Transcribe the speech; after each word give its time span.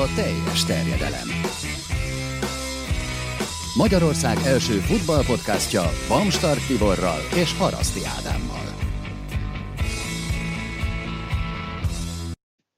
a 0.00 0.14
teljes 0.14 0.64
terjedelem. 0.64 1.28
Magyarország 3.76 4.36
első 4.46 4.72
futballpodcastja 4.72 5.82
Bamstart 6.08 6.66
Tiborral 6.66 7.20
és 7.42 7.58
Haraszti 7.58 8.00
Ádámmal. 8.18 8.66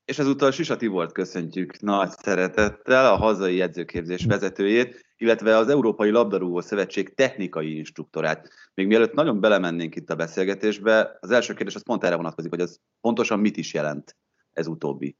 És 0.04 0.18
ezúttal 0.18 0.50
Sisa 0.50 0.76
Tibort 0.76 1.12
köszöntjük 1.12 1.80
nagy 1.80 2.10
szeretettel, 2.10 3.12
a 3.12 3.16
hazai 3.16 3.60
edzőképzés 3.60 4.24
vezetőjét, 4.24 5.04
illetve 5.16 5.56
az 5.56 5.68
Európai 5.68 6.10
Labdarúgó 6.10 6.60
Szövetség 6.60 7.14
technikai 7.14 7.76
instruktorát. 7.76 8.48
Még 8.74 8.86
mielőtt 8.86 9.12
nagyon 9.12 9.40
belemennénk 9.40 9.94
itt 9.94 10.10
a 10.10 10.14
beszélgetésbe, 10.14 11.18
az 11.20 11.30
első 11.30 11.54
kérdés 11.54 11.74
az 11.74 11.84
pont 11.84 12.04
erre 12.04 12.16
vonatkozik, 12.16 12.50
hogy 12.50 12.60
az 12.60 12.80
pontosan 13.00 13.38
mit 13.38 13.56
is 13.56 13.74
jelent 13.74 14.16
ez 14.52 14.66
utóbbi. 14.66 15.16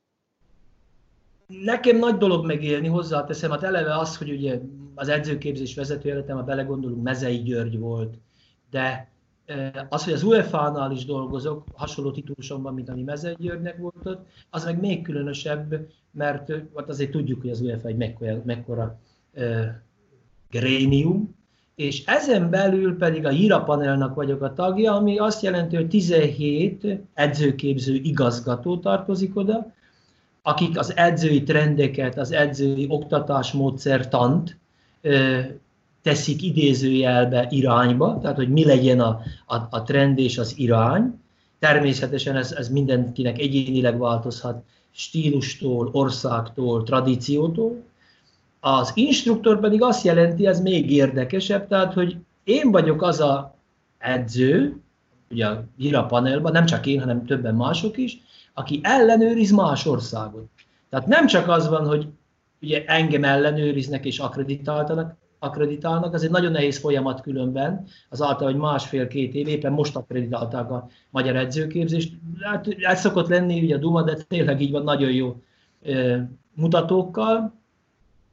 Nekem 1.64 1.98
nagy 1.98 2.16
dolog 2.16 2.46
megélni, 2.46 2.88
hozzáteszem, 2.88 3.50
hát 3.50 3.62
eleve 3.62 3.98
az, 3.98 4.16
hogy 4.16 4.30
ugye 4.30 4.60
az 4.94 5.08
edzőképzés 5.08 5.74
vezető 5.74 6.08
életem, 6.08 6.36
ha 6.36 6.42
belegondolunk, 6.42 7.02
Mezei 7.02 7.42
György 7.42 7.78
volt, 7.78 8.14
de 8.70 9.10
az, 9.88 10.04
hogy 10.04 10.12
az 10.12 10.22
UEFA-nál 10.22 10.92
is 10.92 11.04
dolgozok, 11.04 11.64
hasonló 11.74 12.10
titulusomban, 12.10 12.74
mint 12.74 12.88
ami 12.88 13.02
Mezei 13.02 13.34
Györgynek 13.38 13.78
volt 13.78 14.06
ott, 14.06 14.26
az 14.50 14.64
meg 14.64 14.80
még 14.80 15.02
különösebb, 15.02 15.88
mert 16.10 16.52
hát 16.76 16.88
azért 16.88 17.10
tudjuk, 17.10 17.40
hogy 17.40 17.50
az 17.50 17.60
UEFA 17.60 17.88
egy 17.88 17.96
mekkora, 17.96 18.42
mekkora 18.44 18.98
uh, 19.34 19.66
grénium, 20.50 21.34
és 21.74 22.04
ezen 22.04 22.50
belül 22.50 22.96
pedig 22.96 23.26
a 23.26 23.28
Hira 23.28 23.62
panelnak 23.62 24.14
vagyok 24.14 24.42
a 24.42 24.52
tagja, 24.52 24.94
ami 24.94 25.18
azt 25.18 25.42
jelenti, 25.42 25.76
hogy 25.76 25.88
17 25.88 26.86
edzőképző 27.14 27.94
igazgató 27.94 28.78
tartozik 28.78 29.36
oda, 29.36 29.72
akik 30.42 30.78
az 30.78 30.96
edzői 30.96 31.42
trendeket, 31.42 32.18
az 32.18 32.32
edzői 32.32 32.86
oktatásmódszertant 32.88 34.56
teszik 36.02 36.42
idézőjelbe 36.42 37.46
irányba, 37.50 38.18
tehát 38.20 38.36
hogy 38.36 38.48
mi 38.48 38.64
legyen 38.64 39.00
a, 39.00 39.20
a, 39.46 39.56
a 39.70 39.82
trend 39.82 40.18
és 40.18 40.38
az 40.38 40.58
irány. 40.58 41.20
Természetesen 41.58 42.36
ez, 42.36 42.52
ez 42.52 42.68
mindenkinek 42.68 43.38
egyénileg 43.38 43.98
változhat, 43.98 44.62
stílustól, 44.90 45.88
országtól, 45.92 46.82
tradíciótól. 46.82 47.82
Az 48.60 48.92
instruktor 48.94 49.60
pedig 49.60 49.82
azt 49.82 50.04
jelenti, 50.04 50.46
ez 50.46 50.60
még 50.60 50.90
érdekesebb, 50.90 51.68
tehát 51.68 51.92
hogy 51.92 52.16
én 52.44 52.70
vagyok 52.70 53.02
az 53.02 53.20
a 53.20 53.54
edző, 53.98 54.76
ugye 55.78 55.98
a 55.98 56.06
panelban, 56.06 56.52
nem 56.52 56.66
csak 56.66 56.86
én, 56.86 57.00
hanem 57.00 57.26
többen 57.26 57.54
mások 57.54 57.96
is, 57.96 58.20
aki 58.54 58.80
ellenőriz 58.82 59.50
más 59.50 59.86
országot. 59.86 60.48
Tehát 60.90 61.06
nem 61.06 61.26
csak 61.26 61.48
az 61.48 61.68
van, 61.68 61.86
hogy 61.86 62.08
ugye 62.62 62.84
engem 62.84 63.24
ellenőriznek 63.24 64.04
és 64.04 64.18
akreditáltanak, 64.18 65.16
akreditálnak, 65.38 66.14
ez 66.14 66.22
egy 66.22 66.30
nagyon 66.30 66.52
nehéz 66.52 66.78
folyamat 66.78 67.20
különben, 67.20 67.86
azáltal, 68.10 68.46
hogy 68.46 68.60
másfél-két 68.60 69.34
év, 69.34 69.48
éppen 69.48 69.72
most 69.72 69.96
akreditálták 69.96 70.70
a 70.70 70.88
magyar 71.10 71.36
edzőképzést. 71.36 72.12
Hát 72.40 72.66
ez 72.68 73.00
szokott 73.00 73.28
lenni 73.28 73.62
ugye 73.62 73.74
a 73.74 73.78
Duma, 73.78 74.02
de 74.02 74.14
tényleg 74.14 74.60
így 74.60 74.70
van 74.70 74.82
nagyon 74.82 75.10
jó 75.10 75.42
mutatókkal, 76.54 77.60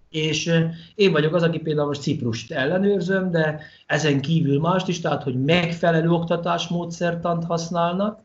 és 0.10 0.52
én 0.96 1.12
vagyok 1.12 1.36
az, 1.36 1.44
aki 1.44 1.60
például 1.60 1.88
most 1.88 2.02
Ciprust 2.02 2.52
ellenőrzöm, 2.52 3.32
de 3.32 3.62
ezen 3.86 4.22
kívül 4.22 4.60
mást 4.60 4.88
is, 4.88 5.00
tehát 5.00 5.24
hogy 5.24 5.44
megfelelő 5.44 6.10
oktatásmódszertant 6.10 7.44
használnak, 7.44 8.24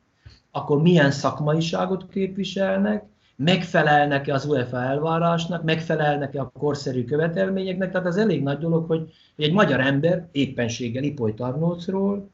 akkor 0.56 0.83
milyen 0.83 1.10
szakmaiságot 1.10 2.08
képviselnek, 2.08 3.05
megfelelnek-e 3.36 4.34
az 4.34 4.45
UEFA 4.45 4.83
elvárásnak, 4.83 5.62
megfelelnek-e 5.62 6.40
a 6.40 6.52
korszerű 6.58 7.05
követelményeknek, 7.05 7.90
tehát 7.90 8.06
az 8.06 8.17
elég 8.17 8.42
nagy 8.42 8.58
dolog, 8.58 8.86
hogy 8.86 9.12
egy 9.36 9.52
magyar 9.52 9.80
ember 9.80 10.29
éppenséggel 10.33 11.02
Ipoly 11.02 11.34
Tarnócról 11.34 12.30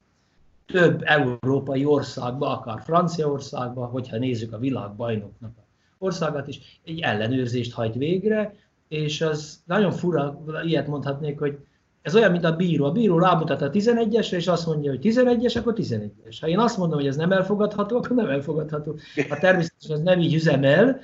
több 0.67 1.03
európai 1.05 1.85
országba, 1.85 2.59
akár 2.59 2.83
Franciaországba, 2.83 3.87
hogyha 3.87 4.17
nézzük 4.17 4.53
a 4.53 4.59
világbajnoknak 4.59 5.53
a 5.57 5.63
országát 5.99 6.49
is, 6.49 6.81
egy 6.85 7.01
ellenőrzést 7.01 7.73
hajt 7.73 7.95
végre, 7.95 8.55
és 8.89 9.21
az 9.21 9.63
nagyon 9.65 9.93
fura, 9.93 10.41
ilyet 10.65 10.87
mondhatnék, 10.87 11.39
hogy 11.39 11.59
ez 12.03 12.15
olyan, 12.15 12.31
mint 12.31 12.45
a 12.45 12.57
bíró. 12.57 12.85
A 12.85 12.93
bíró 12.93 13.19
rámutat 13.19 13.63
a 13.63 13.71
11-esre, 13.71 14.33
és 14.33 14.47
azt 14.47 14.67
mondja, 14.67 14.91
hogy 14.91 15.01
11-es, 15.03 15.59
akkor 15.59 15.75
11-es. 15.77 16.37
Ha 16.41 16.49
én 16.49 16.59
azt 16.59 16.77
mondom, 16.77 16.99
hogy 16.99 17.07
ez 17.07 17.17
nem 17.17 17.33
elfogadható, 17.33 17.97
akkor 17.97 18.17
nem 18.17 18.29
elfogadható. 18.29 18.97
Ha 19.29 19.39
természetesen 19.39 19.97
ez 19.97 20.03
nem 20.03 20.21
így 20.21 20.35
üzemel, 20.35 21.01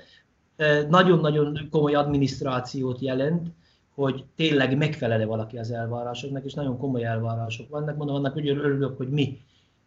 eh, 0.57 0.87
nagyon-nagyon 0.89 1.69
komoly 1.71 1.95
adminisztrációt 1.95 3.01
jelent, 3.01 3.49
hogy 3.95 4.25
tényleg 4.37 4.77
megfelele 4.77 5.25
valaki 5.25 5.59
az 5.59 5.71
elvárásoknak, 5.71 6.45
és 6.45 6.55
nagyon 6.55 6.79
komoly 6.79 7.05
elvárások 7.05 7.69
vannak. 7.69 7.97
Mondom, 7.97 8.17
annak 8.17 8.37
úgy 8.37 8.49
örülök, 8.49 8.97
hogy 8.97 9.09
mi 9.09 9.41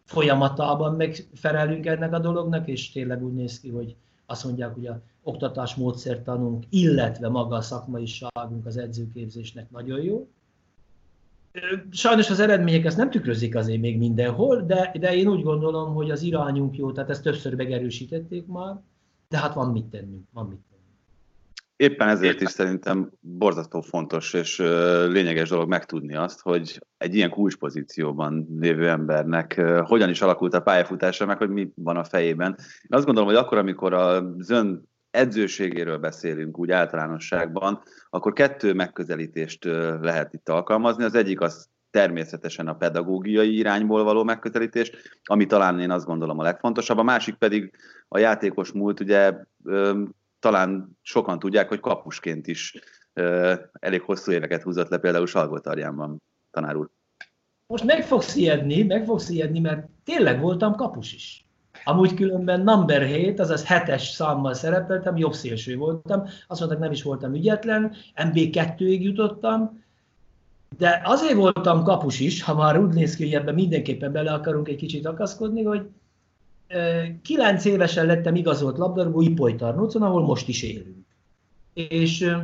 folyamatában 0.04 0.94
megfelelünk 0.94 1.86
ennek 1.86 2.12
a 2.12 2.18
dolognak, 2.18 2.68
és 2.68 2.92
tényleg 2.92 3.24
úgy 3.24 3.34
néz 3.34 3.60
ki, 3.60 3.68
hogy 3.68 3.96
azt 4.26 4.44
mondják, 4.44 4.74
hogy 4.74 4.86
a 4.86 5.02
oktatás 5.22 5.74
módszertanunk, 5.74 6.64
illetve 6.68 7.28
maga 7.28 7.56
a 7.56 7.60
szakmaiságunk 7.60 8.66
az 8.66 8.76
edzőképzésnek 8.76 9.70
nagyon 9.70 10.02
jó. 10.02 10.28
Sajnos 11.90 12.30
az 12.30 12.40
eredmények 12.40 12.84
ezt 12.84 12.96
nem 12.96 13.10
tükrözik 13.10 13.56
azért 13.56 13.80
még 13.80 13.98
mindenhol, 13.98 14.62
de, 14.62 14.92
de 14.98 15.14
én 15.14 15.28
úgy 15.28 15.42
gondolom, 15.42 15.94
hogy 15.94 16.10
az 16.10 16.22
irányunk 16.22 16.76
jó, 16.76 16.92
tehát 16.92 17.10
ezt 17.10 17.22
többször 17.22 17.54
megerősítették 17.54 18.46
már, 18.46 18.80
de 19.28 19.38
hát 19.38 19.54
van 19.54 19.70
mit 19.70 19.84
tennünk, 19.84 20.24
van 20.32 20.46
mit 20.46 20.58
tennünk. 20.58 20.70
Éppen 21.76 22.08
ezért 22.08 22.40
is 22.40 22.48
szerintem 22.48 23.10
borzasztó 23.20 23.80
fontos 23.80 24.32
és 24.32 24.58
lényeges 25.08 25.48
dolog 25.48 25.68
megtudni 25.68 26.14
azt, 26.14 26.40
hogy 26.40 26.80
egy 26.96 27.14
ilyen 27.14 27.30
kulcspozícióban 27.30 28.46
lévő 28.60 28.88
embernek 28.88 29.60
hogyan 29.84 30.08
is 30.08 30.20
alakult 30.22 30.54
a 30.54 30.60
pályafutása, 30.60 31.26
meg 31.26 31.38
hogy 31.38 31.48
mi 31.48 31.72
van 31.74 31.96
a 31.96 32.04
fejében. 32.04 32.56
Én 32.58 32.88
azt 32.88 33.04
gondolom, 33.04 33.28
hogy 33.28 33.38
akkor, 33.38 33.58
amikor 33.58 33.92
az 33.92 34.50
ön 34.50 34.89
edzőségéről 35.10 35.98
beszélünk 35.98 36.58
úgy 36.58 36.70
általánosságban, 36.70 37.82
akkor 38.10 38.32
kettő 38.32 38.72
megközelítést 38.74 39.64
lehet 40.00 40.32
itt 40.34 40.48
alkalmazni. 40.48 41.04
Az 41.04 41.14
egyik 41.14 41.40
az 41.40 41.68
természetesen 41.90 42.68
a 42.68 42.76
pedagógiai 42.76 43.56
irányból 43.56 44.04
való 44.04 44.24
megközelítés, 44.24 44.92
ami 45.24 45.46
talán 45.46 45.80
én 45.80 45.90
azt 45.90 46.06
gondolom 46.06 46.38
a 46.38 46.42
legfontosabb. 46.42 46.98
A 46.98 47.02
másik 47.02 47.34
pedig 47.34 47.72
a 48.08 48.18
játékos 48.18 48.72
múlt, 48.72 49.00
ugye 49.00 49.34
talán 50.38 50.98
sokan 51.02 51.38
tudják, 51.38 51.68
hogy 51.68 51.80
kapusként 51.80 52.46
is 52.46 52.74
elég 53.72 54.00
hosszú 54.00 54.32
éveket 54.32 54.62
húzott 54.62 54.88
le 54.88 54.98
például 54.98 55.26
Salgótarjánban, 55.26 56.22
tanár 56.50 56.76
úr. 56.76 56.90
Most 57.66 57.84
meg 57.84 58.04
fogsz 58.04 58.36
ijedni, 58.36 58.82
meg 58.82 59.04
fogsz 59.04 59.28
ijedni, 59.28 59.60
mert 59.60 59.88
tényleg 60.04 60.40
voltam 60.40 60.74
kapus 60.74 61.12
is. 61.12 61.44
Amúgy 61.84 62.14
különben 62.14 62.60
number 62.60 63.02
7, 63.02 63.40
azaz 63.40 63.64
7-es 63.68 64.10
számmal 64.12 64.54
szerepeltem, 64.54 65.16
jobb 65.16 65.32
szélső 65.32 65.76
voltam, 65.76 66.22
azt 66.48 66.60
mondták, 66.60 66.80
nem 66.80 66.92
is 66.92 67.02
voltam 67.02 67.34
ügyetlen, 67.34 67.92
MB2-ig 68.16 69.00
jutottam, 69.00 69.82
de 70.78 71.00
azért 71.04 71.34
voltam 71.34 71.82
kapus 71.82 72.20
is, 72.20 72.42
ha 72.42 72.54
már 72.54 72.78
úgy 72.78 72.94
néz 72.94 73.16
ki, 73.16 73.24
hogy 73.24 73.34
ebben 73.34 73.54
mindenképpen 73.54 74.12
bele 74.12 74.32
akarunk 74.32 74.68
egy 74.68 74.76
kicsit 74.76 75.06
akaszkodni, 75.06 75.62
hogy 75.62 75.88
9 77.22 77.64
évesen 77.64 78.06
lettem 78.06 78.34
igazolt 78.34 78.78
labdarúgó 78.78 79.20
Ipoly 79.20 79.54
Tarnócon, 79.54 80.02
ahol 80.02 80.22
most 80.22 80.48
is 80.48 80.62
élünk. 80.62 81.06
És 81.72 82.36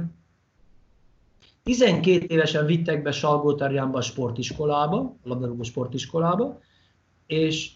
12 1.63 2.25
évesen 2.29 2.67
vittek 2.67 3.03
be 3.03 3.13
Salgótarjánba 3.13 3.99
a 3.99 4.03
sportiskolába, 4.03 4.99
a 4.99 5.29
labdarúgó 5.29 5.63
sportiskolába, 5.63 6.61
és 7.27 7.73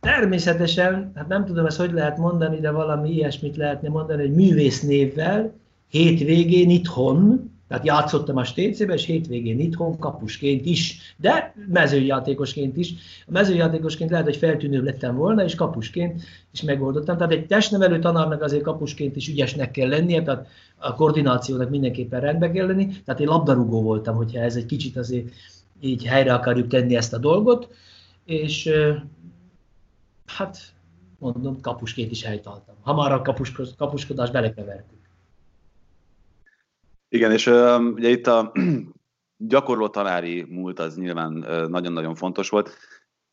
Természetesen, 0.00 1.12
hát 1.14 1.28
nem 1.28 1.44
tudom 1.44 1.66
ezt 1.66 1.78
hogy 1.78 1.92
lehet 1.92 2.18
mondani, 2.18 2.60
de 2.60 2.70
valami 2.70 3.10
ilyesmit 3.10 3.56
lehetne 3.56 3.88
mondani, 3.88 4.22
hogy 4.22 4.34
művész 4.34 4.82
névvel, 4.82 5.52
hétvégén 5.88 6.70
itthon, 6.70 7.50
tehát 7.68 7.86
játszottam 7.86 8.36
a 8.36 8.44
Stécébe, 8.44 8.94
és 8.94 9.04
hétvégén 9.04 9.60
itthon 9.60 9.98
kapusként 9.98 10.66
is, 10.66 10.98
de 11.16 11.54
mezőjátékosként 11.68 12.76
is. 12.76 12.94
A 13.26 13.30
mezőjátékosként 13.30 14.10
lehet, 14.10 14.26
hogy 14.26 14.36
feltűnőbb 14.36 14.84
lettem 14.84 15.16
volna, 15.16 15.44
és 15.44 15.54
kapusként 15.54 16.22
is 16.52 16.62
megoldottam. 16.62 17.16
Tehát 17.16 17.32
egy 17.32 17.46
testnevelő 17.46 17.98
tanárnak 17.98 18.42
azért 18.42 18.62
kapusként 18.62 19.16
is 19.16 19.28
ügyesnek 19.28 19.70
kell 19.70 19.88
lennie, 19.88 20.22
tehát 20.22 20.46
a 20.76 20.94
koordinációnak 20.94 21.70
mindenképpen 21.70 22.20
rendbe 22.20 22.50
kell 22.50 22.66
lenni. 22.66 22.86
Tehát 23.04 23.20
én 23.20 23.26
labdarúgó 23.26 23.82
voltam, 23.82 24.16
hogyha 24.16 24.40
ez 24.40 24.56
egy 24.56 24.66
kicsit 24.66 24.96
azért 24.96 25.28
így 25.80 26.04
helyre 26.04 26.34
akarjuk 26.34 26.68
tenni 26.68 26.96
ezt 26.96 27.12
a 27.12 27.18
dolgot. 27.18 27.68
És 28.24 28.70
hát 30.36 30.58
mondom, 31.18 31.60
kapusként 31.60 32.10
is 32.10 32.24
helytaltam. 32.24 32.74
Ha 32.80 32.94
már 32.94 33.12
a 33.12 33.22
kapus, 33.22 33.52
kapuskodás 33.76 34.30
belekevertük. 34.30 34.98
Igen, 37.08 37.32
és 37.32 37.46
ugye 37.94 38.08
itt 38.08 38.26
a 38.26 38.52
gyakorló 39.36 39.88
tanári 39.88 40.42
múlt 40.42 40.78
az 40.78 40.96
nyilván 40.96 41.32
nagyon-nagyon 41.70 42.14
fontos 42.14 42.48
volt. 42.48 42.76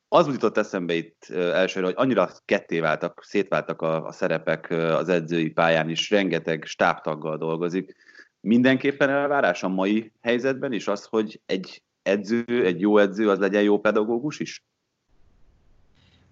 az 0.08 0.28
jutott 0.28 0.58
eszembe 0.58 0.94
itt 0.94 1.30
elsőre, 1.30 1.86
hogy 1.86 1.96
annyira 1.98 2.30
ketté 2.46 2.80
váltak, 2.80 3.24
szétváltak 3.24 3.82
a, 3.82 4.06
a 4.06 4.12
szerepek 4.12 4.70
az 4.70 5.10
edzői 5.10 5.50
pályán 5.50 5.90
is, 5.90 6.10
rengeteg 6.10 6.66
stábtaggal 6.66 7.38
dolgozik. 7.38 7.96
Mindenképpen 8.40 9.10
elvárás 9.10 9.64
a 9.64 9.68
mai 9.68 10.12
helyzetben 10.22 10.72
is 10.72 10.88
az, 10.88 11.06
hogy 11.06 11.42
egy 11.46 11.84
edző, 12.02 12.66
egy 12.66 12.80
jó 12.80 12.98
edző, 12.98 13.30
az 13.30 13.40
legyen 13.40 13.64
jó 13.64 13.80
pedagógus 13.80 14.40
is? 14.40 14.64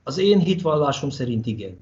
Az 0.08 0.18
én 0.18 0.40
hitvallásom 0.40 1.10
szerint 1.10 1.46
igen. 1.46 1.78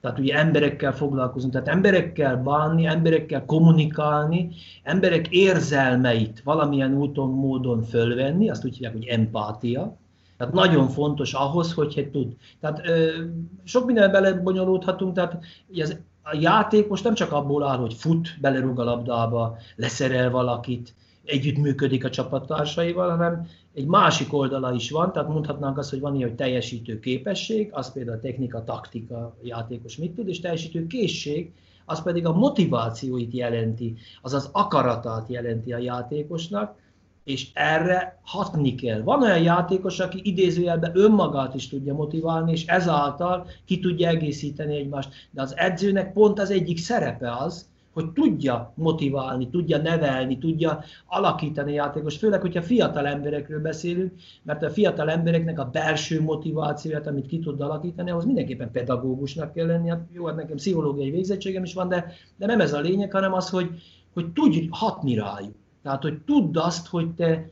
Tehát 0.00 0.18
ugye 0.18 0.34
emberekkel 0.34 0.92
foglalkozunk, 0.92 1.52
tehát 1.52 1.68
emberekkel 1.68 2.36
bánni, 2.36 2.86
emberekkel 2.86 3.44
kommunikálni, 3.44 4.50
emberek 4.82 5.28
érzelmeit 5.28 6.40
valamilyen 6.44 6.94
úton, 6.94 7.30
módon 7.30 7.82
fölvenni, 7.82 8.50
azt 8.50 8.64
úgy 8.64 8.74
hívják, 8.74 8.92
hogy 8.92 9.06
empátia. 9.06 9.96
Tehát 10.36 10.54
nagyon 10.54 10.88
fontos 10.88 11.32
ahhoz, 11.32 11.72
hogy 11.72 12.08
tud. 12.12 12.36
Tehát 12.60 12.80
ö, 12.86 13.22
sok 13.64 13.86
minden 13.86 14.10
belebonyolódhatunk, 14.10 15.14
tehát 15.14 15.44
ez, 15.76 15.96
a 16.22 16.36
játék 16.40 16.88
most 16.88 17.04
nem 17.04 17.14
csak 17.14 17.32
abból 17.32 17.64
áll, 17.64 17.76
hogy 17.76 17.94
fut, 17.94 18.36
belerúg 18.40 18.80
a 18.80 18.84
labdába, 18.84 19.56
leszerel 19.76 20.30
valakit, 20.30 20.94
együttműködik 21.28 22.04
a 22.04 22.10
csapattársaival, 22.10 23.10
hanem 23.10 23.46
egy 23.74 23.86
másik 23.86 24.32
oldala 24.32 24.72
is 24.72 24.90
van, 24.90 25.12
tehát 25.12 25.28
mondhatnánk 25.28 25.78
azt, 25.78 25.90
hogy 25.90 26.00
van 26.00 26.14
ilyen, 26.14 26.28
hogy 26.28 26.36
teljesítő 26.36 26.98
képesség, 26.98 27.70
az 27.72 27.92
például 27.92 28.16
a 28.16 28.20
technika, 28.20 28.64
taktika, 28.64 29.36
játékos 29.42 29.96
mit 29.96 30.14
tud, 30.14 30.28
és 30.28 30.40
teljesítő 30.40 30.86
készség, 30.86 31.52
az 31.84 32.02
pedig 32.02 32.26
a 32.26 32.32
motivációit 32.32 33.32
jelenti, 33.32 33.94
azaz 34.22 34.48
akaratát 34.52 35.28
jelenti 35.28 35.72
a 35.72 35.78
játékosnak, 35.78 36.76
és 37.24 37.48
erre 37.52 38.20
hatni 38.24 38.74
kell. 38.74 39.02
Van 39.02 39.22
olyan 39.22 39.42
játékos, 39.42 40.00
aki 40.00 40.20
idézőjelben 40.22 40.90
önmagát 40.94 41.54
is 41.54 41.68
tudja 41.68 41.94
motiválni, 41.94 42.52
és 42.52 42.66
ezáltal 42.66 43.46
ki 43.64 43.78
tudja 43.78 44.08
egészíteni 44.08 44.76
egymást. 44.76 45.28
De 45.30 45.42
az 45.42 45.56
edzőnek 45.56 46.12
pont 46.12 46.38
az 46.38 46.50
egyik 46.50 46.78
szerepe 46.78 47.36
az, 47.36 47.67
hogy 47.98 48.12
tudja 48.12 48.72
motiválni, 48.74 49.50
tudja 49.50 49.78
nevelni, 49.78 50.38
tudja 50.38 50.82
alakítani 51.06 51.70
a 51.70 51.74
játékos, 51.74 52.16
főleg, 52.16 52.40
hogyha 52.40 52.62
fiatal 52.62 53.06
emberekről 53.06 53.60
beszélünk, 53.60 54.12
mert 54.42 54.62
a 54.62 54.70
fiatal 54.70 55.10
embereknek 55.10 55.58
a 55.58 55.70
belső 55.72 56.22
motivációját, 56.22 57.06
amit 57.06 57.26
ki 57.26 57.38
tud 57.38 57.60
alakítani, 57.60 58.10
ahhoz 58.10 58.24
mindenképpen 58.24 58.70
pedagógusnak 58.70 59.52
kell 59.52 59.66
lenni. 59.66 59.88
Hát 59.88 60.06
jó, 60.12 60.26
hát 60.26 60.36
nekem 60.36 60.56
pszichológiai 60.56 61.10
végzettségem 61.10 61.62
is 61.62 61.74
van, 61.74 61.88
de, 61.88 62.12
de 62.36 62.46
nem 62.46 62.60
ez 62.60 62.72
a 62.72 62.80
lényeg, 62.80 63.12
hanem 63.12 63.32
az, 63.32 63.50
hogy, 63.50 63.70
hogy 64.14 64.32
tudj 64.32 64.68
hatni 64.70 65.14
rájuk. 65.14 65.54
Tehát, 65.82 66.02
hogy 66.02 66.18
tudd 66.18 66.58
azt, 66.58 66.86
hogy 66.86 67.10
te 67.14 67.48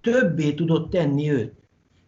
többé 0.00 0.52
tudod 0.52 0.88
tenni 0.88 1.30
őt. 1.30 1.54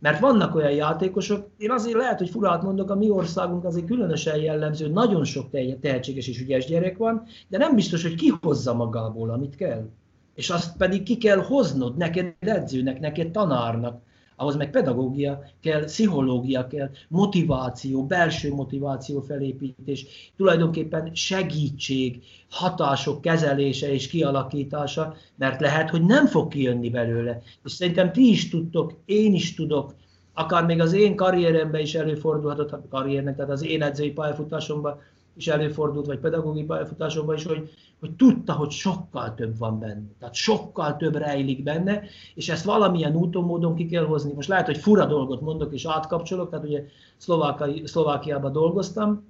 Mert 0.01 0.21
vannak 0.21 0.55
olyan 0.55 0.71
játékosok, 0.71 1.49
én 1.59 1.71
azért 1.71 1.97
lehet, 1.97 2.19
hogy 2.19 2.29
furát 2.29 2.63
mondok, 2.63 2.91
a 2.91 2.95
mi 2.95 3.11
országunk 3.11 3.65
azért 3.65 3.87
különösen 3.87 4.37
jellemző, 4.37 4.89
nagyon 4.89 5.25
sok 5.25 5.51
tehetséges 5.81 6.29
és 6.29 6.41
ügyes 6.41 6.67
gyerek 6.67 6.97
van, 6.97 7.23
de 7.49 7.59
nem 7.59 7.75
biztos, 7.75 8.03
hogy 8.03 8.15
kihozza 8.15 8.75
magából, 8.75 9.31
amit 9.31 9.57
kell. 9.57 9.89
És 10.35 10.51
azt 10.51 10.77
pedig 10.77 11.03
ki 11.03 11.17
kell 11.17 11.39
hoznod 11.39 11.97
neked 11.97 12.35
edzőnek, 12.39 13.01
neked 13.01 13.31
tanárnak, 13.31 14.03
ahhoz 14.41 14.57
meg 14.57 14.71
pedagógia 14.71 15.43
kell, 15.61 15.85
pszichológia 15.85 16.67
kell, 16.67 16.91
motiváció, 17.09 18.07
belső 18.07 18.53
motiváció 18.55 19.21
felépítés, 19.21 20.07
tulajdonképpen 20.37 21.15
segítség, 21.15 22.23
hatások 22.51 23.21
kezelése 23.21 23.93
és 23.93 24.09
kialakítása, 24.09 25.15
mert 25.37 25.61
lehet, 25.61 25.91
hogy 25.91 26.05
nem 26.05 26.27
fog 26.27 26.49
kijönni 26.49 26.91
belőle. 26.91 27.43
És 27.65 27.73
szerintem 27.73 28.13
ti 28.13 28.31
is 28.31 28.49
tudtok, 28.49 28.93
én 29.05 29.35
is 29.35 29.55
tudok, 29.55 29.95
akár 30.35 30.65
még 30.65 30.81
az 30.81 30.93
én 30.93 31.17
karrieremben 31.17 31.81
is 31.81 31.95
előfordulhatott, 31.95 32.73
a 32.73 32.83
karriernek, 32.89 33.37
tehát 33.37 33.51
az 33.51 33.65
én 33.65 33.83
edzői 33.83 34.11
pályafutásomban 34.11 35.01
is 35.37 35.49
előfordult, 35.49 36.07
vagy 36.07 36.19
pedagógiai 36.19 36.65
pályafutásomban 36.65 37.37
is, 37.37 37.45
hogy, 37.45 37.71
hogy 38.01 38.13
tudta, 38.13 38.53
hogy 38.53 38.71
sokkal 38.71 39.35
több 39.35 39.59
van 39.59 39.79
benne. 39.79 40.09
Tehát 40.19 40.35
sokkal 40.35 40.97
több 40.97 41.17
rejlik 41.17 41.63
benne, 41.63 42.03
és 42.35 42.49
ezt 42.49 42.65
valamilyen 42.65 43.15
úton, 43.17 43.45
módon 43.45 43.75
ki 43.75 43.87
kell 43.87 44.05
hozni. 44.05 44.33
Most 44.33 44.49
lehet, 44.49 44.67
hogy 44.67 44.79
fura 44.79 45.07
dolgot 45.07 45.41
mondok, 45.41 45.73
és 45.73 45.87
átkapcsolok, 45.87 46.51
tehát 46.51 46.65
ugye 46.65 46.85
Szlovákai, 47.17 47.87
Szlovákiában 47.87 48.53
dolgoztam, 48.53 49.25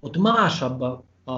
ott 0.00 0.16
másabb 0.16 0.80
a, 0.80 1.04
a, 1.24 1.32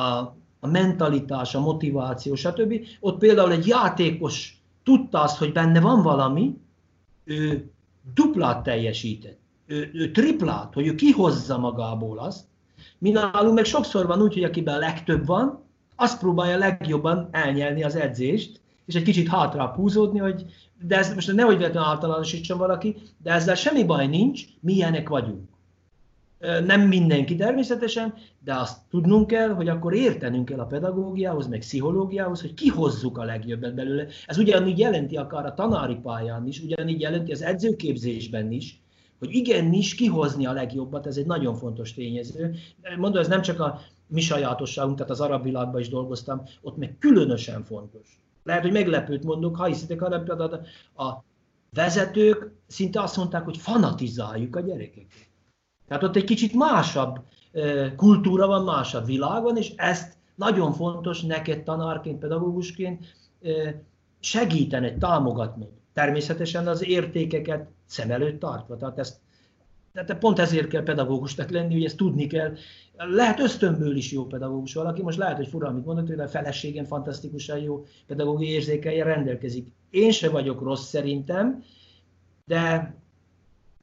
a, 0.00 0.36
a 0.60 0.66
mentalitás, 0.66 1.54
a 1.54 1.60
motiváció, 1.60 2.34
stb. 2.34 2.74
Ott 3.00 3.18
például 3.18 3.52
egy 3.52 3.66
játékos 3.66 4.62
tudta 4.82 5.20
azt, 5.20 5.38
hogy 5.38 5.52
benne 5.52 5.80
van 5.80 6.02
valami, 6.02 6.58
ő 7.24 7.70
duplát 8.14 8.62
teljesített, 8.62 9.38
ő, 9.66 9.90
ő 9.92 10.10
triplát, 10.10 10.74
hogy 10.74 10.86
ő 10.86 10.94
kihozza 10.94 11.58
magából 11.58 12.18
azt, 12.18 12.44
mi 13.04 13.10
nálunk 13.10 13.54
meg 13.54 13.64
sokszor 13.64 14.06
van 14.06 14.22
úgy, 14.22 14.34
hogy 14.34 14.44
akiben 14.44 14.74
a 14.74 14.78
legtöbb 14.78 15.26
van, 15.26 15.62
azt 15.96 16.18
próbálja 16.18 16.58
legjobban 16.58 17.28
elnyelni 17.30 17.82
az 17.84 17.96
edzést, 17.96 18.60
és 18.86 18.94
egy 18.94 19.02
kicsit 19.02 19.28
hátra 19.28 19.66
húzódni, 19.66 20.18
hogy 20.18 20.44
de 20.86 20.96
ez 20.96 21.14
most 21.14 21.32
nehogy 21.32 21.56
véletlenül 21.56 21.88
általánosítson 21.88 22.58
valaki, 22.58 22.96
de 23.22 23.32
ezzel 23.32 23.54
semmi 23.54 23.84
baj 23.84 24.06
nincs, 24.06 24.42
milyenek 24.60 25.08
vagyunk. 25.08 25.48
Nem 26.66 26.80
mindenki 26.80 27.36
természetesen, 27.36 28.14
de 28.44 28.54
azt 28.54 28.78
tudnunk 28.90 29.26
kell, 29.26 29.48
hogy 29.48 29.68
akkor 29.68 29.94
értenünk 29.94 30.44
kell 30.44 30.60
a 30.60 30.66
pedagógiához, 30.66 31.46
meg 31.46 31.58
pszichológiához, 31.58 32.40
hogy 32.40 32.54
kihozzuk 32.54 33.18
a 33.18 33.24
legjobbet 33.24 33.74
belőle. 33.74 34.06
Ez 34.26 34.38
ugyanígy 34.38 34.78
jelenti 34.78 35.16
akár 35.16 35.46
a 35.46 35.54
tanári 35.54 35.96
pályán 36.02 36.46
is, 36.46 36.60
ugyanígy 36.60 37.00
jelenti 37.00 37.32
az 37.32 37.42
edzőképzésben 37.42 38.52
is, 38.52 38.82
hogy 39.24 39.34
igenis 39.34 39.94
kihozni 39.94 40.46
a 40.46 40.52
legjobbat, 40.52 41.06
ez 41.06 41.16
egy 41.16 41.26
nagyon 41.26 41.54
fontos 41.54 41.94
tényező. 41.94 42.54
Mondom, 42.98 43.20
ez 43.20 43.28
nem 43.28 43.42
csak 43.42 43.60
a 43.60 43.80
mi 44.06 44.20
sajátosságunk, 44.20 44.96
tehát 44.96 45.12
az 45.12 45.20
arab 45.20 45.42
világban 45.42 45.80
is 45.80 45.88
dolgoztam, 45.88 46.42
ott 46.62 46.76
meg 46.76 46.96
különösen 46.98 47.62
fontos. 47.62 48.18
Lehet, 48.42 48.62
hogy 48.62 48.72
meglepőt 48.72 49.24
mondok, 49.24 49.56
ha 49.56 49.64
hiszitek, 49.64 50.02
a, 50.02 50.14
a 51.04 51.24
vezetők 51.72 52.52
szinte 52.66 53.00
azt 53.02 53.16
mondták, 53.16 53.44
hogy 53.44 53.56
fanatizáljuk 53.56 54.56
a 54.56 54.60
gyerekeket. 54.60 55.28
Tehát 55.88 56.02
ott 56.02 56.16
egy 56.16 56.24
kicsit 56.24 56.54
másabb 56.54 57.18
kultúra 57.96 58.46
van, 58.46 58.64
másabb 58.64 59.06
világ 59.06 59.42
van, 59.42 59.56
és 59.56 59.72
ezt 59.76 60.16
nagyon 60.34 60.72
fontos 60.72 61.22
neked 61.22 61.62
tanárként, 61.62 62.18
pedagógusként 62.18 63.04
segíteni, 64.20 64.96
támogatni. 64.98 65.68
Természetesen 65.92 66.66
az 66.66 66.84
értékeket 66.84 67.68
szem 67.86 68.10
előtt 68.10 68.40
tartva. 68.40 68.76
Tehát 68.76 68.98
ezt 68.98 69.20
tehát 69.94 70.18
pont 70.18 70.38
ezért 70.38 70.68
kell 70.68 70.82
pedagógusnak 70.82 71.50
lenni, 71.50 71.72
hogy 71.72 71.84
ezt 71.84 71.96
tudni 71.96 72.26
kell. 72.26 72.54
Lehet 72.96 73.40
ösztönből 73.40 73.96
is 73.96 74.12
jó 74.12 74.26
pedagógus 74.26 74.74
valaki, 74.74 75.02
most 75.02 75.18
lehet, 75.18 75.36
hogy 75.36 75.46
fura, 75.46 75.68
amit 75.68 75.84
mondott, 75.84 76.06
hogy 76.06 76.18
a 76.18 76.28
feleségem 76.28 76.84
fantasztikusan 76.84 77.58
jó 77.58 77.84
pedagógiai 78.06 78.50
érzékelje 78.50 79.04
rendelkezik. 79.04 79.72
Én 79.90 80.10
se 80.10 80.30
vagyok 80.30 80.62
rossz 80.62 80.88
szerintem, 80.88 81.62
de 82.44 82.94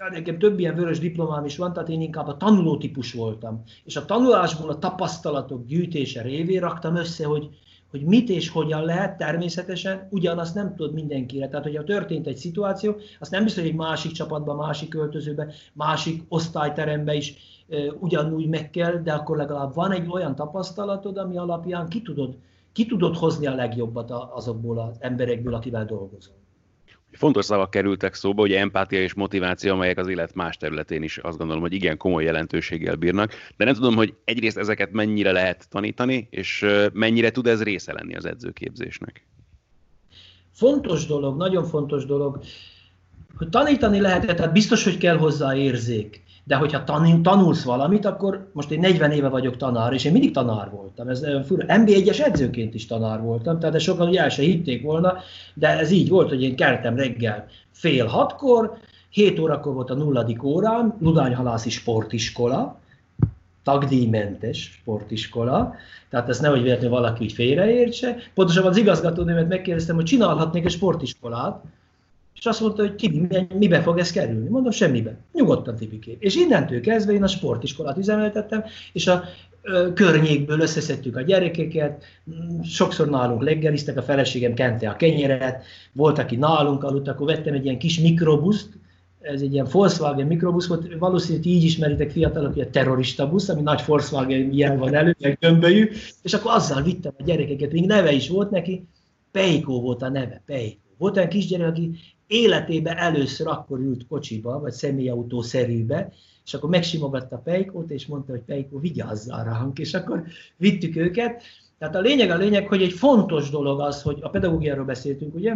nekem 0.09 0.37
több 0.37 0.59
ilyen 0.59 0.75
vörös 0.75 0.99
diplomám 0.99 1.45
is 1.45 1.57
van, 1.57 1.73
tehát 1.73 1.89
én 1.89 2.01
inkább 2.01 2.27
a 2.27 2.37
tanuló 2.37 2.77
típus 2.77 3.13
voltam. 3.13 3.63
És 3.83 3.95
a 3.95 4.05
tanulásból 4.05 4.69
a 4.69 4.79
tapasztalatok 4.79 5.65
gyűjtése 5.65 6.21
révén 6.21 6.59
raktam 6.59 6.95
össze, 6.95 7.25
hogy 7.25 7.49
hogy 7.91 8.03
mit 8.03 8.29
és 8.29 8.49
hogyan 8.49 8.85
lehet, 8.85 9.17
természetesen 9.17 10.07
ugyanazt 10.09 10.55
nem 10.55 10.75
tudod 10.75 10.93
mindenkire. 10.93 11.47
Tehát, 11.47 11.65
hogyha 11.65 11.83
történt 11.83 12.27
egy 12.27 12.37
szituáció, 12.37 12.95
azt 13.19 13.31
nem 13.31 13.43
biztos, 13.43 13.61
hogy 13.61 13.71
egy 13.71 13.77
másik 13.77 14.11
csapatban, 14.11 14.55
másik 14.55 14.89
költözőben, 14.89 15.51
másik 15.73 16.23
osztályteremben 16.27 17.15
is 17.15 17.35
e, 17.69 17.77
ugyanúgy 17.99 18.47
meg 18.47 18.69
kell, 18.69 18.95
de 18.95 19.13
akkor 19.13 19.37
legalább 19.37 19.73
van 19.73 19.91
egy 19.91 20.07
olyan 20.09 20.35
tapasztalatod, 20.35 21.17
ami 21.17 21.37
alapján 21.37 21.87
ki 21.87 22.01
tudod, 22.01 22.37
ki 22.71 22.85
tudod 22.85 23.15
hozni 23.15 23.45
a 23.45 23.55
legjobbat 23.55 24.11
azokból 24.11 24.79
az 24.79 24.97
emberekből, 24.99 25.53
akivel 25.53 25.85
dolgozol. 25.85 26.40
Fontos 27.11 27.45
szavak 27.45 27.69
kerültek 27.69 28.13
szóba, 28.13 28.41
ugye 28.41 28.59
empátia 28.59 29.01
és 29.01 29.13
motiváció, 29.13 29.73
amelyek 29.73 29.97
az 29.97 30.07
élet 30.07 30.33
más 30.33 30.57
területén 30.57 31.03
is 31.03 31.17
azt 31.17 31.37
gondolom, 31.37 31.61
hogy 31.61 31.73
igen 31.73 31.97
komoly 31.97 32.23
jelentőséggel 32.23 32.95
bírnak, 32.95 33.33
de 33.57 33.65
nem 33.65 33.73
tudom, 33.73 33.95
hogy 33.95 34.13
egyrészt 34.23 34.57
ezeket 34.57 34.91
mennyire 34.91 35.31
lehet 35.31 35.69
tanítani, 35.69 36.27
és 36.29 36.65
mennyire 36.93 37.31
tud 37.31 37.47
ez 37.47 37.63
része 37.63 37.93
lenni 37.93 38.15
az 38.15 38.25
edzőképzésnek. 38.25 39.25
Fontos 40.51 41.05
dolog, 41.05 41.37
nagyon 41.37 41.65
fontos 41.65 42.05
dolog, 42.05 42.43
hogy 43.37 43.49
tanítani 43.49 43.99
lehet, 43.99 44.35
tehát 44.35 44.53
biztos, 44.53 44.83
hogy 44.83 44.97
kell 44.97 45.17
hozzá 45.17 45.55
érzék. 45.55 46.23
De 46.43 46.55
hogyha 46.55 46.83
tanulsz 47.21 47.63
valamit, 47.63 48.05
akkor 48.05 48.49
most 48.53 48.71
én 48.71 48.79
40 48.79 49.11
éve 49.11 49.27
vagyok 49.27 49.57
tanár, 49.57 49.93
és 49.93 50.05
én 50.05 50.11
mindig 50.11 50.31
tanár 50.31 50.69
voltam. 50.69 51.07
Ez 51.07 51.25
fura. 51.45 51.65
NB1-es 51.67 52.19
edzőként 52.19 52.73
is 52.73 52.85
tanár 52.85 53.21
voltam, 53.21 53.59
tehát 53.59 53.79
sokan 53.79 54.07
ugye 54.07 54.21
el 54.21 54.29
se 54.29 54.41
hitték 54.41 54.83
volna, 54.83 55.17
de 55.53 55.67
ez 55.79 55.91
így 55.91 56.09
volt, 56.09 56.29
hogy 56.29 56.41
én 56.41 56.55
keltem 56.55 56.95
reggel 56.95 57.47
fél 57.71 58.05
hatkor, 58.05 58.77
7 59.09 59.39
órakor 59.39 59.73
volt 59.73 59.89
a 59.89 59.93
nulladik 59.93 60.43
órám, 60.43 60.97
Ludányhalászi 60.99 61.69
sportiskola, 61.69 62.79
tagdíjmentes 63.63 64.57
sportiskola, 64.81 65.75
tehát 66.09 66.29
ezt 66.29 66.41
nehogy 66.41 66.61
véletlenül 66.61 66.97
valaki 66.97 67.23
így 67.23 67.31
félreértse. 67.31 68.15
Pontosabban 68.33 68.69
az 68.69 68.77
igazgatónőmet 68.77 69.47
megkérdeztem, 69.47 69.95
hogy 69.95 70.05
csinálhatnék 70.05 70.65
egy 70.65 70.71
sportiskolát, 70.71 71.63
és 72.35 72.45
azt 72.45 72.61
mondta, 72.61 72.81
hogy 72.81 72.95
Tibi, 72.95 73.47
mibe 73.57 73.81
fog 73.81 73.97
ez 73.97 74.11
kerülni? 74.11 74.49
Mondom, 74.49 74.71
semmibe. 74.71 75.17
Nyugodtan 75.33 75.75
Tibikém. 75.75 76.15
És 76.19 76.35
innentől 76.35 76.81
kezdve 76.81 77.13
én 77.13 77.23
a 77.23 77.27
sportiskolát 77.27 77.97
üzemeltettem, 77.97 78.63
és 78.93 79.07
a 79.07 79.23
környékből 79.93 80.59
összeszedtük 80.59 81.15
a 81.15 81.21
gyerekeket, 81.21 82.03
sokszor 82.63 83.09
nálunk 83.09 83.43
leggeliztek, 83.43 83.97
a 83.97 84.01
feleségem 84.01 84.53
kente 84.53 84.89
a 84.89 84.95
kenyeret, 84.95 85.63
volt, 85.93 86.17
aki 86.17 86.35
nálunk 86.35 86.83
aludt, 86.83 87.07
akkor 87.07 87.25
vettem 87.25 87.53
egy 87.53 87.65
ilyen 87.65 87.77
kis 87.77 87.99
mikrobuszt, 87.99 88.69
ez 89.21 89.41
egy 89.41 89.53
ilyen 89.53 89.67
Volkswagen 89.71 90.27
mikrobusz 90.27 90.67
volt, 90.67 90.93
valószínűleg 90.99 91.45
így 91.45 91.63
ismeritek 91.63 92.11
fiatalok, 92.11 92.53
hogy 92.53 92.61
a 92.61 92.69
terrorista 92.69 93.29
busz, 93.29 93.49
ami 93.49 93.61
nagy 93.61 93.83
Volkswagen 93.85 94.53
jel 94.53 94.77
van 94.77 94.95
elő, 94.95 95.15
meg 95.19 95.37
gömbölyű, 95.39 95.89
és 96.21 96.33
akkor 96.33 96.51
azzal 96.51 96.81
vittem 96.81 97.13
a 97.17 97.23
gyerekeket, 97.23 97.71
még 97.71 97.85
neve 97.85 98.11
is 98.11 98.29
volt 98.29 98.51
neki, 98.51 98.87
Peikó 99.31 99.81
volt 99.81 100.01
a 100.01 100.09
neve, 100.09 100.41
Peikó. 100.45 100.79
Volt 100.97 101.17
olyan 101.17 101.29
kisgyerek, 101.29 101.67
aki 101.67 101.91
életében 102.31 102.97
először 102.97 103.47
akkor 103.47 103.79
ült 103.79 104.07
kocsiba, 104.07 104.59
vagy 104.59 104.71
személyautó 104.71 105.41
szerűbe, 105.41 106.11
és 106.45 106.53
akkor 106.53 106.69
megsimogatta 106.69 107.37
Peikót, 107.37 107.89
és 107.89 108.05
mondta, 108.05 108.31
hogy 108.31 108.41
Peikó, 108.41 108.79
vigyázzál 108.79 109.43
ránk, 109.43 109.79
és 109.79 109.93
akkor 109.93 110.23
vittük 110.57 110.95
őket. 110.95 111.43
Tehát 111.77 111.95
a 111.95 111.99
lényeg 111.99 112.29
a 112.29 112.37
lényeg, 112.37 112.67
hogy 112.67 112.81
egy 112.81 112.93
fontos 112.93 113.49
dolog 113.49 113.79
az, 113.79 114.01
hogy 114.01 114.17
a 114.21 114.29
pedagógiáról 114.29 114.85
beszéltünk, 114.85 115.35
ugye? 115.35 115.55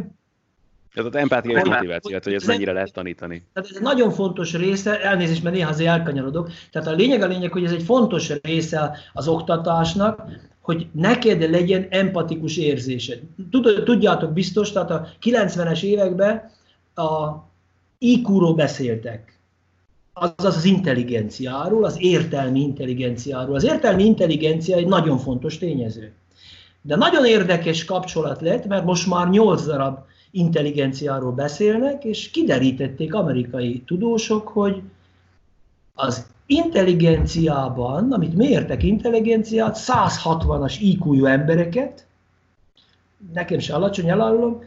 Ez 0.94 1.05
az 1.05 1.15
empátia 1.15 1.58
és 1.58 1.70
motiváció, 1.70 2.20
hogy 2.24 2.34
ez 2.34 2.44
mennyire 2.44 2.72
lehet 2.72 2.94
tanítani. 2.94 3.44
Tehát 3.53 3.70
ez 3.70 3.75
egy 3.75 3.82
nagyon 3.84 4.12
fontos 4.12 4.53
része, 4.53 5.01
elnézést, 5.01 5.44
mert 5.44 5.55
néha 5.55 5.70
azért 5.70 5.89
elkanyarodok. 5.89 6.50
Tehát 6.72 6.88
a 6.88 6.91
lényeg 6.91 7.22
a 7.22 7.27
lényeg, 7.27 7.51
hogy 7.51 7.63
ez 7.63 7.72
egy 7.72 7.84
fontos 7.84 8.32
része 8.41 8.98
az 9.13 9.27
oktatásnak, 9.27 10.24
hogy 10.62 10.88
neked 10.91 11.50
legyen 11.50 11.88
empatikus 11.89 12.58
érzésed. 12.58 13.20
Tudjátok 13.84 14.34
biztos, 14.34 14.72
tehát 14.72 14.91
a 14.91 15.08
90-es 15.22 15.84
években 15.84 16.51
a 16.95 17.43
IQ-ról 17.97 18.53
beszéltek. 18.53 19.39
Azaz 20.13 20.55
az 20.55 20.65
intelligenciáról, 20.65 21.83
az 21.83 21.97
értelmi 21.99 22.59
intelligenciáról. 22.59 23.55
Az 23.55 23.63
értelmi 23.63 24.03
intelligencia 24.03 24.75
egy 24.75 24.87
nagyon 24.87 25.17
fontos 25.17 25.57
tényező. 25.57 26.13
De 26.81 26.95
nagyon 26.95 27.25
érdekes 27.25 27.85
kapcsolat 27.85 28.41
lett, 28.41 28.65
mert 28.65 28.85
most 28.85 29.07
már 29.07 29.29
8 29.29 29.65
darab 29.65 29.97
intelligenciáról 30.31 31.31
beszélnek, 31.31 32.03
és 32.03 32.31
kiderítették 32.31 33.13
amerikai 33.13 33.83
tudósok, 33.85 34.47
hogy 34.47 34.81
az 35.93 36.27
intelligenciában, 36.45 38.11
amit 38.11 38.35
mértek 38.35 38.83
intelligenciát, 38.83 39.77
160-as 39.79 40.75
iq 40.79 41.25
embereket, 41.25 42.07
nekem 43.33 43.59
se 43.59 43.73
alacsony 43.73 44.09
elállom, 44.09 44.63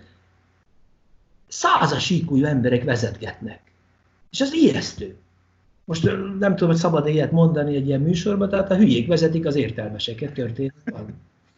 százas 1.49 2.11
iq 2.11 2.45
emberek 2.45 2.85
vezetgetnek. 2.85 3.61
És 4.31 4.41
ez 4.41 4.53
ijesztő. 4.53 5.17
Most 5.85 6.05
nem 6.39 6.53
tudom, 6.53 6.69
hogy 6.69 6.79
szabad 6.79 7.07
ilyet 7.07 7.33
mondani 7.33 7.75
egy 7.75 7.87
ilyen 7.87 8.01
műsorban, 8.01 8.49
tehát 8.49 8.71
a 8.71 8.77
hülyék 8.77 9.07
vezetik 9.07 9.47
az 9.47 9.55
értelmeseket, 9.55 10.33
történet 10.33 10.75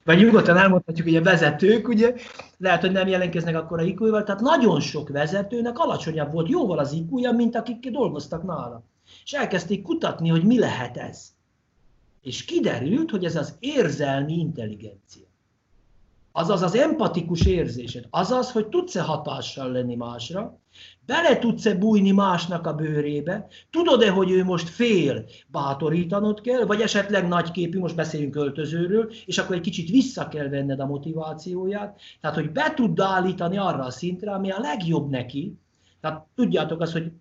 vagy 0.04 0.18
nyugodtan 0.18 0.56
elmondhatjuk, 0.56 1.06
hogy 1.06 1.16
a 1.16 1.22
vezetők, 1.22 1.88
ugye, 1.88 2.14
lehet, 2.58 2.80
hogy 2.80 2.92
nem 2.92 3.08
jelenkeznek 3.08 3.56
akkor 3.56 3.78
a 3.78 3.82
iq 3.82 4.10
tehát 4.10 4.40
nagyon 4.40 4.80
sok 4.80 5.08
vezetőnek 5.08 5.78
alacsonyabb 5.78 6.32
volt 6.32 6.48
jóval 6.48 6.78
az 6.78 6.92
iq 6.92 7.32
mint 7.32 7.56
akik 7.56 7.90
dolgoztak 7.90 8.42
nála. 8.42 8.82
És 9.24 9.32
elkezdték 9.32 9.82
kutatni, 9.82 10.28
hogy 10.28 10.44
mi 10.44 10.58
lehet 10.58 10.96
ez. 10.96 11.32
És 12.22 12.44
kiderült, 12.44 13.10
hogy 13.10 13.24
ez 13.24 13.36
az 13.36 13.54
érzelmi 13.58 14.38
intelligencia. 14.38 15.26
Azaz 16.32 16.62
az 16.62 16.74
empatikus 16.74 17.46
érzésed. 17.46 18.06
Azaz, 18.10 18.52
hogy 18.52 18.68
tudsz-e 18.68 19.02
hatással 19.02 19.72
lenni 19.72 19.94
másra, 19.94 20.58
bele 21.06 21.38
tudsz-e 21.38 21.74
bújni 21.74 22.10
másnak 22.10 22.66
a 22.66 22.74
bőrébe, 22.74 23.46
tudod-e, 23.70 24.10
hogy 24.10 24.30
ő 24.30 24.44
most 24.44 24.68
fél, 24.68 25.24
bátorítanod 25.46 26.40
kell, 26.40 26.64
vagy 26.64 26.80
esetleg 26.80 27.28
nagyképű, 27.28 27.78
most 27.78 27.96
beszéljünk 27.96 28.32
költözőről, 28.32 29.12
és 29.26 29.38
akkor 29.38 29.56
egy 29.56 29.62
kicsit 29.62 29.90
vissza 29.90 30.28
kell 30.28 30.48
venned 30.48 30.80
a 30.80 30.86
motivációját, 30.86 32.00
tehát 32.20 32.36
hogy 32.36 32.50
be 32.50 32.72
tud 32.74 33.00
állítani 33.00 33.56
arra 33.56 33.84
a 33.84 33.90
szintre, 33.90 34.32
ami 34.32 34.50
a 34.50 34.60
legjobb 34.60 35.10
neki, 35.10 35.54
tehát 36.00 36.26
tudjátok 36.34 36.80
azt, 36.80 36.92
hogy 36.92 37.12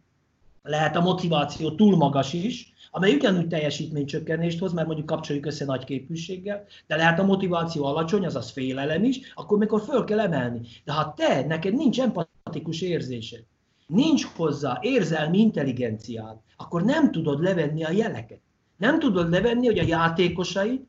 lehet 0.61 0.95
a 0.95 1.01
motiváció 1.01 1.71
túl 1.71 1.95
magas 1.95 2.33
is, 2.33 2.73
amely 2.91 3.13
ugyanúgy 3.13 3.47
teljesítménycsökkenést 3.47 4.59
hoz, 4.59 4.73
mert 4.73 4.87
mondjuk 4.87 5.07
kapcsoljuk 5.07 5.45
össze 5.45 5.65
nagy 5.65 5.83
képűséggel, 5.83 6.65
de 6.87 6.95
lehet 6.95 7.19
a 7.19 7.25
motiváció 7.25 7.85
alacsony, 7.85 8.25
azaz 8.25 8.51
félelem 8.51 9.03
is, 9.03 9.19
akkor 9.35 9.57
mikor 9.57 9.81
föl 9.81 10.03
kell 10.03 10.19
emelni. 10.19 10.61
De 10.85 10.93
ha 10.93 11.13
te, 11.13 11.45
neked 11.45 11.73
nincs 11.73 11.99
empatikus 11.99 12.81
érzésed, 12.81 13.43
nincs 13.87 14.25
hozzá 14.25 14.79
érzelmi 14.81 15.39
intelligenciád, 15.39 16.37
akkor 16.57 16.83
nem 16.83 17.11
tudod 17.11 17.41
levenni 17.41 17.83
a 17.83 17.91
jeleket. 17.91 18.41
Nem 18.77 18.99
tudod 18.99 19.29
levenni, 19.29 19.65
hogy 19.65 19.79
a 19.79 19.87
játékosaid 19.87 20.81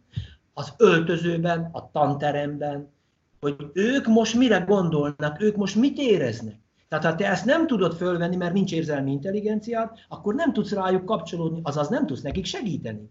az 0.54 0.74
öltözőben, 0.76 1.68
a 1.72 1.90
tanteremben, 1.90 2.92
hogy 3.40 3.56
ők 3.72 4.06
most 4.06 4.34
mire 4.34 4.58
gondolnak, 4.58 5.40
ők 5.40 5.56
most 5.56 5.74
mit 5.74 5.98
éreznek. 5.98 6.59
Tehát 6.90 7.04
ha 7.04 7.14
te 7.14 7.26
ezt 7.26 7.44
nem 7.44 7.66
tudod 7.66 7.94
fölvenni, 7.94 8.36
mert 8.36 8.52
nincs 8.52 8.72
érzelmi 8.72 9.10
intelligenciád, 9.10 9.90
akkor 10.08 10.34
nem 10.34 10.52
tudsz 10.52 10.72
rájuk 10.72 11.04
kapcsolódni, 11.04 11.60
azaz 11.62 11.88
nem 11.88 12.06
tudsz 12.06 12.22
nekik 12.22 12.44
segíteni. 12.44 13.10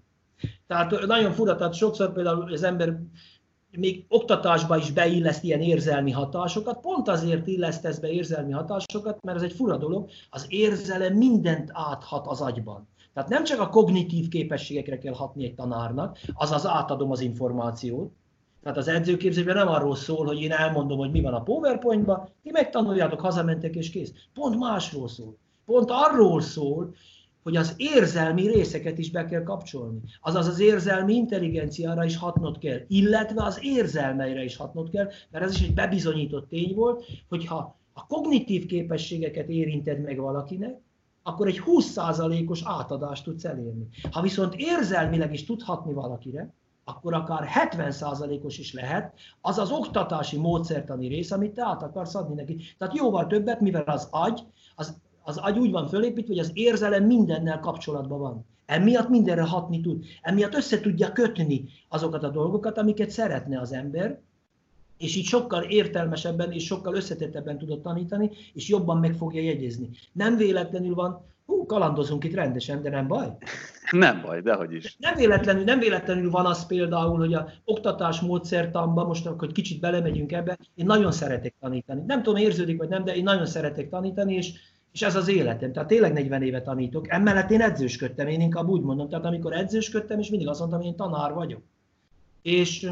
Tehát 0.67 1.05
nagyon 1.05 1.31
fura, 1.31 1.55
tehát 1.55 1.73
sokszor 1.73 2.13
például 2.13 2.53
az 2.53 2.63
ember 2.63 2.99
még 3.71 4.05
oktatásba 4.07 4.77
is 4.77 4.91
beilleszt 4.91 5.43
ilyen 5.43 5.61
érzelmi 5.61 6.11
hatásokat, 6.11 6.79
pont 6.79 7.07
azért 7.07 7.47
illesztesz 7.47 7.99
be 7.99 8.09
érzelmi 8.09 8.51
hatásokat, 8.51 9.23
mert 9.23 9.37
ez 9.37 9.43
egy 9.43 9.53
fura 9.53 9.77
dolog, 9.77 10.09
az 10.29 10.45
érzelem 10.49 11.13
mindent 11.13 11.69
áthat 11.73 12.27
az 12.27 12.41
agyban. 12.41 12.87
Tehát 13.13 13.29
nem 13.29 13.43
csak 13.43 13.59
a 13.59 13.69
kognitív 13.69 14.27
képességekre 14.27 14.97
kell 14.97 15.13
hatni 15.13 15.43
egy 15.43 15.55
tanárnak, 15.55 16.17
azaz 16.33 16.65
átadom 16.65 17.11
az 17.11 17.19
információt, 17.19 18.13
tehát 18.63 18.77
az 18.77 18.87
edzőképzésben 18.87 19.55
nem 19.55 19.67
arról 19.67 19.95
szól, 19.95 20.25
hogy 20.25 20.41
én 20.41 20.51
elmondom, 20.51 20.97
hogy 20.97 21.11
mi 21.11 21.21
van 21.21 21.33
a 21.33 21.43
PowerPointban, 21.43 22.29
ti 22.43 22.51
megtanuljátok, 22.51 23.19
hazamentek 23.19 23.75
és 23.75 23.89
kész. 23.89 24.13
Pont 24.33 24.59
másról 24.59 25.07
szól. 25.07 25.37
Pont 25.65 25.89
arról 25.91 26.41
szól, 26.41 26.95
hogy 27.43 27.55
az 27.55 27.73
érzelmi 27.77 28.47
részeket 28.47 28.97
is 28.97 29.11
be 29.11 29.25
kell 29.25 29.43
kapcsolni. 29.43 29.99
Azaz 30.21 30.47
az 30.47 30.59
érzelmi 30.59 31.13
intelligenciára 31.13 32.05
is 32.05 32.17
hatnod 32.17 32.57
kell, 32.57 32.79
illetve 32.87 33.43
az 33.43 33.59
érzelmeire 33.61 34.43
is 34.43 34.55
hatnod 34.55 34.89
kell, 34.89 35.09
mert 35.31 35.45
ez 35.45 35.53
is 35.53 35.61
egy 35.61 35.73
bebizonyított 35.73 36.49
tény 36.49 36.75
volt, 36.75 37.05
hogyha 37.29 37.77
a 37.93 38.05
kognitív 38.07 38.65
képességeket 38.65 39.49
érinted 39.49 40.01
meg 40.01 40.17
valakinek, 40.17 40.81
akkor 41.23 41.47
egy 41.47 41.61
20%-os 41.65 42.61
átadást 42.65 43.23
tudsz 43.23 43.45
elérni. 43.45 43.87
Ha 44.11 44.21
viszont 44.21 44.55
érzelmileg 44.55 45.33
is 45.33 45.45
tudhatni 45.45 45.93
valakire, 45.93 46.53
akkor 46.89 47.13
akár 47.13 47.47
70%-os 47.71 48.57
is 48.57 48.73
lehet, 48.73 49.13
az 49.41 49.57
az 49.57 49.71
oktatási 49.71 50.37
módszertani 50.37 51.07
rész, 51.07 51.31
amit 51.31 51.53
te 51.53 51.63
át 51.65 51.83
akarsz 51.83 52.15
adni 52.15 52.35
neki. 52.35 52.61
Tehát 52.77 52.95
jóval 52.95 53.27
többet, 53.27 53.59
mivel 53.59 53.83
az 53.83 54.07
agy, 54.11 54.43
az, 54.75 54.97
az 55.23 55.37
agy 55.37 55.59
úgy 55.59 55.71
van 55.71 55.87
fölépítve, 55.87 56.33
hogy 56.33 56.43
az 56.43 56.51
érzelem 56.53 57.03
mindennel 57.03 57.59
kapcsolatban 57.59 58.19
van. 58.19 58.45
Emiatt 58.65 59.09
mindenre 59.09 59.43
hatni 59.43 59.81
tud. 59.81 60.05
Emiatt 60.21 60.55
össze 60.55 60.79
tudja 60.79 61.11
kötni 61.11 61.65
azokat 61.89 62.23
a 62.23 62.29
dolgokat, 62.29 62.77
amiket 62.77 63.09
szeretne 63.09 63.59
az 63.59 63.71
ember, 63.71 64.19
és 64.99 65.15
így 65.15 65.25
sokkal 65.25 65.63
értelmesebben 65.63 66.51
és 66.51 66.65
sokkal 66.65 66.95
összetettebben 66.95 67.57
tudod 67.57 67.81
tanítani, 67.81 68.29
és 68.53 68.67
jobban 68.67 68.97
meg 68.97 69.13
fogja 69.13 69.41
jegyezni. 69.41 69.89
Nem 70.11 70.37
véletlenül 70.37 70.95
van, 70.95 71.25
hú, 71.45 71.65
kalandozunk 71.65 72.23
itt 72.23 72.33
rendesen, 72.33 72.81
de 72.81 72.89
nem 72.89 73.07
baj. 73.07 73.27
Nem 73.91 74.21
baj, 74.21 74.41
dehogy 74.41 74.73
is. 74.73 74.95
Nem 74.99 75.15
véletlenül, 75.15 75.63
nem 75.63 75.79
véletlenül 75.79 76.29
van 76.29 76.45
az 76.45 76.65
például, 76.65 77.17
hogy 77.17 77.33
a 77.33 77.49
oktatás 77.65 78.19
módszertanban, 78.19 79.05
most 79.05 79.25
hogy 79.25 79.51
kicsit 79.51 79.79
belemegyünk 79.79 80.31
ebbe, 80.31 80.57
én 80.75 80.85
nagyon 80.85 81.11
szeretek 81.11 81.55
tanítani. 81.59 82.03
Nem 82.07 82.23
tudom, 82.23 82.41
érződik 82.41 82.77
vagy 82.77 82.89
nem, 82.89 83.03
de 83.03 83.15
én 83.15 83.23
nagyon 83.23 83.45
szeretek 83.45 83.89
tanítani, 83.89 84.33
és, 84.33 84.53
és 84.91 85.01
ez 85.01 85.15
az 85.15 85.27
életem. 85.27 85.71
Tehát 85.71 85.87
tényleg 85.87 86.13
40 86.13 86.41
éve 86.43 86.61
tanítok. 86.61 87.09
Emellett 87.09 87.51
én 87.51 87.61
edzősködtem, 87.61 88.27
én 88.27 88.41
inkább 88.41 88.67
úgy 88.67 88.81
mondom. 88.81 89.09
Tehát 89.09 89.25
amikor 89.25 89.53
edzősködtem, 89.53 90.19
és 90.19 90.29
mindig 90.29 90.47
azt 90.47 90.59
mondtam, 90.59 90.79
hogy 90.79 90.89
én 90.89 90.95
tanár 90.95 91.33
vagyok. 91.33 91.61
És 92.41 92.89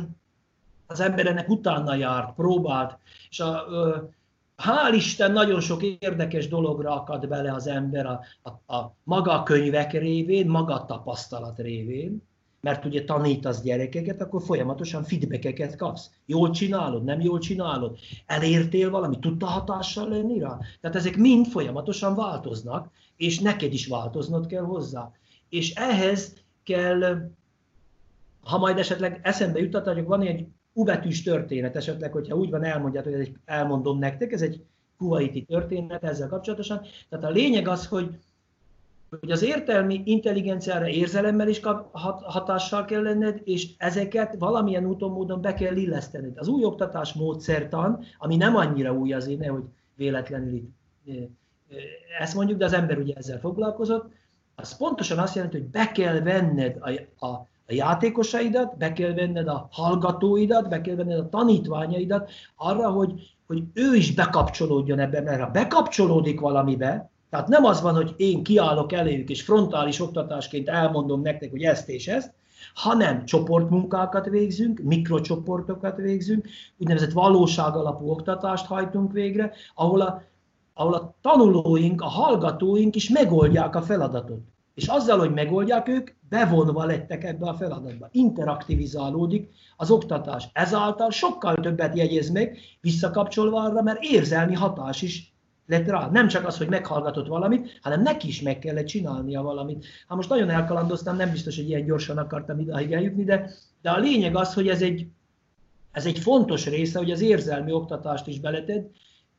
az 0.87 0.99
ember 0.99 1.25
ennek 1.25 1.49
utána 1.49 1.95
járt, 1.95 2.35
próbált, 2.35 2.97
és 3.29 3.39
a, 3.39 3.63
hál' 4.57 4.93
Isten 4.95 5.31
nagyon 5.31 5.59
sok 5.59 5.83
érdekes 5.83 6.47
dologra 6.47 6.91
akad 7.01 7.27
bele 7.27 7.53
az 7.53 7.67
ember 7.67 8.05
a, 8.05 8.21
a, 8.41 8.75
a 8.75 8.95
maga 9.03 9.43
könyvek 9.43 9.91
révén, 9.91 10.47
maga 10.47 10.85
tapasztalat 10.85 11.59
révén, 11.59 12.21
mert 12.61 12.85
ugye 12.85 13.03
tanítasz 13.03 13.61
gyerekeket, 13.61 14.21
akkor 14.21 14.41
folyamatosan 14.41 15.03
feedbackeket 15.03 15.75
kapsz. 15.75 16.11
Jól 16.25 16.49
csinálod, 16.49 17.03
nem 17.03 17.21
jól 17.21 17.39
csinálod, 17.39 17.97
elértél 18.25 18.89
valami, 18.89 19.19
tudta 19.19 19.45
hatással 19.45 20.09
lenni 20.09 20.39
rá? 20.39 20.57
Tehát 20.81 20.97
ezek 20.97 21.17
mind 21.17 21.47
folyamatosan 21.47 22.15
változnak, 22.15 22.89
és 23.15 23.39
neked 23.39 23.73
is 23.73 23.87
változnod 23.87 24.45
kell 24.45 24.63
hozzá. 24.63 25.11
És 25.49 25.73
ehhez 25.73 26.33
kell, 26.63 27.31
ha 28.43 28.57
majd 28.57 28.77
esetleg 28.77 29.19
eszembe 29.23 29.59
juttatok, 29.59 30.07
van 30.07 30.21
egy 30.21 30.47
U 30.77 30.83
betűs 30.83 31.23
történet 31.23 31.75
esetleg, 31.75 32.11
hogyha 32.11 32.35
úgy 32.35 32.49
van, 32.49 32.63
elmondjátok, 32.63 33.15
hogy 33.15 33.33
elmondom 33.45 33.99
nektek, 33.99 34.31
ez 34.31 34.41
egy 34.41 34.63
kuwaiti 34.97 35.43
történet 35.43 36.03
ezzel 36.03 36.27
kapcsolatosan. 36.27 36.81
Tehát 37.09 37.25
a 37.25 37.29
lényeg 37.29 37.67
az, 37.67 37.87
hogy 37.87 38.17
hogy 39.19 39.31
az 39.31 39.41
értelmi 39.41 40.01
intelligenciára 40.05 40.87
érzelemmel 40.87 41.47
is 41.47 41.61
hatással 42.21 42.85
kell 42.85 43.01
lenned, 43.01 43.41
és 43.43 43.69
ezeket 43.77 44.35
valamilyen 44.39 44.85
úton, 44.85 45.11
módon 45.11 45.41
be 45.41 45.53
kell 45.53 45.75
illesztened. 45.75 46.37
Az 46.37 46.47
új 46.47 46.63
oktatás 46.63 47.13
módszertan, 47.13 48.03
ami 48.17 48.35
nem 48.35 48.55
annyira 48.55 48.93
új 48.93 49.13
azért, 49.13 49.39
nehogy 49.39 49.63
véletlenül 49.95 50.53
itt 50.53 50.75
ezt 52.19 52.35
mondjuk, 52.35 52.57
de 52.57 52.65
az 52.65 52.73
ember 52.73 52.97
ugye 52.97 53.13
ezzel 53.15 53.39
foglalkozott, 53.39 54.11
az 54.55 54.77
pontosan 54.77 55.17
azt 55.17 55.35
jelenti, 55.35 55.57
hogy 55.57 55.67
be 55.67 55.91
kell 55.91 56.19
venned 56.19 56.77
a, 56.79 57.25
a, 57.25 57.47
a 57.67 57.73
játékosaidat, 57.73 58.77
be 58.77 58.93
kell 58.93 59.13
venned 59.13 59.47
a 59.47 59.67
hallgatóidat, 59.71 60.69
be 60.69 60.81
kell 60.81 60.95
venned 60.95 61.19
a 61.19 61.29
tanítványaidat 61.29 62.31
arra, 62.55 62.89
hogy, 62.89 63.35
hogy 63.47 63.63
ő 63.73 63.95
is 63.95 64.13
bekapcsolódjon 64.13 64.99
ebbe, 64.99 65.21
mert 65.21 65.41
ha 65.41 65.49
bekapcsolódik 65.49 66.39
valamibe, 66.39 67.09
tehát 67.29 67.47
nem 67.47 67.65
az 67.65 67.81
van, 67.81 67.95
hogy 67.95 68.13
én 68.17 68.43
kiállok 68.43 68.91
eléjük, 68.91 69.29
és 69.29 69.41
frontális 69.41 69.99
oktatásként 69.99 70.67
elmondom 70.67 71.21
nektek, 71.21 71.49
hogy 71.49 71.63
ezt 71.63 71.89
és 71.89 72.07
ezt, 72.07 72.33
hanem 72.73 73.25
csoportmunkákat 73.25 74.25
végzünk, 74.25 74.79
mikrocsoportokat 74.79 75.97
végzünk, 75.97 76.47
úgynevezett 76.77 77.11
valóság 77.11 77.75
alapú 77.75 78.09
oktatást 78.09 78.65
hajtunk 78.65 79.11
végre, 79.11 79.51
ahol 79.75 80.01
a, 80.01 80.23
ahol 80.73 80.93
a 80.93 81.15
tanulóink, 81.21 82.01
a 82.01 82.07
hallgatóink 82.07 82.95
is 82.95 83.09
megoldják 83.09 83.75
a 83.75 83.81
feladatot. 83.81 84.39
És 84.77 84.87
azzal, 84.87 85.19
hogy 85.19 85.33
megoldják 85.33 85.87
ők, 85.87 86.09
bevonva 86.29 86.85
lettek 86.85 87.23
ebbe 87.23 87.47
a 87.47 87.53
feladatba. 87.53 88.09
Interaktivizálódik 88.11 89.49
az 89.77 89.91
oktatás. 89.91 90.49
Ezáltal 90.53 91.11
sokkal 91.11 91.55
többet 91.55 91.97
jegyez 91.97 92.29
meg, 92.29 92.57
visszakapcsolva 92.81 93.61
arra, 93.61 93.81
mert 93.81 94.03
érzelmi 94.03 94.53
hatás 94.53 95.01
is 95.01 95.33
lett 95.65 95.87
rá. 95.87 96.09
Nem 96.11 96.27
csak 96.27 96.45
az, 96.47 96.57
hogy 96.57 96.67
meghallgatott 96.67 97.27
valamit, 97.27 97.79
hanem 97.81 98.01
neki 98.01 98.27
is 98.27 98.41
meg 98.41 98.59
kellett 98.59 98.85
csinálnia 98.85 99.41
valamit. 99.41 99.85
Hát 100.07 100.17
most 100.17 100.29
nagyon 100.29 100.49
elkalandoztam, 100.49 101.15
nem 101.15 101.31
biztos, 101.31 101.55
hogy 101.55 101.67
ilyen 101.67 101.85
gyorsan 101.85 102.17
akartam 102.17 102.59
idáig 102.59 102.91
eljutni, 102.91 103.23
de, 103.23 103.49
de 103.81 103.89
a 103.89 103.99
lényeg 103.99 104.35
az, 104.35 104.53
hogy 104.53 104.67
ez 104.67 104.81
egy, 104.81 105.07
ez 105.91 106.05
egy 106.05 106.19
fontos 106.19 106.65
része, 106.65 106.97
hogy 106.97 107.11
az 107.11 107.21
érzelmi 107.21 107.71
oktatást 107.71 108.27
is 108.27 108.39
beleted, 108.39 108.85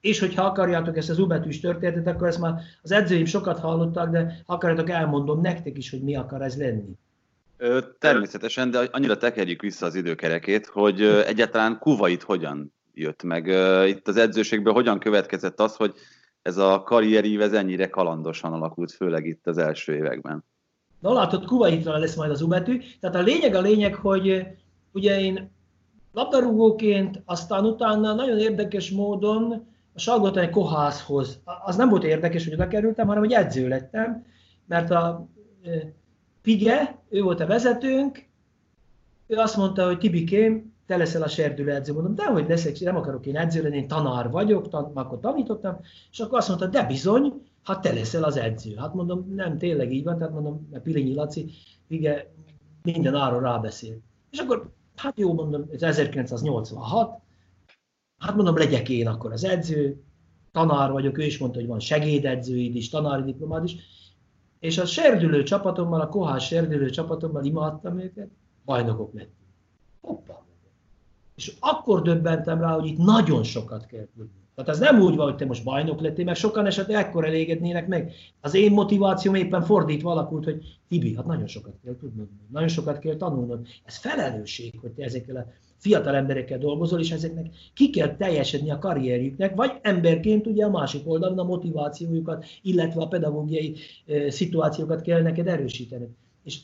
és 0.00 0.19
hogyha 0.19 0.45
akarjátok 0.45 0.97
ezt 0.97 1.11
az 1.11 1.19
ubetűs 1.19 1.61
történetet, 1.61 2.14
akkor 2.14 2.28
ezt 2.28 2.40
már 2.40 2.61
az 2.83 2.90
edzőim 2.93 3.25
sokat 3.25 3.59
hallottak, 3.59 4.11
de 4.11 4.43
akarjátok, 4.47 4.90
elmondom 4.90 5.40
nektek 5.40 5.76
is, 5.78 5.90
hogy 5.90 6.02
mi 6.02 6.17
akar 6.17 6.43
ez 6.43 6.57
lenni. 6.57 6.99
Természetesen, 7.99 8.71
de 8.71 8.78
annyira 8.93 9.17
tekerjük 9.17 9.61
vissza 9.61 9.87
az 9.87 9.95
időkerekét, 9.95 10.67
hogy 10.67 11.02
egyáltalán 11.02 11.78
Kuvait 11.78 12.23
hogyan 12.23 12.73
jött 12.95 13.23
meg. 13.23 13.47
Itt 13.88 14.09
az 14.09 14.17
edzőségből 14.17 14.73
hogyan 14.73 14.99
következett 14.99 15.61
az, 15.61 15.76
hogy 15.76 15.95
ez 16.43 16.57
a 16.57 16.83
karrierív 16.83 17.40
ez 17.40 17.52
ennyire 17.52 17.88
kalandosan 17.88 18.52
alakult, 18.52 18.93
főleg 18.93 19.26
itt 19.26 19.47
az 19.47 19.59
első 19.59 19.95
években. 19.95 20.45
Na 21.00 21.12
látod, 21.12 21.45
Kuwaitra 21.45 21.99
lesz 21.99 22.17
majd 22.17 22.31
az 22.31 22.43
ubetű. 22.43 22.81
Tehát 23.00 23.17
a 23.17 23.23
lényeg 23.23 23.55
a 23.55 23.61
lényeg, 23.61 23.95
hogy 23.95 24.47
ugye 24.93 25.21
én 25.21 25.50
labdarúgóként, 26.12 27.23
aztán 27.25 27.64
utána 27.64 28.14
nagyon 28.14 28.38
érdekes 28.38 28.90
módon 28.90 29.67
a 29.99 30.00
Salgotani 30.00 30.50
Kohászhoz, 30.50 31.40
az 31.64 31.76
nem 31.76 31.88
volt 31.88 32.05
érdekes, 32.05 32.45
hogy 32.45 32.52
oda 32.52 32.69
kerültem, 32.69 33.07
hanem 33.07 33.23
hogy 33.23 33.33
edző 33.33 33.69
lettem, 33.69 34.25
mert 34.67 34.90
a 34.90 35.28
Pige, 36.43 36.99
ő 37.09 37.23
volt 37.23 37.40
a 37.40 37.47
vezetőnk, 37.47 38.28
ő 39.26 39.37
azt 39.37 39.57
mondta, 39.57 39.87
hogy 39.87 39.99
Tibikém, 39.99 40.73
te 40.87 40.97
leszel 40.97 41.23
a 41.23 41.28
serdülő 41.28 41.71
edző. 41.71 41.93
Mondom, 41.93 42.14
de 42.14 42.25
hogy 42.25 42.49
leszek, 42.49 42.81
nem 42.81 42.97
akarok 42.97 43.26
én 43.26 43.37
edző 43.37 43.62
lenni, 43.62 43.76
én 43.76 43.88
tanár 43.88 44.31
vagyok, 44.31 44.69
tan- 44.69 44.97
akkor 44.97 45.21
tanítottam, 45.21 45.81
és 46.11 46.19
akkor 46.19 46.38
azt 46.38 46.49
mondta, 46.49 46.67
de 46.67 46.83
bizony, 46.83 47.43
hát 47.62 47.81
te 47.81 47.93
leszel 47.93 48.25
az 48.25 48.37
edző. 48.37 48.75
Hát 48.75 48.95
mondom, 48.95 49.33
nem, 49.35 49.59
tényleg 49.59 49.93
így 49.93 50.05
van, 50.05 50.19
tehát 50.19 50.33
mondom, 50.33 50.69
mert 50.71 50.82
Pilinyi 50.82 51.15
Laci, 51.15 51.50
igen, 51.89 52.21
minden 52.82 53.15
áról 53.15 53.41
rábeszél. 53.41 53.99
És 54.30 54.39
akkor, 54.39 54.71
hát 54.97 55.19
jó, 55.19 55.34
mondom, 55.34 55.65
ez 55.73 55.82
1986, 55.82 57.21
hát 58.19 58.35
mondom, 58.35 58.57
legyek 58.57 58.89
én 58.89 59.07
akkor 59.07 59.33
az 59.33 59.45
edző, 59.45 60.02
tanár 60.52 60.91
vagyok, 60.91 61.19
ő 61.19 61.23
is 61.23 61.39
mondta, 61.39 61.59
hogy 61.59 61.69
van 61.69 61.81
segédedzőid 61.81 62.75
is, 62.75 62.89
tanári 62.89 63.23
diplomád 63.23 63.65
is, 63.65 63.76
és 64.59 64.78
a 64.78 64.87
serdülő 64.87 65.43
csapatommal, 65.43 66.00
a 66.00 66.09
Kohás 66.09 66.47
serdülő 66.47 66.91
csapatommal 66.91 67.45
imádtam 67.45 67.99
őket, 67.99 68.28
bajnokok 68.65 69.13
lettünk. 69.13 69.49
Hoppa! 70.00 70.47
És 71.37 71.57
akkor 71.61 72.02
döbbentem 72.02 72.61
rá, 72.61 72.73
hogy 72.73 72.87
itt 72.87 72.99
nagyon 72.99 73.43
sokat 73.43 73.87
kell 73.87 74.09
tudni. 74.17 74.39
Tehát 74.54 74.71
ez 74.71 74.78
nem 74.78 75.00
úgy 75.00 75.17
van, 75.17 75.26
hogy 75.26 75.37
te 75.37 75.47
most 75.47 75.65
bajnok 75.65 76.00
lettél, 76.00 76.25
mert 76.25 76.39
sokan 76.39 76.67
esetleg 76.67 77.04
ekkor 77.04 77.25
elégednének 77.25 77.89
meg. 77.89 78.13
Az 78.41 78.54
én 78.54 78.73
motivációm 78.73 79.35
éppen 79.35 79.63
fordítva 79.63 80.11
alakult, 80.11 80.45
hogy 80.45 80.78
Tibi, 80.89 81.15
hát 81.15 81.26
nagyon 81.26 81.47
sokat 81.47 81.75
kell 81.85 81.97
tudnod, 81.97 82.28
nagyon 82.52 82.69
sokat 82.69 82.99
kell 82.99 83.17
tanulnod. 83.17 83.67
Ez 83.85 83.97
felelősség, 83.97 84.78
hogy 84.81 84.91
te 84.91 85.04
ezekkel 85.04 85.37
a 85.37 85.47
fiatal 85.78 86.14
emberekkel 86.14 86.58
dolgozol, 86.58 87.00
és 87.00 87.10
ezeknek 87.10 87.47
ki 87.75 87.91
kell 87.91 88.17
teljesedni 88.17 88.71
a 88.71 88.78
karrierjüknek, 88.78 89.54
vagy 89.54 89.73
emberként 89.82 90.47
ugye 90.47 90.64
a 90.64 90.71
másik 90.71 91.08
oldalon 91.08 91.38
a 91.38 91.45
motivációjukat, 91.45 92.45
illetve 92.62 93.00
a 93.02 93.08
pedagógiai 93.08 93.76
e, 94.06 94.30
szituációkat 94.30 95.00
kell 95.00 95.23
neked 95.23 95.47
erősíteni. 95.47 96.08
És 96.45 96.58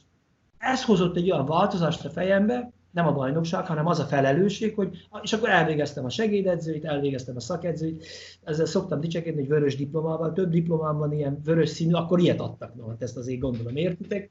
ez 0.58 0.84
hozott 0.84 1.16
egy 1.16 1.30
olyan 1.30 1.46
változást 1.46 2.04
a 2.04 2.10
fejembe, 2.10 2.72
nem 2.94 3.06
a 3.06 3.12
bajnokság, 3.12 3.66
hanem 3.66 3.86
az 3.86 3.98
a 3.98 4.04
felelősség, 4.04 4.74
hogy 4.74 5.06
és 5.22 5.32
akkor 5.32 5.48
elvégeztem 5.48 6.04
a 6.04 6.08
segédedzőit, 6.08 6.84
elvégeztem 6.84 7.36
a 7.36 7.40
szakedzőit, 7.40 8.06
ezzel 8.44 8.66
szoktam 8.66 9.00
dicsekedni, 9.00 9.40
hogy 9.40 9.50
vörös 9.50 9.76
diplomával, 9.76 10.32
több 10.32 10.50
diplomám 10.50 10.96
van 10.96 11.12
ilyen 11.12 11.40
vörös 11.44 11.68
színű, 11.68 11.92
akkor 11.92 12.20
ilyet 12.20 12.40
adtak, 12.40 12.74
no, 12.74 12.88
hát 12.88 13.02
ezt 13.02 13.16
azért 13.16 13.40
gondolom 13.40 13.76
értitek. 13.76 14.30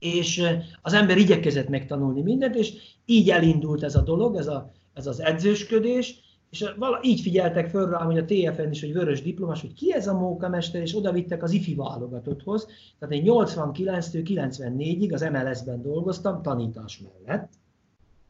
És 0.00 0.42
az 0.82 0.92
ember 0.92 1.18
igyekezett 1.18 1.68
megtanulni 1.68 2.22
mindent, 2.22 2.54
és 2.54 2.72
így 3.04 3.30
elindult 3.30 3.82
ez 3.82 3.94
a 3.94 4.02
dolog, 4.02 4.36
ez, 4.36 4.46
a, 4.46 4.72
ez 4.94 5.06
az 5.06 5.20
edzősködés, 5.20 6.30
és 6.50 6.72
vala, 6.78 7.00
így 7.02 7.20
figyeltek 7.20 7.68
föl 7.68 7.90
rám, 7.90 8.06
hogy 8.06 8.18
a 8.18 8.24
TFN 8.24 8.70
is, 8.70 8.80
hogy 8.80 8.92
vörös 8.92 9.22
diplomás, 9.22 9.60
hogy 9.60 9.74
ki 9.74 9.92
ez 9.92 10.06
a 10.06 10.18
mókamester, 10.18 10.82
és 10.82 10.96
oda 10.96 11.12
vittek 11.12 11.42
az 11.42 11.52
IFI 11.52 11.74
válogatotthoz. 11.74 12.66
Tehát 12.98 13.14
én 13.14 13.24
89-től 13.26 14.22
94-ig 14.24 15.12
az 15.12 15.20
MLS-ben 15.20 15.82
dolgoztam, 15.82 16.42
tanítás 16.42 17.00
mellett, 17.00 17.48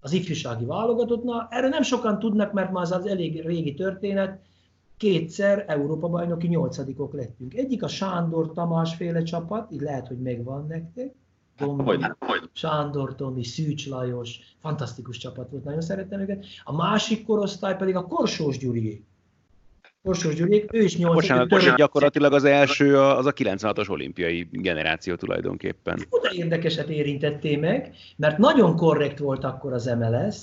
az 0.01 0.13
ifjúsági 0.13 0.65
válogatottnál. 0.65 1.47
Erről 1.51 1.69
nem 1.69 1.83
sokan 1.83 2.19
tudnak, 2.19 2.53
mert 2.53 2.73
már 2.73 2.83
az, 2.83 2.93
az 2.93 3.07
elég 3.07 3.47
régi 3.47 3.75
történet, 3.75 4.41
kétszer 4.97 5.65
Európa-bajnoki 5.69 6.47
nyolcadikok 6.47 7.13
lettünk. 7.13 7.55
Egyik 7.55 7.83
a 7.83 7.89
Sándor 7.89 8.53
Tamás 8.53 8.95
féle 8.95 9.23
csapat, 9.23 9.73
így 9.73 9.81
lehet, 9.81 10.09
hogy 10.09 10.19
megvan 10.19 10.67
nektek, 10.67 11.15
Dombi, 11.61 12.05
Sándor 12.53 13.15
Tomi, 13.15 13.45
Szűcs 13.45 13.89
Lajos, 13.89 14.39
fantasztikus 14.61 15.17
csapat 15.17 15.51
volt, 15.51 15.65
nagyon 15.65 15.81
szerettem 15.81 16.21
őket. 16.21 16.45
A 16.65 16.77
másik 16.77 17.27
korosztály 17.27 17.77
pedig 17.77 17.97
a 17.97 18.03
Korsós 18.03 18.59
Gyurié. 18.59 19.03
Korsós 20.03 20.35
Gyurié, 20.35 20.65
ő 20.73 20.83
is 20.83 20.97
8 20.97 21.15
Bocsánat, 21.15 21.49
bocsánat, 21.49 21.79
gyakorlatilag 21.79 22.33
az 22.33 22.45
első 22.45 22.99
az 22.99 23.27
a 23.27 23.33
96-os 23.33 23.91
olimpiai 23.91 24.49
generáció 24.51 25.15
tulajdonképpen. 25.15 26.07
Oda 26.09 26.33
érdekeset 26.33 26.89
érintetté 26.89 27.57
meg, 27.57 27.95
mert 28.17 28.39
nagyon 28.39 28.77
korrekt 28.77 29.19
volt 29.19 29.45
akkor 29.45 29.73
az 29.73 29.85
MLS, 29.99 30.37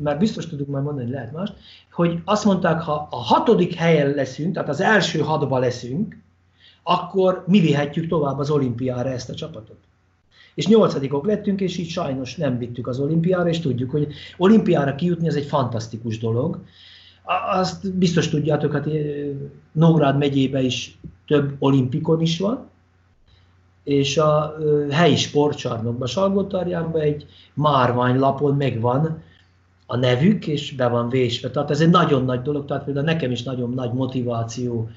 már 0.00 0.18
biztos 0.18 0.46
tudjuk 0.46 0.68
majd 0.68 0.84
mondani, 0.84 1.04
hogy 1.04 1.14
lehet 1.14 1.32
más, 1.32 1.52
hogy 1.92 2.18
azt 2.24 2.44
mondták, 2.44 2.80
ha 2.80 3.08
a 3.10 3.16
hatodik 3.16 3.74
helyen 3.74 4.10
leszünk, 4.10 4.54
tehát 4.54 4.68
az 4.68 4.80
első 4.80 5.18
hatba 5.18 5.58
leszünk, 5.58 6.16
akkor 6.82 7.44
mi 7.46 7.60
vihetjük 7.60 8.08
tovább 8.08 8.38
az 8.38 8.50
olimpiára 8.50 9.08
ezt 9.08 9.30
a 9.30 9.34
csapatot 9.34 9.78
és 10.54 10.66
nyolcadikok 10.66 11.26
lettünk, 11.26 11.60
és 11.60 11.78
így 11.78 11.88
sajnos 11.88 12.36
nem 12.36 12.58
vittük 12.58 12.86
az 12.86 12.98
olimpiára, 12.98 13.48
és 13.48 13.60
tudjuk, 13.60 13.90
hogy 13.90 14.12
olimpiára 14.36 14.94
kijutni 14.94 15.28
az 15.28 15.36
egy 15.36 15.46
fantasztikus 15.46 16.18
dolog. 16.18 16.58
Azt 17.50 17.94
biztos 17.94 18.28
tudjátok, 18.28 18.72
hát 18.72 18.86
eh, 18.86 19.26
Nógrád 19.72 20.18
megyébe 20.18 20.62
is 20.62 20.98
több 21.26 21.54
olimpikon 21.58 22.20
is 22.20 22.38
van, 22.38 22.68
és 23.84 24.18
a 24.18 24.56
eh, 24.58 24.96
helyi 24.96 25.16
sportcsarnokban, 25.16 26.06
Salgótarjánban 26.06 27.00
egy 27.00 27.26
márványlapon 27.54 28.56
megvan 28.56 29.22
a 29.86 29.96
nevük, 29.96 30.46
és 30.46 30.72
be 30.74 30.88
van 30.88 31.08
vésve. 31.08 31.50
Tehát 31.50 31.70
ez 31.70 31.80
egy 31.80 31.90
nagyon 31.90 32.24
nagy 32.24 32.42
dolog, 32.42 32.64
tehát 32.64 32.84
például 32.84 33.06
nekem 33.06 33.30
is 33.30 33.42
nagyon 33.42 33.70
nagy 33.70 33.92
motiváció 33.92 34.90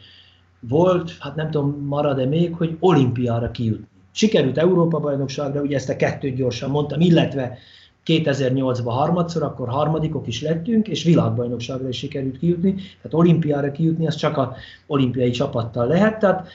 volt, 0.60 1.18
hát 1.20 1.36
nem 1.36 1.52
tudom, 1.52 1.86
marad-e 1.86 2.26
még, 2.26 2.56
hogy 2.56 2.78
olimpiára 2.80 3.52
kijutni. 3.52 3.93
Sikerült 4.14 4.58
Európa-bajnokságra, 4.58 5.62
ugye 5.62 5.76
ezt 5.76 5.90
a 5.90 5.96
kettőt 5.96 6.36
gyorsan 6.36 6.70
mondtam, 6.70 7.00
illetve 7.00 7.58
2008-ban 8.06 8.84
harmadszor, 8.84 9.44
akkor 9.44 9.70
harmadikok 9.70 10.28
is 10.28 10.42
lettünk, 10.42 10.88
és 10.88 11.04
világbajnokságra 11.04 11.88
is 11.88 11.98
sikerült 11.98 12.38
kijutni, 12.38 12.74
tehát 12.74 13.14
olimpiára 13.14 13.72
kijutni, 13.72 14.08
az 14.08 14.16
csak 14.16 14.38
a 14.38 14.56
olimpiai 14.88 15.30
csapattal 15.30 15.88
lehet, 15.88 16.20
tehát, 16.20 16.48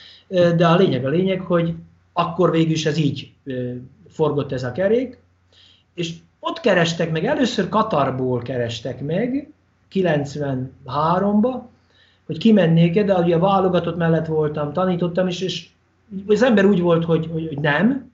de 0.57 0.67
a 0.67 0.77
lényeg 0.77 1.05
a 1.05 1.09
lényeg, 1.09 1.41
hogy 1.41 1.75
akkor 2.13 2.51
végül 2.51 2.73
is 2.73 2.87
ez 2.87 2.97
így 2.97 3.33
forgott 4.09 4.53
ez 4.53 4.63
a 4.63 4.73
kerék, 4.73 5.19
és 5.95 6.15
ott 6.41 6.61
kerestek 6.61 7.11
meg, 7.11 7.25
először 7.25 7.69
Katarból 7.69 8.43
kerestek 8.43 9.01
meg, 9.01 9.51
93-ba, 9.93 11.61
hogy 12.27 12.39
kimennék-e, 12.39 13.03
de 13.03 13.15
ugye 13.15 13.35
a 13.35 13.39
válogatott 13.39 13.97
mellett 13.97 14.27
voltam, 14.27 14.73
tanítottam 14.73 15.29
is, 15.29 15.41
és 15.41 15.69
az 16.27 16.43
ember 16.43 16.65
úgy 16.65 16.81
volt, 16.81 17.05
hogy, 17.05 17.29
hogy, 17.33 17.47
hogy 17.47 17.59
nem. 17.59 18.11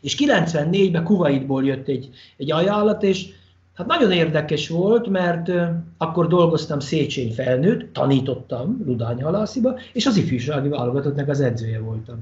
És 0.00 0.16
94-ben 0.18 1.04
Kuwaitból 1.04 1.64
jött 1.64 1.88
egy, 1.88 2.10
egy 2.36 2.52
ajánlat, 2.52 3.02
és 3.02 3.28
hát 3.74 3.86
nagyon 3.86 4.12
érdekes 4.12 4.68
volt, 4.68 5.08
mert 5.08 5.50
akkor 5.98 6.26
dolgoztam 6.26 6.80
Széchenyi 6.80 7.32
felnőtt, 7.32 7.92
tanítottam 7.92 8.82
Ludány 8.86 9.22
halásziba, 9.22 9.78
és 9.92 10.06
az 10.06 10.16
ifjúsági 10.16 10.68
válogatottnak 10.68 11.28
az 11.28 11.40
edzője 11.40 11.80
voltam. 11.80 12.16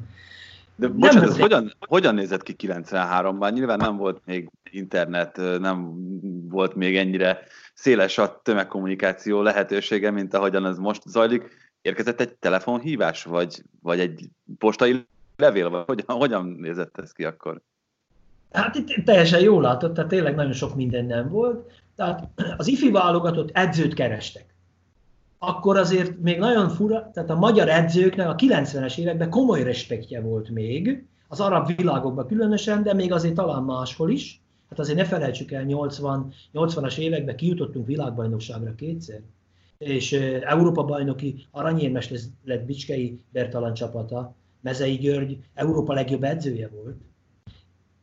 De 0.76 0.88
bocsánat, 0.88 1.28
ez 1.28 1.38
hogyan, 1.38 1.72
hogyan 1.80 2.14
nézett 2.14 2.42
ki 2.42 2.54
93-ban? 2.58 3.52
Nyilván 3.52 3.78
nem 3.78 3.96
volt 3.96 4.20
még 4.24 4.50
internet, 4.70 5.36
nem 5.36 5.94
volt 6.48 6.74
még 6.74 6.96
ennyire 6.96 7.38
széles 7.74 8.18
a 8.18 8.40
tömegkommunikáció 8.42 9.42
lehetősége, 9.42 10.10
mint 10.10 10.34
ahogyan 10.34 10.66
ez 10.66 10.78
most 10.78 11.02
zajlik. 11.06 11.50
Érkezett 11.82 12.20
egy 12.20 12.34
telefonhívás, 12.34 13.24
vagy, 13.24 13.62
vagy 13.82 14.00
egy 14.00 14.28
postai 14.58 15.06
levél, 15.36 15.70
vagy 15.70 15.84
hogyan, 15.86 16.16
hogyan 16.16 16.46
nézett 16.46 16.98
ez 16.98 17.12
ki 17.12 17.24
akkor? 17.24 17.60
Hát 18.52 18.74
itt 18.74 19.04
teljesen 19.04 19.40
jól 19.40 19.62
látott, 19.62 19.94
tehát 19.94 20.10
tényleg 20.10 20.34
nagyon 20.34 20.52
sok 20.52 20.74
minden 20.74 21.04
nem 21.04 21.28
volt. 21.28 21.70
Tehát 21.96 22.28
az 22.56 22.66
ifi 22.66 22.90
válogatott 22.90 23.50
edzőt 23.52 23.94
kerestek 23.94 24.52
akkor 25.44 25.76
azért 25.76 26.18
még 26.18 26.38
nagyon 26.38 26.68
fura, 26.68 27.10
tehát 27.12 27.30
a 27.30 27.38
magyar 27.38 27.68
edzőknek 27.68 28.28
a 28.28 28.34
90-es 28.34 28.98
években 28.98 29.30
komoly 29.30 29.62
respektje 29.62 30.20
volt 30.20 30.48
még, 30.48 31.04
az 31.28 31.40
arab 31.40 31.76
világokban 31.76 32.26
különösen, 32.26 32.82
de 32.82 32.94
még 32.94 33.12
azért 33.12 33.34
talán 33.34 33.62
máshol 33.62 34.10
is. 34.10 34.40
Hát 34.70 34.78
azért 34.78 34.98
ne 34.98 35.04
felejtsük 35.04 35.52
el, 35.52 35.62
80, 35.62 36.32
80-as 36.54 36.98
években 36.98 37.36
kijutottunk 37.36 37.86
világbajnokságra 37.86 38.74
kétszer, 38.74 39.20
és 39.84 40.12
Európa 40.42 40.84
bajnoki 40.84 41.46
aranyérmes 41.50 42.12
lett 42.44 42.64
Bicskei 42.64 43.20
Bertalan 43.30 43.74
csapata, 43.74 44.34
Mezei 44.60 44.96
György 44.96 45.38
Európa 45.54 45.92
legjobb 45.92 46.22
edzője 46.22 46.68
volt. 46.68 46.96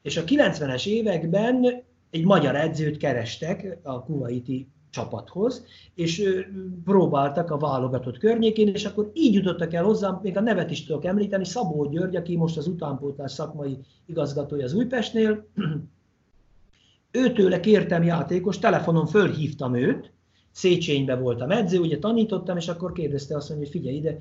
És 0.02 0.18
a 0.18 0.24
90-es 0.24 0.88
években 0.88 1.84
egy 2.10 2.26
magyar 2.26 2.56
edzőt 2.56 2.98
kerestek 2.98 3.78
a 3.84 4.04
kuwaiti 4.04 4.68
csapathoz, 4.90 5.66
és 5.96 6.40
próbáltak 6.84 7.52
a 7.52 7.58
válogatott 7.58 8.18
környékén, 8.18 8.68
és 8.68 8.86
akkor 8.86 9.12
így 9.14 9.34
jutottak 9.34 9.74
el 9.74 9.84
hozzám, 9.84 10.20
még 10.24 10.38
a 10.38 10.42
nevet 10.42 10.72
is 10.72 10.86
tudok 10.86 11.06
említeni, 11.06 11.46
Szabó 11.46 11.86
György, 11.86 12.16
aki 12.16 12.36
most 12.36 12.58
az 12.58 12.68
utánpótlás 12.68 13.32
szakmai 13.32 13.78
igazgatója 14.06 14.64
az 14.64 14.74
Újpestnél, 14.74 15.48
őtőle 17.12 17.60
kértem 17.60 18.04
játékos, 18.04 18.60
telefonon 18.60 19.06
fölhívtam 19.06 19.76
őt, 19.76 20.12
Széchenybe 20.60 21.16
voltam 21.16 21.52
edző, 21.52 21.80
ugye 21.80 22.00
tanítottam, 22.00 22.58
és 22.58 22.68
akkor 22.68 22.92
kérdezte 22.92 23.36
azt, 23.36 23.54
hogy 23.54 23.70
figyelj 23.70 23.96
ide, 23.96 24.18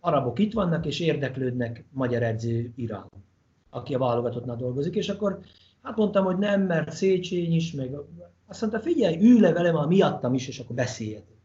arabok 0.00 0.38
itt 0.38 0.52
vannak, 0.52 0.86
és 0.86 1.00
érdeklődnek 1.00 1.84
magyar 1.90 2.22
edző 2.22 2.72
iránt, 2.76 3.12
aki 3.70 3.94
a 3.94 3.98
válogatottnál 3.98 4.56
dolgozik, 4.56 4.94
és 4.94 5.08
akkor 5.08 5.40
hát 5.82 5.96
mondtam, 5.96 6.24
hogy 6.24 6.38
nem, 6.38 6.62
mert 6.62 6.92
Széchenyi 6.92 7.54
is, 7.54 7.72
meg 7.72 7.96
azt 8.46 8.60
mondta, 8.60 8.80
figyelj, 8.80 9.16
ülj 9.20 9.40
le 9.40 9.52
velem 9.52 9.76
a 9.76 9.86
miattam 9.86 10.34
is, 10.34 10.48
és 10.48 10.58
akkor 10.58 10.76
beszélhetünk. 10.76 11.38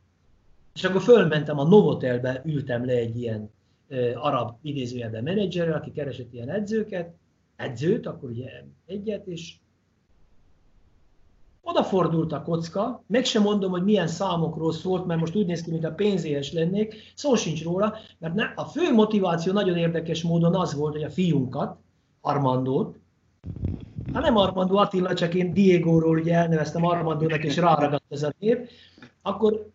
És 0.73 0.83
akkor 0.83 1.01
fölmentem 1.01 1.59
a 1.59 1.67
Novotelbe, 1.67 2.41
ültem 2.45 2.85
le 2.85 2.93
egy 2.93 3.17
ilyen 3.17 3.51
uh, 3.89 4.11
arab 4.15 4.57
idézőjelben 4.61 5.23
menedzserrel, 5.23 5.77
aki 5.77 5.91
keresett 5.91 6.33
ilyen 6.33 6.49
edzőket, 6.49 7.15
edzőt, 7.55 8.05
akkor 8.05 8.29
ugye 8.29 8.63
egyet, 8.85 9.27
és 9.27 9.55
odafordult 11.69 12.31
a 12.31 12.41
kocka, 12.41 13.03
meg 13.07 13.25
sem 13.25 13.41
mondom, 13.41 13.71
hogy 13.71 13.83
milyen 13.83 14.07
számokról 14.07 14.73
szólt, 14.73 15.05
mert 15.05 15.19
most 15.19 15.35
úgy 15.35 15.45
néz 15.45 15.61
ki, 15.61 15.71
mint 15.71 15.85
a 15.85 15.91
pénzéhes 15.91 16.53
lennék, 16.53 16.95
szó 17.15 17.35
sincs 17.35 17.63
róla, 17.63 17.95
mert 18.19 18.33
ne, 18.33 18.43
a 18.55 18.63
fő 18.63 18.93
motiváció 18.93 19.53
nagyon 19.53 19.77
érdekes 19.77 20.23
módon 20.23 20.55
az 20.55 20.75
volt, 20.75 20.93
hogy 20.93 21.03
a 21.03 21.09
fiunkat, 21.09 21.77
Armandót, 22.21 22.95
Hát 24.13 24.23
nem 24.23 24.37
Armando 24.37 24.75
Attila, 24.75 25.13
csak 25.13 25.33
én 25.33 25.53
Diego-ról 25.53 26.17
ugye 26.17 26.33
elneveztem 26.33 26.85
Armandónak, 26.85 27.43
és 27.43 27.57
ráragadt 27.57 28.03
ez 28.09 28.23
a 28.23 28.33
név. 28.39 28.57
Akkor 29.21 29.69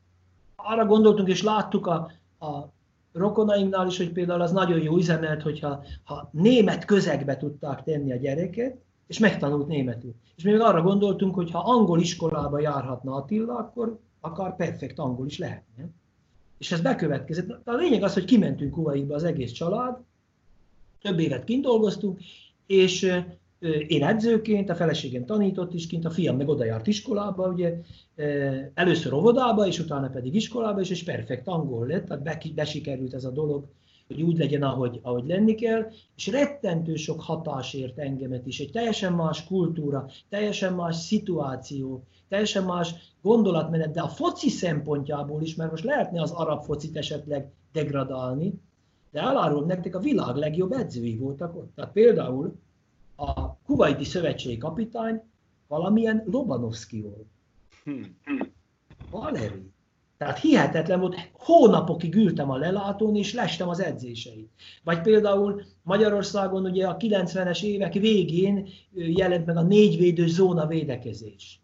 arra 0.57 0.87
gondoltunk, 0.87 1.29
és 1.29 1.43
láttuk 1.43 1.87
a, 1.87 2.11
a 2.39 2.73
rokonainknál 3.13 3.87
is, 3.87 3.97
hogy 3.97 4.13
például 4.13 4.41
az 4.41 4.53
nagyon 4.53 4.83
jó 4.83 4.97
üzemelt, 4.97 5.43
hogyha 5.43 5.85
ha 6.05 6.29
német 6.33 6.85
közegbe 6.85 7.37
tudták 7.37 7.83
tenni 7.83 8.13
a 8.13 8.17
gyereket, 8.17 8.77
és 9.13 9.19
megtanult 9.19 9.67
németül. 9.67 10.15
És 10.37 10.43
még 10.43 10.61
arra 10.61 10.83
gondoltunk, 10.83 11.35
hogy 11.35 11.51
ha 11.51 11.59
angol 11.59 12.01
iskolába 12.01 12.61
járhatna 12.61 13.15
Attila, 13.15 13.57
akkor 13.57 13.99
akár 14.21 14.57
perfekt 14.57 14.99
angol 14.99 15.27
is 15.27 15.39
lehetne. 15.39 15.89
És 16.59 16.73
ez 16.73 16.81
bekövetkezett. 16.81 17.69
A 17.69 17.75
lényeg 17.75 18.03
az, 18.03 18.15
hogy 18.15 18.25
kimentünk 18.25 18.73
Kuwaitba 18.73 19.15
az 19.15 19.25
egész 19.25 19.53
család, 19.53 19.97
több 21.03 21.19
évet 21.19 21.45
kint 21.45 21.63
dolgoztunk, 21.63 22.21
és 22.67 23.23
én 23.87 24.05
edzőként, 24.05 24.71
a 24.71 24.75
feleségem 24.75 25.25
tanított 25.25 25.75
is 25.75 25.87
kint, 25.87 26.05
a 26.05 26.11
fiam 26.11 26.37
meg 26.37 26.49
oda 26.49 26.65
járt 26.65 26.87
iskolába, 26.87 27.49
ugye, 27.49 27.81
először 28.75 29.13
óvodába, 29.13 29.67
és 29.67 29.79
utána 29.79 30.09
pedig 30.09 30.35
iskolába, 30.35 30.81
és, 30.81 30.91
és 30.91 31.05
perfekt 31.05 31.49
angol 31.49 31.87
lett, 31.87 32.07
tehát 32.07 32.55
besikerült 32.55 33.15
ez 33.15 33.25
a 33.25 33.31
dolog, 33.31 33.65
hogy 34.13 34.23
úgy 34.23 34.39
legyen, 34.39 34.63
ahogy, 34.63 35.01
ahogy 35.03 35.27
lenni 35.27 35.55
kell, 35.55 35.91
és 36.17 36.27
rettentő 36.27 36.95
sok 36.95 37.21
hatás 37.21 37.75
ért 37.75 37.99
engemet 37.99 38.47
is, 38.47 38.61
egy 38.61 38.71
teljesen 38.71 39.13
más 39.13 39.45
kultúra, 39.45 40.07
teljesen 40.29 40.75
más 40.75 40.97
szituáció, 40.97 42.05
teljesen 42.29 42.65
más 42.65 42.95
gondolatmenet, 43.23 43.93
de 43.93 44.01
a 44.01 44.09
foci 44.09 44.49
szempontjából 44.49 45.43
is, 45.43 45.55
mert 45.55 45.71
most 45.71 45.85
lehetne 45.85 46.23
az 46.23 46.31
arab 46.31 46.63
focit 46.63 46.97
esetleg 46.97 47.51
degradálni, 47.73 48.61
de 49.11 49.21
elárulom 49.21 49.67
nektek, 49.67 49.95
a 49.95 50.01
világ 50.01 50.37
legjobb 50.37 50.73
edzői 50.73 51.17
voltak 51.17 51.57
ott. 51.57 51.75
Tehát 51.75 51.93
például 51.93 52.59
a 53.17 53.57
kuwaiti 53.57 54.05
szövetségi 54.05 54.59
kapitány 54.59 55.23
valamilyen 55.69 56.23
Lobanovski 56.27 57.01
volt. 57.01 57.27
Hmm. 57.85 58.17
Valeri. 59.11 59.72
Tehát 60.23 60.39
hihetetlen 60.39 61.01
volt, 61.01 61.31
hónapokig 61.33 62.15
ültem 62.15 62.51
a 62.51 62.57
lelátón, 62.57 63.17
és 63.17 63.33
lestem 63.33 63.69
az 63.69 63.81
edzéseit. 63.81 64.51
Vagy 64.85 65.01
például 65.01 65.63
Magyarországon 65.83 66.65
ugye 66.65 66.87
a 66.87 66.97
90-es 66.97 67.63
évek 67.63 67.93
végén 67.93 68.69
jelent 68.93 69.47
meg 69.47 69.57
a 69.57 69.63
négyvédő 69.63 70.27
zóna 70.27 70.67
védekezés. 70.67 71.61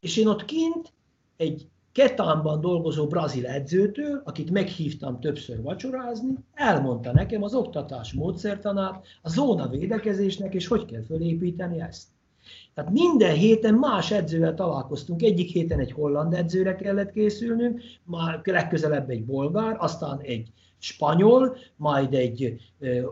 És 0.00 0.16
én 0.16 0.26
ott 0.26 0.44
kint 0.44 0.92
egy 1.36 1.68
Ketánban 1.92 2.60
dolgozó 2.60 3.06
brazil 3.06 3.46
edzőtől, 3.46 4.22
akit 4.24 4.50
meghívtam 4.50 5.20
többször 5.20 5.62
vacsorázni, 5.62 6.34
elmondta 6.54 7.12
nekem 7.12 7.42
az 7.42 7.54
oktatás 7.54 8.12
módszertanát, 8.12 9.04
a 9.22 9.28
zóna 9.28 9.68
védekezésnek, 9.68 10.54
és 10.54 10.66
hogy 10.66 10.84
kell 10.84 11.02
fölépíteni 11.02 11.80
ezt. 11.80 12.06
Tehát 12.74 12.90
minden 12.90 13.34
héten 13.34 13.74
más 13.74 14.10
edzővel 14.10 14.54
találkoztunk. 14.54 15.22
Egyik 15.22 15.50
héten 15.50 15.80
egy 15.80 15.92
holland 15.92 16.34
edzőre 16.34 16.74
kellett 16.74 17.12
készülnünk, 17.12 17.82
már 18.04 18.40
legközelebb 18.44 19.10
egy 19.10 19.24
bolgár, 19.24 19.76
aztán 19.78 20.20
egy 20.20 20.52
spanyol, 20.78 21.56
majd 21.76 22.14
egy 22.14 22.60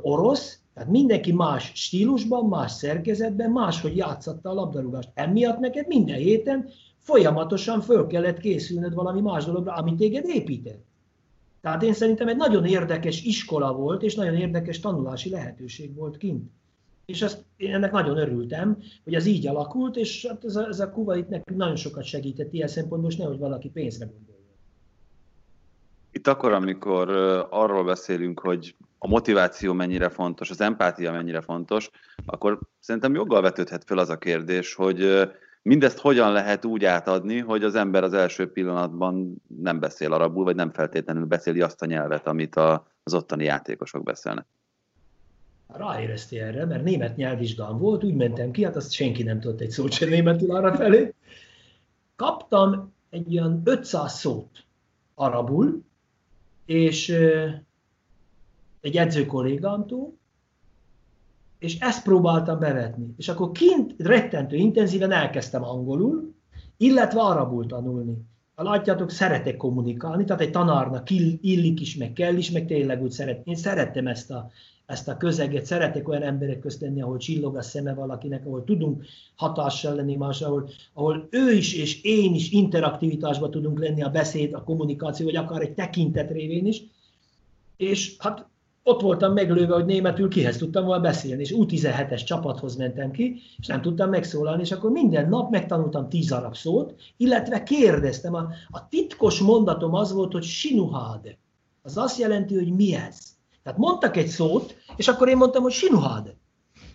orosz, 0.03 0.61
tehát 0.75 0.91
mindenki 0.91 1.33
más 1.33 1.73
stílusban, 1.75 2.49
más 2.49 2.73
szerkezetben, 2.73 3.51
máshogy 3.51 3.97
játszatta 3.97 4.51
a 4.51 4.55
labdarúgást. 4.55 5.11
Emiatt 5.15 5.59
neked 5.59 5.87
minden 5.87 6.17
héten 6.17 6.69
folyamatosan 6.99 7.81
föl 7.81 8.07
kellett 8.07 8.39
készülnöd 8.39 8.95
valami 8.95 9.21
más 9.21 9.45
dologra, 9.45 9.73
amit 9.73 9.97
téged 9.97 10.25
épített. 10.29 10.85
Tehát 11.61 11.83
én 11.83 11.93
szerintem 11.93 12.29
egy 12.29 12.37
nagyon 12.37 12.65
érdekes 12.65 13.23
iskola 13.23 13.73
volt, 13.73 14.03
és 14.03 14.15
nagyon 14.15 14.35
érdekes 14.35 14.81
tanulási 14.81 15.31
lehetőség 15.31 15.95
volt 15.95 16.17
kint. 16.17 16.51
És 17.13 17.23
ezt, 17.23 17.45
én 17.57 17.75
ennek 17.75 17.93
nagyon 17.93 18.17
örültem, 18.17 18.79
hogy 19.05 19.15
ez 19.15 19.27
így 19.27 19.47
alakult, 19.47 19.97
és 19.97 20.27
hát 20.29 20.45
ez 20.45 20.57
a, 20.57 20.67
ez 20.67 20.81
a 20.81 20.91
Kuwait 20.91 21.29
nekünk 21.29 21.59
nagyon 21.59 21.77
sokat 21.77 22.05
segített 22.05 22.53
ilyen 22.53 22.69
szempontból, 22.69 23.01
most 23.01 23.19
nehogy 23.19 23.39
valaki 23.39 23.69
pénzre 23.69 24.05
gondolja. 24.05 24.41
Itt 26.11 26.27
akkor, 26.27 26.53
amikor 26.53 27.09
arról 27.51 27.85
beszélünk, 27.85 28.41
hogy 28.41 28.77
a 28.99 29.09
motiváció 29.09 29.73
mennyire 29.73 30.09
fontos, 30.09 30.51
az 30.51 30.61
empátia 30.61 31.13
mennyire 31.13 31.41
fontos, 31.41 31.91
akkor 32.27 32.59
szerintem 32.79 33.15
joggal 33.15 33.43
vetődhet 33.43 33.85
fel 33.85 33.99
az 33.99 34.09
a 34.09 34.19
kérdés, 34.19 34.75
hogy 34.75 35.29
Mindezt 35.63 35.99
hogyan 35.99 36.33
lehet 36.33 36.65
úgy 36.65 36.85
átadni, 36.85 37.39
hogy 37.39 37.65
az 37.65 37.75
ember 37.75 38.05
az 38.05 38.13
első 38.13 38.53
pillanatban 38.53 39.43
nem 39.47 39.81
beszél 39.81 40.13
arabul, 40.13 40.45
vagy 40.45 40.55
nem 40.55 40.73
feltétlenül 40.73 41.25
beszéli 41.25 41.61
azt 41.61 41.83
a 41.83 41.87
nyelvet, 41.87 42.27
amit 42.27 42.57
az 43.03 43.15
ottani 43.15 43.45
játékosok 43.45 44.03
beszélnek? 44.03 44.47
Ráérezti 45.77 46.39
erre, 46.39 46.65
mert 46.65 46.85
német 46.85 47.17
nyelvvizsgám 47.17 47.79
volt, 47.79 48.05
úgy 48.05 48.15
mentem 48.15 48.51
ki, 48.51 48.65
hát 48.65 48.77
azt 48.77 48.93
senki 48.93 49.23
nem 49.23 49.41
tudott 49.41 49.61
egy 49.61 49.71
szót 49.71 49.93
sem 49.93 50.09
németül 50.09 50.57
arra 50.57 50.75
felé. 50.75 51.15
Kaptam 52.17 52.93
egy 53.11 53.39
olyan 53.39 53.61
500 53.65 54.19
szót 54.19 54.65
arabul, 55.15 55.83
és 56.67 57.09
egy 58.81 58.97
edző 58.97 59.27
kollégámtól, 59.27 60.17
és 61.59 61.79
ezt 61.79 62.03
próbáltam 62.03 62.59
bevetni. 62.59 63.15
És 63.17 63.29
akkor 63.29 63.51
kint 63.53 63.95
rettentő 63.99 64.57
intenzíven 64.57 65.13
elkezdtem 65.13 65.63
angolul, 65.63 66.35
illetve 66.77 67.21
arabul 67.21 67.67
tanulni. 67.67 68.17
látjátok, 68.57 69.11
szeretek 69.11 69.57
kommunikálni, 69.57 70.25
tehát 70.25 70.43
egy 70.43 70.51
tanárnak 70.51 71.11
illik 71.41 71.81
is, 71.81 71.97
meg 71.97 72.13
kell 72.13 72.37
is, 72.37 72.51
meg 72.51 72.67
tényleg 72.67 73.03
úgy 73.03 73.11
szeret. 73.11 73.47
Én 73.47 73.57
szerettem 73.57 74.07
ezt 74.07 74.31
a, 74.31 74.51
ezt 74.87 75.09
a 75.09 75.17
közeget, 75.17 75.65
szeretek 75.65 76.09
olyan 76.09 76.23
emberek 76.23 76.59
közt 76.59 76.81
lenni, 76.81 77.03
ahol 77.03 77.17
csillog 77.17 77.57
a 77.57 77.63
szeme 77.63 77.95
valakinek, 77.95 78.47
ahol 78.47 78.65
tudunk 78.65 79.05
hatással 79.37 79.95
lenni 79.95 80.17
más, 80.17 80.43
ahol, 80.43 80.69
ahol 80.93 81.29
ő 81.31 81.53
is 81.53 81.75
és 81.75 82.03
én 82.03 82.35
is 82.35 82.51
interaktivitásban 82.51 83.51
tudunk 83.51 83.79
lenni 83.79 84.03
a 84.03 84.11
beszéd, 84.11 84.55
a 84.55 84.65
kommunikáció, 84.65 85.27
vagy 85.27 85.37
akár 85.37 85.61
egy 85.61 85.75
tekintet 85.75 86.31
révén 86.31 86.67
is. 86.67 86.83
És 87.77 88.17
hát 88.19 88.47
ott 88.83 89.01
voltam 89.01 89.33
meglőve, 89.33 89.75
hogy 89.75 89.85
németül 89.85 90.29
kihez 90.29 90.57
tudtam 90.57 90.85
volna 90.85 91.03
beszélni, 91.03 91.43
és 91.43 91.55
U17-es 91.57 92.25
csapathoz 92.25 92.77
mentem 92.77 93.11
ki, 93.11 93.41
és 93.59 93.67
nem 93.67 93.81
tudtam 93.81 94.11
megszólalni, 94.11 94.63
és 94.63 94.73
akkor 94.73 94.91
minden 94.91 95.29
nap 95.29 95.51
megtanultam 95.51 96.09
tíz 96.09 96.33
arab 96.33 96.57
szót, 96.57 96.95
illetve 97.17 97.63
kérdeztem. 97.63 98.35
A, 98.35 98.49
a 98.71 98.89
titkos 98.89 99.39
mondatom 99.39 99.95
az 99.95 100.13
volt, 100.13 100.33
hogy 100.33 100.43
sinuháde. 100.43 101.39
Az 101.83 101.97
azt 101.97 102.19
jelenti, 102.19 102.55
hogy 102.55 102.73
mi 102.73 102.95
ez. 102.95 103.41
Tehát 103.63 103.79
mondtak 103.79 104.17
egy 104.17 104.27
szót, 104.27 104.77
és 104.97 105.09
akkor 105.09 105.29
én 105.29 105.37
mondtam, 105.37 105.63
hogy 105.63 105.73
sinuháde. 105.73 106.37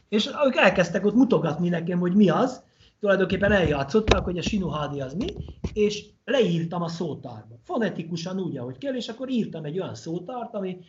És 0.10 0.30
ők 0.46 0.56
elkezdtek 0.56 1.06
ott 1.06 1.16
mutogatni 1.16 1.70
nekem, 1.70 2.00
hogy 2.00 2.16
mi 2.16 2.30
az, 2.30 2.64
tulajdonképpen 3.00 3.52
eljátszották, 3.52 4.24
hogy 4.24 4.38
a 4.38 4.42
sinuhádi 4.42 5.02
az 5.02 5.14
mi, 5.14 5.34
és 5.74 6.06
leírtam 6.26 6.82
a 6.82 6.88
szótárba. 6.88 7.56
Fonetikusan 7.64 8.40
úgy, 8.40 8.58
ahogy 8.58 8.78
kell, 8.78 8.96
és 8.96 9.08
akkor 9.08 9.30
írtam 9.30 9.64
egy 9.64 9.80
olyan 9.80 9.96
szótárt, 9.96 10.54
ami 10.54 10.80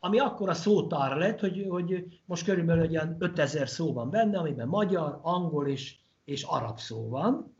ami 0.00 0.18
akkor 0.18 0.48
a 0.48 0.54
szótár 0.54 1.16
lett, 1.16 1.40
hogy, 1.40 1.66
hogy 1.68 2.20
most 2.24 2.44
körülbelül 2.44 2.82
egy 2.82 2.90
ilyen 2.90 3.16
5000 3.18 3.68
szó 3.68 3.92
van 3.92 4.10
benne, 4.10 4.38
amiben 4.38 4.68
magyar, 4.68 5.18
angol 5.22 5.68
és, 5.68 5.96
és 6.24 6.42
arab 6.42 6.78
szó 6.78 7.08
van. 7.08 7.54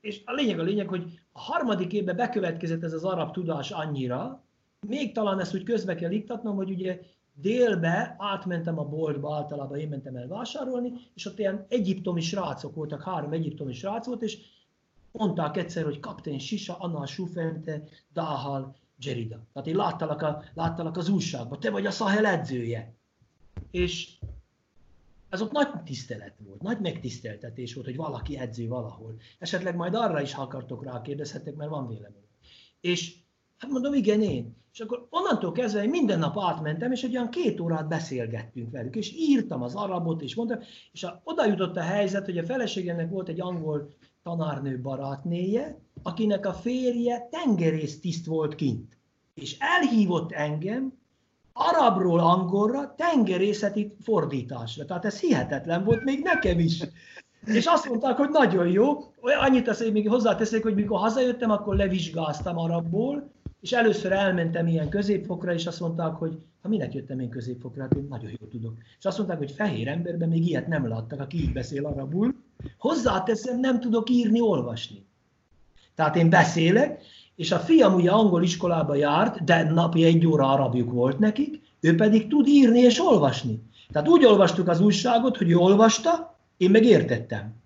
És 0.00 0.22
a 0.24 0.32
lényeg 0.32 0.58
a 0.58 0.62
lényeg, 0.62 0.88
hogy 0.88 1.20
a 1.32 1.40
harmadik 1.40 1.92
évben 1.92 2.16
bekövetkezett 2.16 2.82
ez 2.82 2.92
az 2.92 3.04
arab 3.04 3.32
tudás 3.32 3.70
annyira, 3.70 4.44
még 4.86 5.12
talán 5.12 5.40
ezt 5.40 5.54
úgy 5.54 5.62
közbe 5.62 5.94
kell 5.94 6.10
iktatnom, 6.10 6.56
hogy 6.56 6.70
ugye 6.70 7.00
délbe 7.34 8.16
átmentem 8.18 8.78
a 8.78 8.84
boltba, 8.84 9.36
általában 9.36 9.78
én 9.78 9.88
mentem 9.88 10.16
el 10.16 10.28
vásárolni, 10.28 10.92
és 11.14 11.26
ott 11.26 11.38
ilyen 11.38 11.66
egyiptomi 11.68 12.20
srácok 12.20 12.74
voltak, 12.74 13.02
három 13.02 13.32
egyiptomi 13.32 13.72
srác 13.72 14.06
volt, 14.06 14.22
és 14.22 14.38
mondták 15.12 15.56
egyszer, 15.56 15.84
hogy 15.84 16.00
kapten 16.00 16.38
Sisa, 16.38 16.76
Anna 16.78 17.06
Sufente, 17.06 17.82
Dahal, 18.12 18.76
Jerida. 18.98 19.46
Tehát 19.52 19.68
én 19.68 19.76
láttalak, 19.76 20.22
a, 20.22 20.42
láttalak 20.54 20.96
az 20.96 21.08
újságban, 21.08 21.60
te 21.60 21.70
vagy 21.70 21.86
a 21.86 21.90
Sahel 21.90 22.26
edzője. 22.26 22.94
És 23.70 24.18
ez 25.28 25.40
ott 25.40 25.52
nagy 25.52 25.68
tisztelet 25.84 26.34
volt, 26.38 26.62
nagy 26.62 26.80
megtiszteltetés 26.80 27.74
volt, 27.74 27.86
hogy 27.86 27.96
valaki 27.96 28.38
edző 28.38 28.68
valahol. 28.68 29.16
Esetleg 29.38 29.76
majd 29.76 29.94
arra 29.94 30.20
is, 30.20 30.34
ha 30.34 30.42
akartok 30.42 30.84
rá, 30.84 31.00
kérdezhetek, 31.00 31.54
mert 31.54 31.70
van 31.70 31.88
vélemény. 31.88 32.26
És 32.80 33.21
hát 33.62 33.70
mondom, 33.70 33.94
igen, 33.94 34.22
én. 34.22 34.56
És 34.72 34.80
akkor 34.80 35.06
onnantól 35.10 35.52
kezdve 35.52 35.82
én 35.82 35.90
minden 35.90 36.18
nap 36.18 36.40
átmentem, 36.40 36.92
és 36.92 37.02
egy 37.02 37.16
olyan 37.16 37.30
két 37.30 37.60
órát 37.60 37.88
beszélgettünk 37.88 38.70
velük, 38.70 38.96
és 38.96 39.12
írtam 39.16 39.62
az 39.62 39.74
arabot, 39.74 40.22
és 40.22 40.34
mondtam, 40.34 40.58
és 40.92 41.04
a, 41.04 41.20
oda 41.24 41.46
jutott 41.46 41.76
a 41.76 41.80
helyzet, 41.80 42.24
hogy 42.24 42.38
a 42.38 42.44
feleségemnek 42.44 43.10
volt 43.10 43.28
egy 43.28 43.40
angol 43.40 43.94
tanárnő 44.22 44.80
barátnéje, 44.80 45.78
akinek 46.02 46.46
a 46.46 46.52
férje 46.52 47.28
tengerész 47.30 48.00
tiszt 48.00 48.26
volt 48.26 48.54
kint. 48.54 48.96
És 49.34 49.56
elhívott 49.58 50.32
engem 50.32 50.92
arabról 51.52 52.20
angolra 52.20 52.94
tengerészeti 52.96 53.96
fordításra. 54.00 54.84
Tehát 54.84 55.04
ez 55.04 55.20
hihetetlen 55.20 55.84
volt 55.84 56.04
még 56.04 56.22
nekem 56.22 56.58
is. 56.58 56.82
És 57.44 57.66
azt 57.66 57.88
mondták, 57.88 58.16
hogy 58.16 58.28
nagyon 58.28 58.68
jó. 58.68 59.12
Annyit 59.20 59.64
tesz, 59.64 59.82
hogy 59.82 59.92
még 59.92 60.08
hozzáteszek, 60.08 60.62
hogy 60.62 60.74
mikor 60.74 60.98
hazajöttem, 60.98 61.50
akkor 61.50 61.76
levizsgáztam 61.76 62.58
arabból, 62.58 63.30
és 63.62 63.72
először 63.72 64.12
elmentem 64.12 64.66
ilyen 64.66 64.88
középfokra, 64.88 65.52
és 65.54 65.66
azt 65.66 65.80
mondták, 65.80 66.14
hogy 66.14 66.38
ha 66.62 66.68
minek 66.68 66.94
jöttem 66.94 67.20
én 67.20 67.28
középfokra, 67.28 67.82
hát 67.82 67.94
én 67.94 68.06
nagyon 68.08 68.30
jól 68.40 68.48
tudok. 68.50 68.74
És 68.98 69.04
azt 69.04 69.16
mondták, 69.16 69.38
hogy 69.38 69.50
fehér 69.50 69.88
emberben 69.88 70.28
még 70.28 70.46
ilyet 70.46 70.66
nem 70.66 70.88
láttak, 70.88 71.20
aki 71.20 71.36
így 71.36 71.52
beszél 71.52 71.86
arabul. 71.86 72.34
Hozzáteszem, 72.78 73.60
nem 73.60 73.80
tudok 73.80 74.10
írni, 74.10 74.40
olvasni. 74.40 75.04
Tehát 75.94 76.16
én 76.16 76.30
beszélek, 76.30 77.02
és 77.36 77.52
a 77.52 77.58
fiam 77.58 77.94
ugye 77.94 78.10
angol 78.10 78.42
iskolába 78.42 78.94
járt, 78.94 79.44
de 79.44 79.70
napi 79.70 80.04
egy 80.04 80.26
óra 80.26 80.52
arabjuk 80.52 80.90
volt 80.90 81.18
nekik, 81.18 81.60
ő 81.80 81.94
pedig 81.94 82.28
tud 82.28 82.46
írni 82.46 82.78
és 82.78 83.00
olvasni. 83.00 83.62
Tehát 83.92 84.08
úgy 84.08 84.24
olvastuk 84.24 84.68
az 84.68 84.80
újságot, 84.80 85.36
hogy 85.36 85.50
ő 85.50 85.56
olvasta, 85.56 86.38
én 86.56 86.70
meg 86.70 86.84
értettem. 86.84 87.61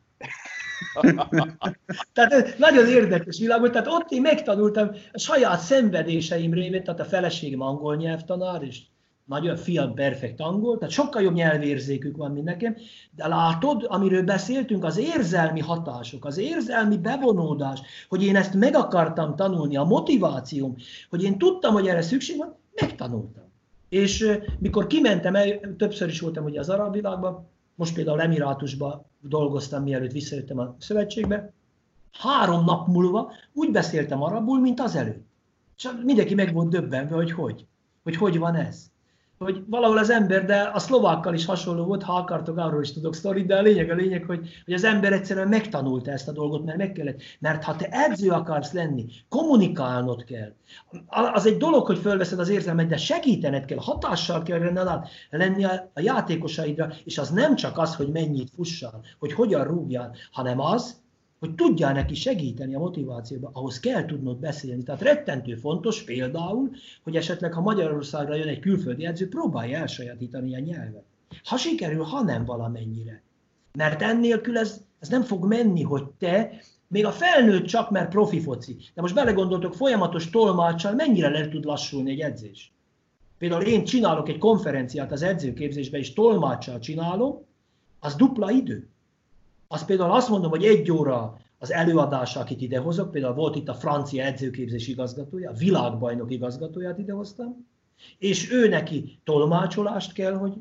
tehát 2.12 2.58
nagyon 2.58 2.86
érdekes 2.88 3.38
világ 3.38 3.60
volt, 3.60 3.72
tehát 3.72 3.88
ott 3.88 4.10
én 4.10 4.20
megtanultam 4.20 4.90
a 5.12 5.18
saját 5.18 5.60
szenvedéseim 5.60 6.52
révén, 6.52 6.84
tehát 6.84 7.00
a 7.00 7.04
feleségem 7.04 7.60
angol 7.60 7.96
nyelvtanár, 7.96 8.62
és 8.62 8.78
nagyon 9.26 9.56
fiam 9.56 9.94
perfekt 9.94 10.40
angol, 10.40 10.78
tehát 10.78 10.94
sokkal 10.94 11.22
jobb 11.22 11.34
nyelvérzékük 11.34 12.16
van, 12.16 12.30
mint 12.30 12.44
nekem, 12.44 12.76
de 13.10 13.26
látod, 13.26 13.84
amiről 13.88 14.22
beszéltünk, 14.22 14.84
az 14.84 14.98
érzelmi 14.98 15.60
hatások, 15.60 16.24
az 16.24 16.38
érzelmi 16.38 16.98
bevonódás, 16.98 17.80
hogy 18.08 18.24
én 18.24 18.36
ezt 18.36 18.54
meg 18.54 18.74
akartam 18.74 19.36
tanulni, 19.36 19.76
a 19.76 19.84
motivációm, 19.84 20.76
hogy 21.10 21.22
én 21.22 21.38
tudtam, 21.38 21.72
hogy 21.72 21.86
erre 21.86 22.02
szükség 22.02 22.36
van, 22.36 22.56
megtanultam. 22.80 23.44
És 23.88 24.38
mikor 24.58 24.86
kimentem, 24.86 25.36
többször 25.76 26.08
is 26.08 26.20
voltam 26.20 26.44
ugye 26.44 26.60
az 26.60 26.68
arab 26.68 26.92
világban, 26.92 27.48
most 27.76 27.94
például 27.94 28.20
Emirátusban 28.20 29.06
dolgoztam, 29.20 29.82
mielőtt 29.82 30.12
visszajöttem 30.12 30.58
a 30.58 30.76
szövetségbe, 30.78 31.52
három 32.12 32.64
nap 32.64 32.86
múlva 32.86 33.32
úgy 33.52 33.70
beszéltem 33.70 34.22
arabul, 34.22 34.60
mint 34.60 34.80
az 34.80 34.96
előtt. 34.96 35.26
És 35.76 35.88
mindenki 36.04 36.34
meg 36.34 36.52
volt 36.52 36.68
döbbenve, 36.68 37.14
hogy 37.14 37.32
hogy, 37.32 37.66
hogy 38.02 38.16
hogy 38.16 38.38
van 38.38 38.54
ez 38.54 38.90
hogy 39.38 39.64
valahol 39.66 39.98
az 39.98 40.10
ember, 40.10 40.44
de 40.44 40.70
a 40.74 40.78
szlovákkal 40.78 41.34
is 41.34 41.44
hasonló 41.44 41.84
volt, 41.84 42.02
ha 42.02 42.12
akartok, 42.12 42.58
arról 42.58 42.82
is 42.82 42.92
tudok 42.92 43.14
sztorit, 43.14 43.46
de 43.46 43.56
a 43.56 43.62
lényeg 43.62 43.90
a 43.90 43.94
lényeg, 43.94 44.24
hogy, 44.24 44.48
hogy 44.64 44.74
az 44.74 44.84
ember 44.84 45.12
egyszerűen 45.12 45.48
megtanulta 45.48 46.10
ezt 46.10 46.28
a 46.28 46.32
dolgot, 46.32 46.64
mert 46.64 46.78
meg 46.78 46.92
kellett. 46.92 47.22
Mert 47.38 47.64
ha 47.64 47.76
te 47.76 47.88
edző 47.90 48.30
akarsz 48.30 48.72
lenni, 48.72 49.06
kommunikálnod 49.28 50.24
kell. 50.24 50.52
Az 51.32 51.46
egy 51.46 51.56
dolog, 51.56 51.86
hogy 51.86 51.98
fölveszed 51.98 52.38
az 52.38 52.48
érzelmet, 52.48 52.86
de 52.86 52.96
segítened 52.96 53.64
kell, 53.64 53.78
hatással 53.78 54.42
kell 54.42 54.72
lenni 55.30 55.64
a, 55.64 55.90
a 55.94 56.00
játékosaidra, 56.00 56.92
és 57.04 57.18
az 57.18 57.30
nem 57.30 57.54
csak 57.54 57.78
az, 57.78 57.96
hogy 57.96 58.08
mennyit 58.08 58.50
fussál, 58.54 59.00
hogy 59.18 59.32
hogyan 59.32 59.64
rúgjál, 59.64 60.14
hanem 60.30 60.60
az, 60.60 61.04
hogy 61.38 61.54
tudjál 61.54 61.92
neki 61.92 62.14
segíteni 62.14 62.74
a 62.74 62.78
motivációba, 62.78 63.50
ahhoz 63.52 63.80
kell 63.80 64.04
tudnod 64.04 64.38
beszélni. 64.38 64.82
Tehát 64.82 65.02
rettentő 65.02 65.54
fontos 65.54 66.02
például, 66.02 66.70
hogy 67.02 67.16
esetleg, 67.16 67.52
ha 67.52 67.60
Magyarországra 67.60 68.34
jön 68.34 68.48
egy 68.48 68.58
külföldi 68.58 69.06
edző, 69.06 69.28
próbálja 69.28 69.78
elsajátítani 69.78 70.56
a 70.56 70.58
nyelvet. 70.58 71.04
Ha 71.44 71.56
sikerül, 71.56 72.02
ha 72.02 72.22
nem 72.22 72.44
valamennyire. 72.44 73.22
Mert 73.72 74.02
ennélkül 74.02 74.58
ez, 74.58 74.80
ez 74.98 75.08
nem 75.08 75.22
fog 75.22 75.44
menni, 75.44 75.82
hogy 75.82 76.04
te, 76.18 76.50
még 76.88 77.04
a 77.04 77.12
felnőtt 77.12 77.64
csak 77.64 77.90
mert 77.90 78.10
profi 78.10 78.40
foci, 78.40 78.76
de 78.94 79.00
most 79.00 79.14
belegondoltok, 79.14 79.74
folyamatos 79.74 80.30
tolmáccsal 80.30 80.94
mennyire 80.94 81.28
le 81.28 81.48
tud 81.48 81.64
lassulni 81.64 82.10
egy 82.10 82.20
edzés. 82.20 82.72
Például 83.38 83.62
én 83.62 83.84
csinálok 83.84 84.28
egy 84.28 84.38
konferenciát 84.38 85.12
az 85.12 85.22
edzőképzésben, 85.22 86.00
és 86.00 86.12
tolmáccsal 86.12 86.78
csinálom, 86.78 87.44
az 88.00 88.14
dupla 88.14 88.50
idő 88.50 88.88
az 89.68 89.84
például 89.84 90.12
azt 90.12 90.28
mondom, 90.28 90.50
hogy 90.50 90.64
egy 90.64 90.92
óra 90.92 91.38
az 91.58 91.72
előadás, 91.72 92.36
akit 92.36 92.60
idehozok, 92.60 93.10
például 93.10 93.34
volt 93.34 93.56
itt 93.56 93.68
a 93.68 93.74
francia 93.74 94.24
edzőképzés 94.24 94.88
igazgatója, 94.88 95.50
a 95.50 95.54
világbajnok 95.54 96.30
igazgatóját 96.30 96.98
idehoztam, 96.98 97.66
és 98.18 98.52
ő 98.52 98.68
neki 98.68 99.18
tolmácsolást 99.24 100.12
kell, 100.12 100.34
hogy 100.34 100.52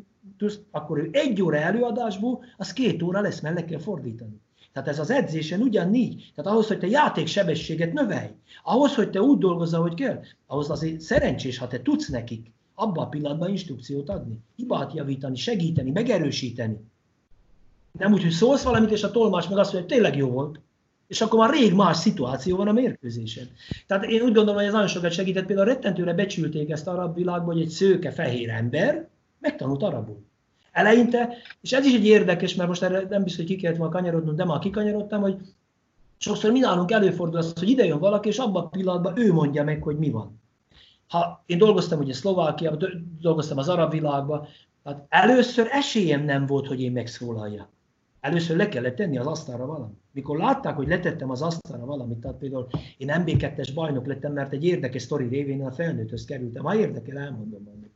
akkor 0.72 0.98
ő 0.98 1.10
egy 1.12 1.42
óra 1.42 1.58
előadásból, 1.58 2.44
az 2.58 2.74
két 2.74 3.04
óra 3.04 3.22
lesz, 3.22 3.40
mert 3.40 3.56
le 3.56 3.66
kell 3.66 3.80
fordítani. 3.80 4.42
Tehát 4.74 4.90
ez 4.90 5.00
az 5.00 5.10
edzésen 5.10 5.62
ugyanígy. 5.62 6.32
Tehát 6.36 6.52
ahhoz, 6.52 6.68
hogy 6.68 6.80
te 6.80 6.88
játéksebességet 6.88 7.94
növelj, 7.94 8.30
ahhoz, 8.64 8.96
hogy 8.96 9.10
te 9.10 9.22
úgy 9.22 9.38
dolgozza, 9.38 9.82
hogy 9.82 9.94
kell, 9.94 10.22
ahhoz 10.46 10.70
azért 10.70 11.02
szerencsés, 11.02 11.58
ha 11.58 11.68
te 11.68 11.82
tudsz 11.82 12.08
nekik 12.08 12.52
abban 12.74 13.06
a 13.06 13.10
pillanatban 13.10 13.50
instrukciót 13.50 14.10
adni, 14.10 14.40
hibát 14.56 14.94
javítani, 14.94 15.36
segíteni, 15.36 15.92
megerősíteni. 15.92 16.78
Nem 17.98 18.14
úgy, 18.14 18.22
hogy 18.22 18.32
szólsz 18.32 18.64
valamit, 18.64 18.92
és 18.92 19.04
a 19.04 19.12
tolmács 19.12 19.50
meg 19.50 19.58
azt 19.58 19.74
mondja, 19.74 19.80
hogy 19.80 20.00
tényleg 20.00 20.18
jó 20.18 20.30
volt. 20.30 20.60
És 21.08 21.22
akkor 21.22 21.40
már 21.40 21.50
rég 21.50 21.74
más 21.74 21.98
szituáció 21.98 22.58
van 22.58 22.68
a 22.68 22.72
mérkőzésen. 22.72 23.48
Tehát 23.88 24.04
én 24.04 24.22
úgy 24.22 24.34
gondolom, 24.34 24.56
hogy 24.56 24.66
ez 24.66 24.72
nagyon 24.72 24.88
sokat 24.88 25.12
segített. 25.12 25.46
Például 25.46 25.68
rettentőre 25.68 26.14
becsülték 26.14 26.70
ezt 26.70 26.88
arab 26.88 27.16
világban, 27.16 27.54
hogy 27.54 27.64
egy 27.64 27.70
szőke 27.70 28.12
fehér 28.12 28.50
ember 28.50 29.08
megtanult 29.40 29.84
arabul. 29.84 30.24
Eleinte, 30.72 31.30
és 31.62 31.72
ez 31.72 31.86
is 31.86 31.94
egy 31.94 32.06
érdekes, 32.06 32.56
mert 32.56 32.70
most 32.70 32.84
erre 32.84 33.06
nem 33.10 33.24
biztos, 33.24 33.46
hogy 33.46 33.56
ki 33.56 33.62
kellett 33.62 33.78
volna 33.78 33.94
kanyarodnunk, 33.94 34.38
de 34.38 34.46
már 34.46 34.60
kikanyarodtam, 34.60 35.22
hogy 35.22 35.38
sokszor 36.18 36.52
mi 36.52 36.60
nálunk 36.60 36.92
előfordul 36.92 37.38
az, 37.38 37.54
hogy 37.60 37.70
ide 37.70 37.86
jön 37.86 38.00
valaki, 38.00 38.28
és 38.28 38.38
abban 38.38 38.64
a 38.64 38.68
pillanatban 38.68 39.18
ő 39.18 39.34
mondja 39.34 39.64
meg, 39.64 39.84
hogy 39.84 39.98
mi 39.98 40.10
van. 40.10 40.42
Ha 41.08 41.44
én 41.46 41.58
dolgoztam 41.58 42.00
ugye 42.00 42.14
Szlovákiában, 42.14 43.18
dolgoztam 43.22 43.58
az 43.58 43.70
arab 43.70 43.92
világban, 43.92 44.48
hát 44.84 45.06
először 45.10 45.68
esélyem 45.72 46.24
nem 46.24 46.46
volt, 46.46 46.68
hogy 46.68 46.82
én 46.82 46.92
megszólaljak. 46.92 47.75
Először 48.26 48.56
le 48.56 48.70
kellett 48.70 48.96
tenni 48.96 49.18
az 49.18 49.26
asztalra 49.26 49.66
valamit. 49.66 49.98
Mikor 50.12 50.38
látták, 50.38 50.76
hogy 50.76 50.88
letettem 50.88 51.30
az 51.30 51.42
asztalra 51.42 51.86
valamit, 51.86 52.18
tehát 52.18 52.38
például 52.38 52.68
én 52.98 53.12
MB2-es 53.12 53.72
bajnok 53.74 54.06
lettem, 54.06 54.34
mert 54.34 54.54
egy 54.54 54.66
érdekes 54.66 55.02
sztori 55.02 55.28
révén 55.28 55.66
a 55.66 55.72
felnőtthöz 55.72 56.26
kerültem. 56.26 56.64
Ha 56.64 56.76
érdekel, 56.76 57.18
elmondom 57.18 57.64
majd. 57.64 57.90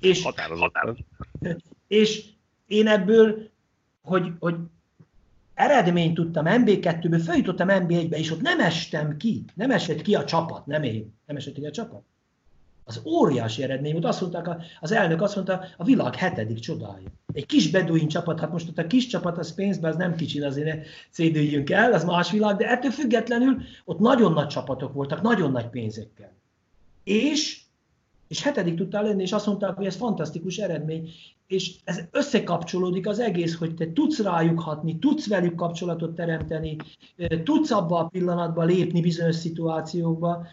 És, 0.00 0.22
Határozottan. 0.22 1.06
És 1.86 2.24
én 2.66 2.86
ebből, 2.86 3.48
hogy, 4.02 4.32
hogy 4.38 4.56
eredményt 5.54 6.14
tudtam 6.14 6.44
MB2-ből, 6.48 7.22
feljutottam 7.24 7.68
MB1-be, 7.70 8.16
és 8.16 8.30
ott 8.30 8.40
nem 8.40 8.60
estem 8.60 9.16
ki. 9.16 9.44
Nem 9.54 9.70
esett 9.70 10.02
ki 10.02 10.14
a 10.14 10.24
csapat, 10.24 10.66
nem 10.66 10.82
én. 10.82 11.14
Nem 11.26 11.36
esett 11.36 11.54
ki 11.54 11.66
a 11.66 11.70
csapat. 11.70 12.02
Az 12.84 13.02
óriási 13.04 13.62
eredmény 13.62 13.92
volt. 13.92 14.04
Azt 14.04 14.20
mondták, 14.20 14.62
az 14.80 14.92
elnök 14.92 15.22
azt 15.22 15.34
mondta, 15.34 15.64
a 15.76 15.84
világ 15.84 16.14
hetedik 16.14 16.58
csodája. 16.58 17.08
Egy 17.32 17.46
kis 17.46 17.70
beduin 17.70 18.08
csapat, 18.08 18.40
hát 18.40 18.52
most 18.52 18.68
ott 18.68 18.78
a 18.78 18.86
kis 18.86 19.06
csapat 19.06 19.38
az 19.38 19.54
pénzben, 19.54 19.90
az 19.90 19.96
nem 19.96 20.14
kicsi, 20.14 20.40
azért 20.40 20.66
ne 20.66 20.82
szédüljünk 21.10 21.70
el, 21.70 21.92
az 21.92 22.04
más 22.04 22.30
világ, 22.30 22.56
de 22.56 22.68
ettől 22.68 22.90
függetlenül 22.90 23.62
ott 23.84 23.98
nagyon 23.98 24.32
nagy 24.32 24.46
csapatok 24.46 24.92
voltak, 24.92 25.22
nagyon 25.22 25.50
nagy 25.50 25.68
pénzekkel. 25.68 26.32
És 27.04 27.64
és 28.28 28.42
hetedik 28.42 28.74
tudtál 28.74 29.02
lenni, 29.02 29.22
és 29.22 29.32
azt 29.32 29.46
mondták, 29.46 29.76
hogy 29.76 29.86
ez 29.86 29.96
fantasztikus 29.96 30.56
eredmény, 30.58 31.10
és 31.46 31.74
ez 31.84 32.00
összekapcsolódik 32.10 33.06
az 33.06 33.18
egész, 33.18 33.56
hogy 33.56 33.74
te 33.74 33.92
tudsz 33.92 34.18
rájuk 34.18 34.60
hatni, 34.60 34.98
tudsz 34.98 35.28
velük 35.28 35.54
kapcsolatot 35.54 36.14
teremteni, 36.14 36.76
tudsz 37.44 37.70
abba 37.70 37.98
a 37.98 38.06
pillanatban 38.06 38.66
lépni 38.66 39.00
bizonyos 39.00 39.34
szituációkba, 39.34 40.46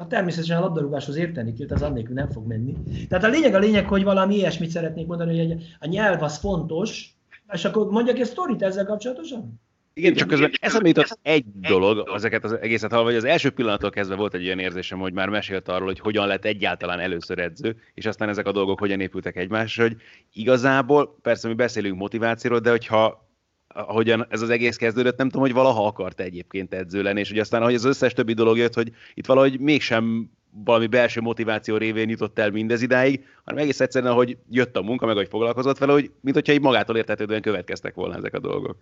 a 0.00 0.06
természetesen 0.06 0.56
a 0.56 0.60
labdarúgáshoz 0.60 1.16
érteni 1.16 1.52
kell, 1.52 1.66
az 1.70 1.82
annélkül 1.82 2.14
nem 2.14 2.30
fog 2.30 2.46
menni. 2.46 2.74
Tehát 3.08 3.24
a 3.24 3.28
lényeg 3.28 3.54
a 3.54 3.58
lényeg, 3.58 3.86
hogy 3.86 4.04
valami 4.04 4.34
ilyesmit 4.34 4.70
szeretnék 4.70 5.06
mondani, 5.06 5.46
hogy 5.46 5.62
a 5.78 5.86
nyelv 5.86 6.22
az 6.22 6.38
fontos, 6.38 7.14
és 7.52 7.64
akkor 7.64 7.90
mondjak 7.90 8.18
egy 8.18 8.26
sztorit 8.26 8.62
ezzel 8.62 8.84
kapcsolatosan? 8.84 9.60
Igen, 9.94 10.14
csak 10.14 10.28
közben 10.28 10.50
eszembe 10.60 10.88
jutott 10.88 11.18
egy 11.22 11.44
dolog, 11.68 12.08
ezeket 12.14 12.44
az 12.44 12.52
egészet 12.52 12.90
hallva, 12.90 13.06
hogy 13.06 13.16
az 13.16 13.24
első 13.24 13.50
pillanattól 13.50 13.90
kezdve 13.90 14.14
volt 14.16 14.34
egy 14.34 14.44
olyan 14.44 14.58
érzésem, 14.58 14.98
hogy 14.98 15.12
már 15.12 15.28
mesélt 15.28 15.68
arról, 15.68 15.86
hogy 15.86 16.00
hogyan 16.00 16.26
lett 16.26 16.44
egyáltalán 16.44 17.00
először 17.00 17.38
edző, 17.38 17.76
és 17.94 18.06
aztán 18.06 18.28
ezek 18.28 18.46
a 18.46 18.52
dolgok 18.52 18.78
hogyan 18.78 19.00
épültek 19.00 19.36
egymásra, 19.36 19.82
hogy 19.82 19.96
igazából, 20.32 21.18
persze 21.22 21.48
mi 21.48 21.54
beszélünk 21.54 21.98
motivációról, 21.98 22.60
de 22.60 22.70
hogyha 22.70 23.29
ahogyan 23.74 24.26
ez 24.28 24.42
az 24.42 24.50
egész 24.50 24.76
kezdődött, 24.76 25.16
nem 25.16 25.28
tudom, 25.28 25.42
hogy 25.42 25.52
valaha 25.52 25.86
akart 25.86 26.20
egyébként 26.20 26.74
edző 26.74 27.02
lenni, 27.02 27.20
és 27.20 27.28
hogy 27.28 27.38
aztán, 27.38 27.60
ahogy 27.60 27.74
az 27.74 27.84
összes 27.84 28.12
többi 28.12 28.32
dolog 28.32 28.56
jött, 28.56 28.74
hogy 28.74 28.92
itt 29.14 29.26
valahogy 29.26 29.60
mégsem 29.60 30.30
valami 30.64 30.86
belső 30.86 31.20
motiváció 31.20 31.76
révén 31.76 32.08
jutott 32.08 32.38
el 32.38 32.50
mindez 32.50 32.82
idáig, 32.82 33.24
hanem 33.44 33.62
egész 33.62 33.80
egyszerűen, 33.80 34.12
hogy 34.12 34.36
jött 34.50 34.76
a 34.76 34.82
munka, 34.82 35.06
meg 35.06 35.16
hogy 35.16 35.28
foglalkozott 35.28 35.78
vele, 35.78 35.92
hogy 35.92 36.10
mint 36.20 36.36
hogyha 36.36 36.52
így 36.52 36.60
magától 36.60 36.96
értetődően 36.96 37.42
következtek 37.42 37.94
volna 37.94 38.14
ezek 38.14 38.34
a 38.34 38.38
dolgok 38.38 38.76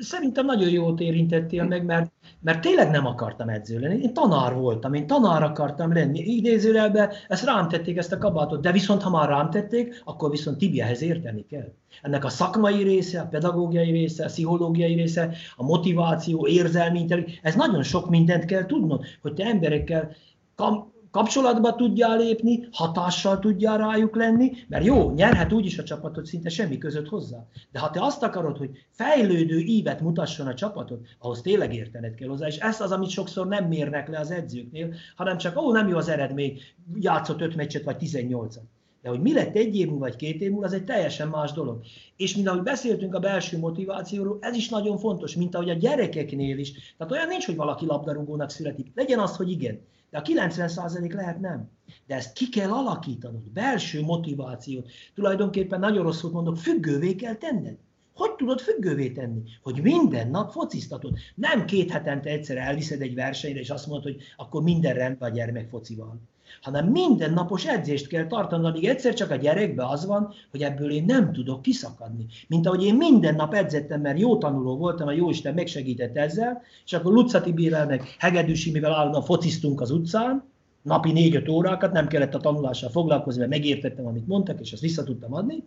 szerintem 0.00 0.44
nagyon 0.46 0.68
jót 0.68 1.00
érintettél 1.00 1.64
meg, 1.64 1.84
mert, 1.84 2.12
mert 2.40 2.60
tényleg 2.60 2.90
nem 2.90 3.06
akartam 3.06 3.48
edző 3.48 3.78
lenni. 3.78 4.00
Én 4.02 4.12
tanár 4.12 4.54
voltam, 4.54 4.94
én 4.94 5.06
tanár 5.06 5.42
akartam 5.42 5.92
lenni. 5.92 6.18
Idézőjelben 6.20 7.10
ezt 7.28 7.44
rám 7.44 7.68
tették, 7.68 7.96
ezt 7.96 8.12
a 8.12 8.18
kabátot, 8.18 8.62
de 8.62 8.72
viszont 8.72 9.02
ha 9.02 9.10
már 9.10 9.28
rám 9.28 9.50
tették, 9.50 10.02
akkor 10.04 10.30
viszont 10.30 10.58
Tibiahez 10.58 11.02
érteni 11.02 11.46
kell. 11.46 11.72
Ennek 12.02 12.24
a 12.24 12.28
szakmai 12.28 12.82
része, 12.82 13.20
a 13.20 13.26
pedagógiai 13.26 13.90
része, 13.90 14.24
a 14.24 14.26
pszichológiai 14.26 14.94
része, 14.94 15.34
a 15.56 15.64
motiváció, 15.64 16.46
érzelmi 16.46 17.06
ez 17.42 17.54
nagyon 17.54 17.82
sok 17.82 18.10
mindent 18.10 18.44
kell 18.44 18.66
tudnod, 18.66 19.04
hogy 19.22 19.34
te 19.34 19.44
emberekkel 19.44 20.10
kam- 20.54 20.91
kapcsolatba 21.12 21.74
tudjál 21.74 22.16
lépni, 22.16 22.68
hatással 22.70 23.38
tudjál 23.38 23.78
rájuk 23.78 24.16
lenni, 24.16 24.52
mert 24.68 24.84
jó, 24.84 25.10
nyerhet 25.10 25.52
úgyis 25.52 25.78
a 25.78 25.82
csapatot 25.82 26.26
szinte 26.26 26.48
semmi 26.48 26.78
között 26.78 27.08
hozzá. 27.08 27.46
De 27.72 27.78
ha 27.78 27.90
te 27.90 28.04
azt 28.04 28.22
akarod, 28.22 28.56
hogy 28.56 28.70
fejlődő 28.90 29.58
ívet 29.58 30.00
mutasson 30.00 30.46
a 30.46 30.54
csapatot, 30.54 31.06
ahhoz 31.18 31.40
tényleg 31.40 31.74
értened 31.74 32.14
kell 32.14 32.28
hozzá, 32.28 32.46
és 32.46 32.56
ez 32.56 32.80
az, 32.80 32.92
amit 32.92 33.10
sokszor 33.10 33.48
nem 33.48 33.64
mérnek 33.64 34.08
le 34.08 34.18
az 34.18 34.30
edzőknél, 34.30 34.94
hanem 35.16 35.36
csak, 35.36 35.60
ó, 35.60 35.72
nem 35.72 35.88
jó 35.88 35.96
az 35.96 36.08
eredmény, 36.08 36.60
játszott 36.94 37.40
5 37.40 37.56
meccset 37.56 37.84
vagy 37.84 37.96
18-at. 38.00 38.62
De 39.02 39.08
hogy 39.08 39.20
mi 39.20 39.32
lett 39.32 39.56
egy 39.56 39.76
év 39.76 39.88
múlva 39.88 40.04
vagy 40.04 40.16
két 40.16 40.40
év 40.40 40.50
múlva, 40.50 40.66
az 40.66 40.72
egy 40.72 40.84
teljesen 40.84 41.28
más 41.28 41.52
dolog. 41.52 41.80
És 42.16 42.34
mint 42.34 42.48
ahogy 42.48 42.62
beszéltünk 42.62 43.14
a 43.14 43.18
belső 43.18 43.58
motivációról, 43.58 44.38
ez 44.40 44.56
is 44.56 44.68
nagyon 44.68 44.98
fontos, 44.98 45.36
mint 45.36 45.54
ahogy 45.54 45.70
a 45.70 45.74
gyerekeknél 45.74 46.58
is. 46.58 46.94
Tehát 46.96 47.12
olyan 47.12 47.28
nincs, 47.28 47.46
hogy 47.46 47.56
valaki 47.56 47.86
labdarúgónak 47.86 48.50
születik. 48.50 48.90
Legyen 48.94 49.18
az, 49.18 49.36
hogy 49.36 49.50
igen. 49.50 49.80
De 50.12 50.18
a 50.18 50.22
90% 50.22 51.14
lehet 51.14 51.40
nem. 51.40 51.70
De 52.06 52.14
ezt 52.14 52.32
ki 52.32 52.48
kell 52.48 52.70
alakítanod, 52.70 53.50
belső 53.50 54.02
motivációt. 54.02 54.90
Tulajdonképpen 55.14 55.80
nagyon 55.80 56.02
rosszul 56.02 56.30
mondok, 56.30 56.56
függővé 56.56 57.14
kell 57.14 57.34
tenned. 57.34 57.76
Hogy 58.14 58.34
tudod 58.34 58.60
függővé 58.60 59.10
tenni? 59.10 59.42
Hogy 59.62 59.82
minden 59.82 60.30
nap 60.30 60.50
fociztatod. 60.50 61.18
Nem 61.34 61.64
két 61.64 61.90
hetente 61.90 62.30
egyszer 62.30 62.56
elviszed 62.56 63.00
egy 63.00 63.14
versenyre, 63.14 63.60
és 63.60 63.70
azt 63.70 63.86
mondod, 63.86 64.12
hogy 64.12 64.22
akkor 64.36 64.62
minden 64.62 64.94
rendben 64.94 65.30
a 65.30 65.34
gyermek 65.34 65.68
focival 65.68 66.20
hanem 66.60 66.86
mindennapos 66.86 67.66
edzést 67.66 68.06
kell 68.06 68.26
tartani, 68.26 68.66
amíg 68.66 68.84
egyszer 68.84 69.14
csak 69.14 69.30
a 69.30 69.36
gyerekbe 69.36 69.86
az 69.86 70.06
van, 70.06 70.34
hogy 70.50 70.62
ebből 70.62 70.90
én 70.90 71.04
nem 71.04 71.32
tudok 71.32 71.62
kiszakadni. 71.62 72.26
Mint 72.48 72.66
ahogy 72.66 72.84
én 72.84 72.94
minden 72.94 73.34
nap 73.34 73.54
edzettem, 73.54 74.00
mert 74.00 74.18
jó 74.18 74.38
tanuló 74.38 74.76
voltam, 74.76 75.06
a 75.06 75.12
Jóisten 75.12 75.54
megsegített 75.54 76.16
ezzel, 76.16 76.62
és 76.84 76.92
akkor 76.92 77.12
Lucati 77.12 77.52
Bírel 77.52 77.86
meg 77.86 78.02
Hegedűsi, 78.18 78.70
mivel 78.70 78.92
állandóan 78.92 79.24
fociztunk 79.24 79.80
az 79.80 79.90
utcán, 79.90 80.50
napi 80.82 81.12
négy-öt 81.12 81.48
órákat, 81.48 81.92
nem 81.92 82.06
kellett 82.06 82.34
a 82.34 82.38
tanulással 82.38 82.90
foglalkozni, 82.90 83.40
mert 83.40 83.52
megértettem, 83.52 84.06
amit 84.06 84.26
mondtak, 84.26 84.60
és 84.60 84.72
azt 84.72 84.82
vissza 84.82 85.04
tudtam 85.04 85.34
adni. 85.34 85.62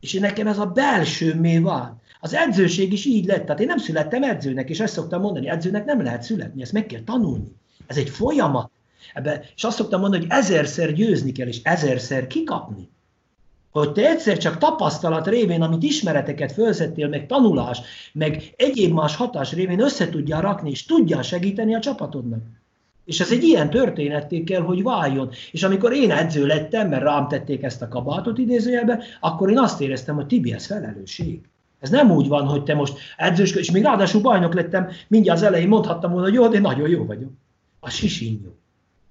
És 0.00 0.14
én 0.14 0.20
nekem 0.20 0.46
ez 0.46 0.58
a 0.58 0.66
belsőmé 0.66 1.58
vált. 1.58 1.92
Az 2.20 2.34
edzőség 2.34 2.92
is 2.92 3.04
így 3.04 3.26
lett. 3.26 3.44
Tehát 3.44 3.60
én 3.60 3.66
nem 3.66 3.78
születtem 3.78 4.22
edzőnek, 4.22 4.70
és 4.70 4.80
ezt 4.80 4.92
szoktam 4.92 5.20
mondani, 5.20 5.48
edzőnek 5.48 5.84
nem 5.84 6.02
lehet 6.02 6.22
születni, 6.22 6.62
ezt 6.62 6.72
meg 6.72 6.86
kell 6.86 7.02
tanulni. 7.02 7.52
Ez 7.86 7.96
egy 7.96 8.08
folyamat. 8.08 8.70
Ebbe, 9.14 9.44
és 9.56 9.64
azt 9.64 9.76
szoktam 9.76 10.00
mondani, 10.00 10.22
hogy 10.22 10.38
ezerszer 10.38 10.92
győzni 10.92 11.32
kell, 11.32 11.46
és 11.46 11.60
ezerszer 11.62 12.26
kikapni. 12.26 12.88
Hogy 13.70 13.92
te 13.92 14.08
egyszer 14.08 14.36
csak 14.36 14.58
tapasztalat 14.58 15.26
révén, 15.26 15.62
amit 15.62 15.82
ismereteket 15.82 16.52
fölszettél, 16.52 17.08
meg 17.08 17.26
tanulás, 17.26 17.80
meg 18.12 18.54
egyéb 18.56 18.92
más 18.92 19.16
hatás 19.16 19.52
révén 19.52 19.80
össze 19.80 20.08
tudjál 20.08 20.40
rakni, 20.40 20.70
és 20.70 20.84
tudjál 20.86 21.22
segíteni 21.22 21.74
a 21.74 21.80
csapatodnak. 21.80 22.40
És 23.04 23.20
ez 23.20 23.32
egy 23.32 23.42
ilyen 23.42 23.70
történetté 23.70 24.44
kell, 24.44 24.60
hogy 24.60 24.82
váljon. 24.82 25.30
És 25.50 25.62
amikor 25.62 25.92
én 25.92 26.10
edző 26.10 26.46
lettem, 26.46 26.88
mert 26.88 27.02
rám 27.02 27.28
tették 27.28 27.62
ezt 27.62 27.82
a 27.82 27.88
kabátot 27.88 28.38
idézőjelbe, 28.38 29.02
akkor 29.20 29.50
én 29.50 29.58
azt 29.58 29.80
éreztem, 29.80 30.14
hogy 30.14 30.26
Tibi, 30.26 30.52
ez 30.52 30.66
felelősség. 30.66 31.40
Ez 31.80 31.90
nem 31.90 32.10
úgy 32.10 32.28
van, 32.28 32.46
hogy 32.46 32.62
te 32.62 32.74
most 32.74 32.98
edzős, 33.16 33.52
és 33.52 33.70
még 33.70 33.82
ráadásul 33.82 34.20
bajnok 34.20 34.54
lettem, 34.54 34.88
mindjárt 35.08 35.38
az 35.38 35.44
elején 35.44 35.68
mondhattam 35.68 36.10
volna, 36.10 36.26
hogy 36.26 36.34
jó, 36.34 36.48
de 36.48 36.58
nagyon 36.58 36.88
jó 36.88 37.04
vagyok. 37.04 37.30
A 37.80 37.90
sisinyó. 37.90 38.56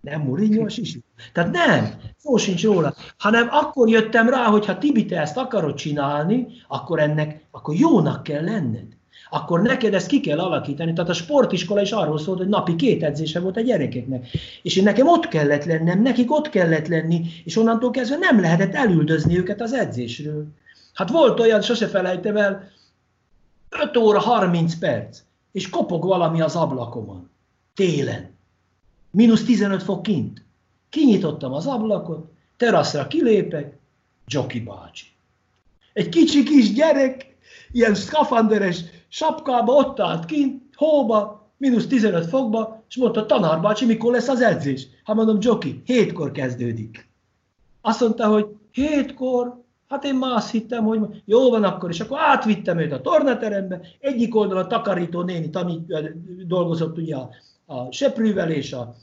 Nem 0.02 0.22
Mourinho 0.22 0.66
a 0.66 0.70
sisi. 0.70 1.04
Tehát 1.34 1.52
nem, 1.52 2.00
szó 2.18 2.38
sincs 2.38 2.64
róla. 2.64 2.96
Hanem 3.18 3.48
akkor 3.52 3.90
jöttem 3.90 4.30
rá, 4.30 4.44
hogy 4.44 4.66
ha 4.66 4.78
Tibi, 4.78 5.06
te 5.06 5.20
ezt 5.22 5.38
akarod 5.38 5.76
csinálni, 5.76 6.48
akkor 6.68 7.00
ennek, 7.00 7.42
akkor 7.52 7.76
jónak 7.76 8.24
kell 8.24 8.44
lenned. 8.44 8.86
Akkor 9.30 9.62
neked 9.62 9.94
ezt 9.94 10.08
ki 10.08 10.20
kell 10.20 10.40
alakítani. 10.40 10.94
Tehát 10.94 11.10
a 11.10 11.14
sportiskola 11.14 11.82
is 11.82 11.92
arról 11.92 12.20
szólt, 12.20 12.38
hogy 12.38 12.48
napi 12.48 12.76
két 12.76 13.04
edzése 13.04 13.40
volt 13.40 13.58
a 13.58 13.62
gyerekeknek. 13.62 14.28
És 14.62 14.76
én 14.76 14.84
nekem 14.84 15.08
ott 15.08 15.28
kellett 15.28 15.64
lennem, 15.64 16.02
nekik 16.02 16.32
ott 16.32 16.50
kellett 16.50 16.88
lenni, 16.88 17.26
és 17.44 17.58
onnantól 17.58 17.92
kezdve 17.92 18.18
nem 18.18 18.40
lehetett 18.40 18.74
elüldözni 18.74 19.38
őket 19.38 19.62
az 19.62 19.74
edzésről. 19.74 20.48
Hát 20.94 21.10
volt 21.10 21.40
olyan, 21.40 21.62
sose 21.62 21.88
felejtem 21.88 22.38
el, 22.38 22.70
5 23.70 23.98
óra 23.98 24.20
30 24.20 24.76
perc, 24.76 25.20
és 25.52 25.70
kopog 25.70 26.06
valami 26.06 26.42
az 26.42 26.56
ablakomon. 26.56 27.30
Télen 27.76 28.37
mínusz 29.17 29.43
15 29.43 29.84
fok 29.84 30.01
kint. 30.01 30.41
Kinyitottam 30.89 31.53
az 31.53 31.67
ablakot, 31.67 32.32
teraszra 32.58 33.08
kilépek, 33.08 33.77
Joki 34.27 34.60
bácsi. 34.60 35.06
Egy 35.93 36.10
kicsi 36.10 36.43
kis 36.43 36.73
gyerek, 36.73 37.36
ilyen 37.71 37.95
szkafanderes 37.95 38.84
sapkába 39.08 39.73
ott 39.73 39.99
állt 39.99 40.26
kint, 40.26 40.63
hóba, 40.76 41.49
mínusz 41.57 41.88
15 41.88 42.26
fokba, 42.26 42.84
és 42.89 42.95
mondta, 42.95 43.26
tanár 43.26 43.61
bácsi, 43.61 43.86
mikor 43.86 44.11
lesz 44.11 44.28
az 44.28 44.41
edzés? 44.41 44.88
Hát 45.03 45.15
mondom, 45.15 45.38
Joki, 45.41 45.82
hétkor 45.86 46.32
kezdődik. 46.32 47.09
Azt 47.82 48.01
mondta, 48.01 48.28
hogy 48.28 48.45
hétkor, 48.72 49.63
hát 49.88 50.03
én 50.03 50.15
már 50.15 50.36
azt 50.36 50.51
hittem, 50.51 50.84
hogy 50.84 50.99
jó 51.26 51.49
van 51.49 51.63
akkor, 51.63 51.89
és 51.89 51.99
akkor 51.99 52.20
átvittem 52.22 52.80
őt 52.80 52.91
a 52.91 53.01
tornaterembe, 53.01 53.82
egyik 53.99 54.36
oldalon 54.36 54.63
a 54.63 54.68
takarító 54.68 55.22
néni 55.22 55.49
tanít, 55.49 55.93
dolgozott 56.47 56.97
ugye 56.97 57.15
a, 57.15 57.30
a 57.65 57.91
seprűvel 57.91 58.51
és 58.51 58.74
a 58.74 58.95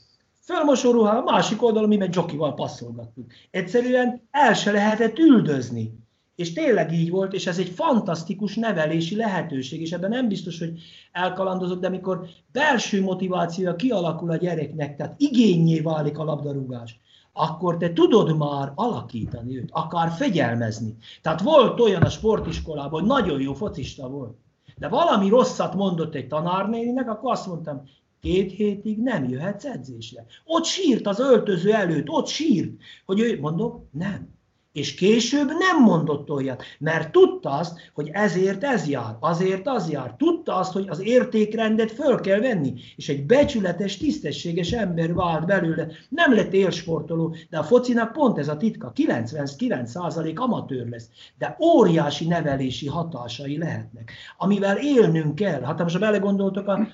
Fölmosó 0.45 0.91
ruhá, 0.91 1.17
a 1.17 1.23
másik 1.23 1.63
oldalon 1.63 1.89
mi 1.89 1.97
meg 1.97 2.15
Jokival 2.15 2.53
passzolgattuk. 2.53 3.31
Egyszerűen 3.51 4.27
el 4.31 4.53
se 4.53 4.71
lehetett 4.71 5.17
üldözni. 5.17 6.03
És 6.35 6.53
tényleg 6.53 6.93
így 6.93 7.09
volt, 7.09 7.33
és 7.33 7.47
ez 7.47 7.59
egy 7.59 7.69
fantasztikus 7.69 8.55
nevelési 8.55 9.15
lehetőség, 9.15 9.81
és 9.81 9.91
ebben 9.91 10.09
nem 10.09 10.27
biztos, 10.27 10.59
hogy 10.59 10.79
elkalandozok, 11.11 11.79
de 11.79 11.87
amikor 11.87 12.27
belső 12.51 13.01
motivációja 13.01 13.75
kialakul 13.75 14.31
a 14.31 14.35
gyereknek, 14.35 14.95
tehát 14.95 15.15
igényé 15.17 15.79
válik 15.79 16.17
a 16.17 16.23
labdarúgás, 16.23 16.99
akkor 17.33 17.77
te 17.77 17.93
tudod 17.93 18.37
már 18.37 18.71
alakítani 18.75 19.57
őt, 19.57 19.69
akár 19.71 20.11
fegyelmezni. 20.11 20.95
Tehát 21.21 21.41
volt 21.41 21.79
olyan 21.79 22.01
a 22.01 22.09
sportiskolában, 22.09 22.99
hogy 22.99 23.09
nagyon 23.09 23.41
jó 23.41 23.53
focista 23.53 24.07
volt, 24.07 24.37
de 24.77 24.87
valami 24.87 25.29
rosszat 25.29 25.75
mondott 25.75 26.15
egy 26.15 26.27
tanárnéninek, 26.27 27.09
akkor 27.09 27.31
azt 27.31 27.47
mondtam, 27.47 27.83
két 28.25 28.51
hétig 28.51 28.97
nem 28.97 29.29
jöhetsz 29.29 29.65
edzésre. 29.65 30.25
Ott 30.45 30.65
sírt 30.65 31.07
az 31.07 31.19
öltöző 31.19 31.73
előtt, 31.73 32.09
ott 32.09 32.27
sírt, 32.27 32.71
hogy 33.05 33.19
ő, 33.19 33.39
mondom, 33.39 33.89
nem. 33.91 34.33
És 34.71 34.93
később 34.93 35.47
nem 35.47 35.83
mondott 35.83 36.29
olyat, 36.29 36.63
mert 36.79 37.11
tudta 37.11 37.49
azt, 37.49 37.91
hogy 37.93 38.09
ezért 38.13 38.63
ez 38.63 38.87
jár, 38.87 39.17
azért 39.19 39.67
az 39.67 39.89
jár. 39.89 40.15
Tudta 40.17 40.55
azt, 40.55 40.71
hogy 40.71 40.87
az 40.89 41.01
értékrendet 41.01 41.91
föl 41.91 42.19
kell 42.19 42.39
venni, 42.39 42.73
és 42.95 43.09
egy 43.09 43.25
becsületes, 43.25 43.97
tisztességes 43.97 44.71
ember 44.71 45.13
vált 45.13 45.45
belőle. 45.45 45.87
Nem 46.09 46.33
lett 46.33 46.53
élsportoló, 46.53 47.35
de 47.49 47.57
a 47.57 47.63
focinak 47.63 48.11
pont 48.11 48.37
ez 48.37 48.47
a 48.47 48.57
titka. 48.57 48.91
99% 48.95 50.35
amatőr 50.35 50.87
lesz, 50.87 51.09
de 51.37 51.57
óriási 51.59 52.27
nevelési 52.27 52.87
hatásai 52.87 53.57
lehetnek, 53.57 54.11
amivel 54.37 54.77
élnünk 54.77 55.35
kell. 55.35 55.61
Hát 55.61 55.79
most 55.79 55.93
ha 55.93 55.99
belegondoltok, 55.99 56.67
a... 56.67 56.87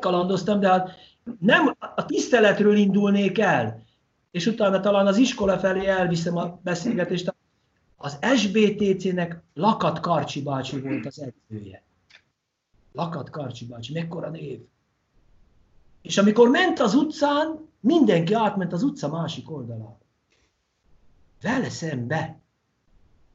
kalandoztam, 0.00 0.60
de 0.60 0.68
hát 0.68 0.90
nem 1.38 1.76
a 1.78 2.04
tiszteletről 2.04 2.76
indulnék 2.76 3.38
el, 3.38 3.82
és 4.30 4.46
utána 4.46 4.80
talán 4.80 5.06
az 5.06 5.16
iskola 5.16 5.58
felé 5.58 5.86
elviszem 5.86 6.36
a 6.36 6.60
beszélgetést. 6.62 7.34
Az 7.96 8.18
SBTC-nek 8.36 9.42
Lakat 9.54 10.00
Karcsi 10.00 10.42
bácsi 10.42 10.80
volt 10.80 11.06
az 11.06 11.22
edzője. 11.22 11.82
Lakat 12.92 13.30
Karcsi 13.30 13.64
bácsi, 13.66 13.92
mekkora 13.92 14.30
név. 14.30 14.60
És 16.02 16.18
amikor 16.18 16.48
ment 16.48 16.78
az 16.78 16.94
utcán, 16.94 17.68
mindenki 17.80 18.34
átment 18.34 18.72
az 18.72 18.82
utca 18.82 19.08
másik 19.08 19.50
oldalára. 19.50 19.98
Vele 21.42 21.70
szembe. 21.70 22.40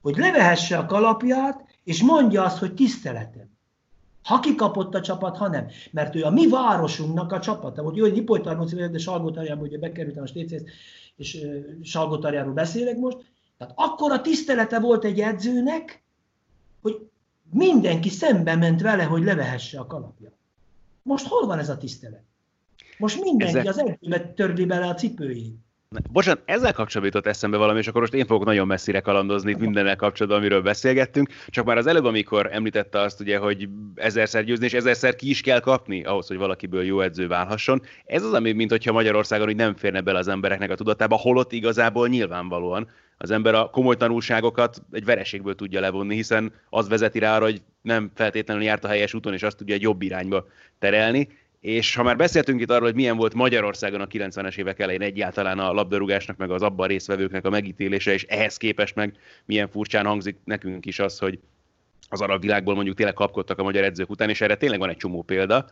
Hogy 0.01 0.17
levehesse 0.17 0.77
a 0.77 0.85
kalapját, 0.85 1.79
és 1.83 2.01
mondja 2.03 2.43
azt, 2.43 2.57
hogy 2.57 2.73
tiszteletem. 2.73 3.54
Ha 4.25 4.39
kikapott 4.39 4.95
a 4.95 5.01
csapat, 5.01 5.37
ha 5.37 5.47
nem. 5.47 5.67
Mert 5.91 6.15
ő 6.15 6.23
a 6.23 6.29
mi 6.29 6.47
városunknak 6.47 7.31
a 7.31 7.39
csapata 7.39 7.81
volt. 7.81 7.95
Jó, 7.95 8.03
hogy 8.03 8.17
Ipolytarnóci 8.17 8.75
vagyok, 8.75 8.91
de 8.91 8.97
Salgótarjában 8.97 9.63
ugye 9.63 9.77
bekerültem 9.77 10.23
a 10.23 10.27
stécéhez, 10.27 10.63
és 11.15 11.47
Salgótarjáról 11.83 12.53
beszélek 12.53 12.97
most. 12.97 13.17
Tehát 13.57 13.73
akkor 13.77 14.11
a 14.11 14.21
tisztelete 14.21 14.79
volt 14.79 15.03
egy 15.03 15.19
edzőnek, 15.19 16.03
hogy 16.81 17.09
mindenki 17.51 18.09
szembe 18.09 18.55
ment 18.55 18.81
vele, 18.81 19.03
hogy 19.03 19.23
levehesse 19.23 19.79
a 19.79 19.87
kalapja. 19.87 20.31
Most 21.01 21.27
hol 21.27 21.45
van 21.47 21.59
ez 21.59 21.69
a 21.69 21.77
tisztelet? 21.77 22.23
Most 22.97 23.21
mindenki 23.21 23.57
Ezek... 23.57 23.67
az 23.67 23.79
edzőbe 23.79 24.33
törli 24.33 24.65
bele 24.65 24.87
a 24.87 24.93
cipőjét. 24.93 25.64
Bocsánat, 26.11 26.41
ezzel 26.45 26.73
kapcsolatban 26.73 27.15
jutott 27.15 27.33
eszembe 27.33 27.57
valami, 27.57 27.79
és 27.79 27.87
akkor 27.87 28.01
most 28.01 28.13
én 28.13 28.25
fogok 28.25 28.45
nagyon 28.45 28.67
messzire 28.67 28.99
kalandozni 28.99 29.51
itt 29.51 29.57
mindennel 29.57 29.95
kapcsolatban, 29.95 30.39
amiről 30.39 30.61
beszélgettünk. 30.61 31.29
Csak 31.47 31.65
már 31.65 31.77
az 31.77 31.87
előbb, 31.87 32.05
amikor 32.05 32.49
említette 32.51 32.99
azt, 32.99 33.19
ugye, 33.19 33.37
hogy 33.37 33.69
ezerszer 33.95 34.43
győzni, 34.43 34.65
és 34.65 34.73
ezerszer 34.73 35.15
ki 35.15 35.29
is 35.29 35.41
kell 35.41 35.59
kapni 35.59 36.03
ahhoz, 36.03 36.27
hogy 36.27 36.37
valakiből 36.37 36.83
jó 36.83 37.01
edző 37.01 37.27
válhasson. 37.27 37.81
Ez 38.05 38.23
az, 38.23 38.33
ami, 38.33 38.51
mint 38.51 38.69
hogyha 38.69 38.91
Magyarországon 38.91 39.45
hogy 39.45 39.55
nem 39.55 39.75
férne 39.75 40.01
bele 40.01 40.19
az 40.19 40.27
embereknek 40.27 40.71
a 40.71 40.75
tudatába, 40.75 41.15
holott 41.15 41.51
igazából 41.51 42.07
nyilvánvalóan 42.07 42.89
az 43.17 43.31
ember 43.31 43.53
a 43.53 43.69
komoly 43.69 43.95
tanulságokat 43.95 44.81
egy 44.91 45.05
vereségből 45.05 45.55
tudja 45.55 45.79
levonni, 45.79 46.15
hiszen 46.15 46.53
az 46.69 46.87
vezeti 46.87 47.19
rá 47.19 47.35
arra, 47.35 47.43
hogy 47.43 47.61
nem 47.81 48.11
feltétlenül 48.15 48.63
járt 48.63 48.83
a 48.83 48.87
helyes 48.87 49.13
úton, 49.13 49.33
és 49.33 49.43
azt 49.43 49.57
tudja 49.57 49.75
egy 49.75 49.81
jobb 49.81 50.01
irányba 50.01 50.47
terelni 50.79 51.27
és 51.65 51.95
ha 51.95 52.03
már 52.03 52.15
beszéltünk 52.15 52.61
itt 52.61 52.69
arról, 52.69 52.85
hogy 52.85 52.95
milyen 52.95 53.17
volt 53.17 53.33
Magyarországon 53.33 54.01
a 54.01 54.07
90-es 54.07 54.57
évek 54.57 54.79
elején 54.79 55.01
egyáltalán 55.01 55.59
a 55.59 55.73
labdarúgásnak, 55.73 56.37
meg 56.37 56.51
az 56.51 56.61
abban 56.61 56.87
résztvevőknek 56.87 57.45
a 57.45 57.49
megítélése, 57.49 58.13
és 58.13 58.23
ehhez 58.23 58.57
képest 58.57 58.95
meg 58.95 59.13
milyen 59.45 59.69
furcsán 59.69 60.05
hangzik 60.05 60.37
nekünk 60.43 60.85
is 60.85 60.99
az, 60.99 61.19
hogy 61.19 61.39
az 62.09 62.21
arab 62.21 62.41
világból 62.41 62.75
mondjuk 62.75 62.95
tényleg 62.95 63.15
kapkodtak 63.15 63.59
a 63.59 63.63
magyar 63.63 63.83
edzők 63.83 64.09
után, 64.09 64.29
és 64.29 64.41
erre 64.41 64.55
tényleg 64.55 64.79
van 64.79 64.89
egy 64.89 64.97
csomó 64.97 65.21
példa. 65.21 65.65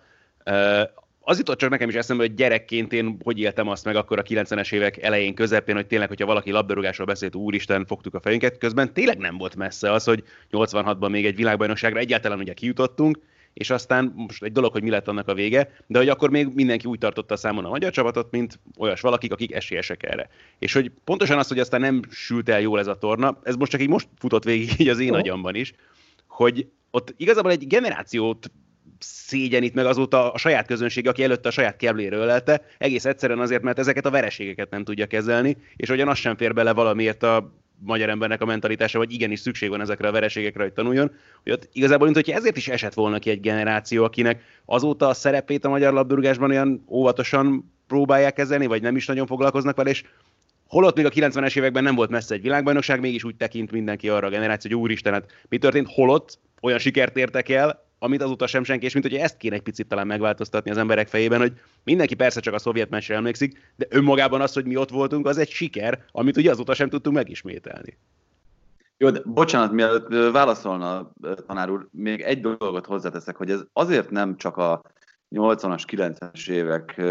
Az 1.20 1.38
jutott 1.38 1.58
csak 1.58 1.70
nekem 1.70 1.90
is 1.90 1.96
eszembe, 1.96 2.24
hogy 2.24 2.34
gyerekként 2.34 2.94
én 2.94 3.18
hogy 3.24 3.40
éltem 3.40 3.68
azt 3.68 3.86
meg 3.86 3.96
akkor 3.96 4.20
a 4.20 4.24
90-es 4.24 4.74
évek 4.74 5.02
elején, 5.02 5.34
közepén, 5.34 5.76
hogy 5.76 5.88
tényleg, 5.88 6.08
hogyha 6.08 6.26
valaki 6.26 6.52
labdarúgásról 6.52 7.08
beszélt, 7.08 7.36
úristen, 7.36 7.86
fogtuk 7.86 8.14
a 8.14 8.20
fejünket, 8.20 8.58
közben 8.58 8.94
tényleg 8.94 9.18
nem 9.18 9.38
volt 9.38 9.56
messze 9.56 9.92
az, 9.92 10.04
hogy 10.04 10.24
86-ban 10.52 11.10
még 11.10 11.26
egy 11.26 11.36
világbajnokságra 11.36 12.00
egyáltalán 12.00 12.40
ugye 12.40 12.54
kijutottunk, 12.54 13.18
és 13.54 13.70
aztán 13.70 14.14
most 14.16 14.44
egy 14.44 14.52
dolog, 14.52 14.72
hogy 14.72 14.84
mi 14.84 14.90
lett 14.90 15.08
annak 15.08 15.28
a 15.28 15.34
vége, 15.34 15.72
de 15.88 15.98
hogy 15.98 16.10
akkor 16.10 16.30
még 16.30 16.48
mindenki 16.54 16.88
úgy 16.88 16.98
tartotta 16.98 17.36
számon 17.36 17.66
a 17.66 17.70
magyar 17.70 17.92
csapatot, 17.92 18.32
mint 18.32 18.60
olyas 18.78 19.02
valakik, 19.02 19.32
akik 19.32 19.54
esélyesek 19.54 20.04
erre. 20.04 20.30
És 20.60 20.74
hogy 20.74 20.92
pontosan 21.04 21.38
az, 21.38 21.48
hogy 21.48 21.60
aztán 21.60 21.82
nem 21.82 22.02
sült 22.10 22.50
el 22.50 22.62
jól 22.62 22.80
ez 22.80 22.88
a 22.88 22.98
torna, 22.98 23.40
ez 23.44 23.56
most 23.56 23.72
csak 23.72 23.82
így 23.82 23.90
most 23.90 24.08
futott 24.18 24.44
végig 24.44 24.80
így 24.80 24.90
az 24.90 25.00
én 25.00 25.14
agyamban 25.14 25.56
is, 25.56 25.74
hogy 26.28 26.68
ott 26.92 27.14
igazából 27.18 27.52
egy 27.52 27.68
generációt 27.68 28.52
szégyenít 29.00 29.74
meg 29.74 29.86
azóta 29.86 30.32
a 30.32 30.38
saját 30.38 30.68
közönség, 30.68 31.08
aki 31.08 31.24
előtte 31.24 31.48
a 31.48 31.52
saját 31.52 31.76
kebléről 31.76 32.22
ölelte, 32.22 32.66
egész 32.78 33.06
egyszerűen 33.06 33.40
azért, 33.40 33.62
mert 33.62 33.80
ezeket 33.80 34.06
a 34.06 34.10
vereségeket 34.10 34.70
nem 34.70 34.84
tudja 34.84 35.06
kezelni, 35.06 35.58
és 35.76 35.90
hogyan 35.90 36.08
az 36.08 36.18
sem 36.18 36.38
fér 36.38 36.54
bele 36.54 36.74
valamiért 36.74 37.24
a 37.24 37.54
magyar 37.80 38.10
embernek 38.10 38.42
a 38.42 38.46
mentalitása, 38.46 38.98
vagy 38.98 39.12
igenis 39.12 39.40
szükség 39.40 39.70
van 39.70 39.82
ezekre 39.82 40.08
a 40.08 40.12
vereségekre, 40.12 40.64
hogy 40.64 40.74
tanuljon, 40.74 41.12
hogy 41.44 41.52
ott 41.52 41.70
igazából, 41.72 42.10
mint 42.10 42.26
hogy 42.26 42.36
ezért 42.36 42.58
is 42.58 42.68
esett 42.68 42.94
volna 42.94 43.20
ki 43.20 43.30
egy 43.30 43.40
generáció, 43.40 44.04
akinek 44.04 44.42
azóta 44.66 45.08
a 45.08 45.14
szerepét 45.14 45.66
a 45.66 45.70
magyar 45.70 45.94
labdarúgásban 45.94 46.50
olyan 46.50 46.84
óvatosan 46.90 47.74
próbálják 47.88 48.34
kezelni, 48.34 48.66
vagy 48.66 48.82
nem 48.82 48.96
is 48.96 49.06
nagyon 49.06 49.28
foglalkoznak 49.28 49.76
vele, 49.76 49.90
és 49.90 50.04
holott 50.68 50.96
még 50.96 51.06
a 51.06 51.10
90-es 51.10 51.58
években 51.58 51.84
nem 51.84 51.96
volt 51.96 52.10
messze 52.10 52.34
egy 52.36 52.42
világbajnokság, 52.42 53.00
mégis 53.00 53.24
úgy 53.24 53.36
tekint 53.36 53.72
mindenki 53.72 54.10
arra 54.10 54.28
a 54.28 54.30
generáció, 54.30 54.72
hogy 54.72 54.80
úristen, 54.80 55.14
hát 55.14 55.32
mi 55.50 55.58
történt, 55.58 55.88
holott 55.90 56.40
olyan 56.62 56.80
sikert 56.80 57.18
értek 57.18 57.50
el, 57.50 57.86
amit 58.04 58.22
azóta 58.22 58.48
sem 58.48 58.64
senki, 58.64 58.86
és 58.86 58.94
mint 58.94 59.06
hogy 59.06 59.16
ezt 59.16 59.38
kéne 59.38 59.56
egy 59.56 59.62
picit 59.62 59.88
talán 59.88 60.08
megváltoztatni 60.08 60.72
az 60.72 60.78
emberek 60.78 61.08
fejében, 61.08 61.40
hogy 61.40 61.54
mindenki 61.84 62.16
persze 62.16 62.40
csak 62.40 62.54
a 62.54 62.60
szovjet 62.60 62.90
mesre 62.90 63.16
emlékszik, 63.16 63.74
de 63.76 63.86
önmagában 63.90 64.42
az, 64.42 64.54
hogy 64.54 64.66
mi 64.66 64.76
ott 64.76 64.90
voltunk, 64.90 65.28
az 65.28 65.38
egy 65.38 65.50
siker, 65.50 66.04
amit 66.12 66.38
ugye 66.38 66.52
azóta 66.52 66.74
sem 66.74 66.90
tudtunk 66.90 67.16
megismételni. 67.16 67.98
Jó, 68.98 69.10
de 69.10 69.22
bocsánat, 69.26 69.72
mielőtt 69.72 70.32
válaszolna 70.32 71.12
tanár 71.48 71.70
úr, 71.70 71.88
még 71.92 72.22
egy 72.22 72.42
dolgot 72.42 72.86
hozzáteszek, 72.86 73.36
hogy 73.36 73.50
ez 73.50 73.62
azért 73.74 74.10
nem 74.10 74.38
csak 74.38 74.58
a 74.58 74.82
80-as, 75.32 75.84
90-es 75.92 76.50
évek 76.50 77.02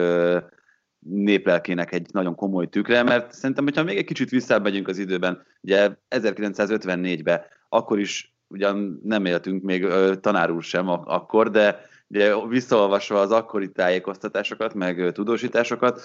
néplelkének 0.99 1.93
egy 1.93 2.07
nagyon 2.13 2.35
komoly 2.35 2.69
tükre, 2.69 3.03
mert 3.03 3.33
szerintem, 3.33 3.65
hogyha 3.65 3.83
még 3.83 3.97
egy 3.97 4.05
kicsit 4.05 4.31
visszamegyünk 4.31 4.89
az 4.89 4.99
időben, 4.99 5.43
ugye 5.61 5.91
1954-ben, 6.11 7.41
akkor 7.69 7.99
is 7.99 8.32
ugyan 8.53 9.01
nem 9.05 9.25
éltünk 9.25 9.63
még 9.63 9.87
tanár 10.21 10.51
úr 10.51 10.63
sem 10.63 10.89
akkor, 10.89 11.51
de 11.51 11.81
ugye 12.09 12.47
visszaolvasva 12.47 13.21
az 13.21 13.31
akkori 13.31 13.73
tájékoztatásokat, 13.73 14.75
meg 14.75 15.13
tudósításokat, 15.13 16.01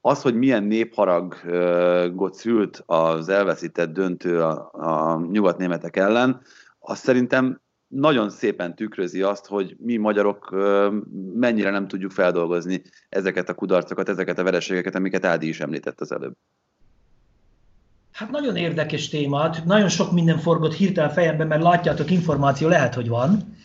az, 0.00 0.22
hogy 0.22 0.34
milyen 0.34 0.64
népharagot 0.64 2.34
szült 2.34 2.82
az 2.86 3.28
elveszített 3.28 3.92
döntő 3.92 4.42
a, 4.42 4.70
a 4.72 5.20
nyugatnémetek 5.30 5.96
ellen, 5.96 6.40
az 6.78 6.98
szerintem 6.98 7.60
nagyon 7.86 8.30
szépen 8.30 8.74
tükrözi 8.74 9.22
azt, 9.22 9.46
hogy 9.46 9.76
mi 9.78 9.96
magyarok 9.96 10.50
mennyire 11.34 11.70
nem 11.70 11.88
tudjuk 11.88 12.10
feldolgozni 12.10 12.82
ezeket 13.08 13.48
a 13.48 13.54
kudarcokat, 13.54 14.08
ezeket 14.08 14.38
a 14.38 14.42
vereségeket, 14.42 14.94
amiket 14.94 15.24
Ádi 15.24 15.48
is 15.48 15.60
említett 15.60 16.00
az 16.00 16.12
előbb. 16.12 16.34
Hát 18.16 18.30
nagyon 18.30 18.56
érdekes 18.56 19.08
témát, 19.08 19.64
nagyon 19.64 19.88
sok 19.88 20.12
minden 20.12 20.38
forgott 20.38 20.74
hirtelen 20.74 21.10
fejemben, 21.10 21.46
mert 21.46 21.62
látjátok, 21.62 22.10
információ 22.10 22.68
lehet, 22.68 22.94
hogy 22.94 23.08
van. 23.08 23.56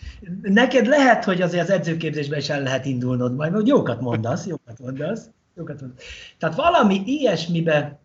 Neked 0.41 0.85
lehet, 0.85 1.23
hogy 1.23 1.41
azért 1.41 1.63
az 1.63 1.69
edzőképzésben 1.69 2.39
is 2.39 2.49
el 2.49 2.61
lehet 2.61 2.85
indulnod, 2.85 3.35
majd 3.35 3.53
hogy 3.53 3.67
jókat 3.67 4.01
mondasz, 4.01 4.45
jókat 4.45 4.79
mondasz, 4.79 5.29
jókat 5.55 5.81
mondasz. 5.81 6.03
Tehát 6.37 6.55
valami 6.55 7.01
ilyesmibe 7.05 7.99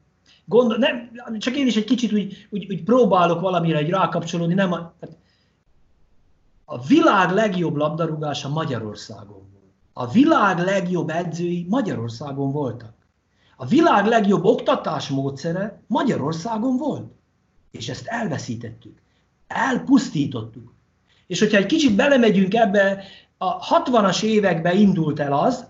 gondol, 0.44 0.76
nem, 0.76 1.10
csak 1.38 1.56
én 1.56 1.66
is 1.66 1.76
egy 1.76 1.84
kicsit 1.84 2.12
úgy, 2.12 2.46
úgy, 2.50 2.66
úgy 2.68 2.82
próbálok 2.82 3.40
valamire 3.40 3.78
egy 3.78 3.90
rákapcsolódni, 3.90 4.54
nem 4.54 4.72
a, 4.72 4.94
tehát 5.00 5.16
a 6.64 6.86
világ 6.86 7.30
legjobb 7.30 7.76
labdarúgása 7.76 8.48
Magyarországon 8.48 9.42
volt. 9.52 9.72
A 9.92 10.10
világ 10.10 10.58
legjobb 10.58 11.08
edzői 11.08 11.66
Magyarországon 11.68 12.52
voltak. 12.52 12.95
A 13.56 13.66
világ 13.66 14.06
legjobb 14.06 14.44
oktatás 14.44 15.08
módszere 15.08 15.80
Magyarországon 15.86 16.76
volt. 16.76 17.12
És 17.70 17.88
ezt 17.88 18.06
elveszítettük. 18.06 18.98
Elpusztítottuk. 19.46 20.74
És 21.26 21.38
hogyha 21.38 21.56
egy 21.56 21.66
kicsit 21.66 21.94
belemegyünk 21.94 22.54
ebbe, 22.54 23.04
a 23.38 23.58
60-as 23.58 24.22
években 24.22 24.76
indult 24.76 25.20
el 25.20 25.32
az, 25.32 25.66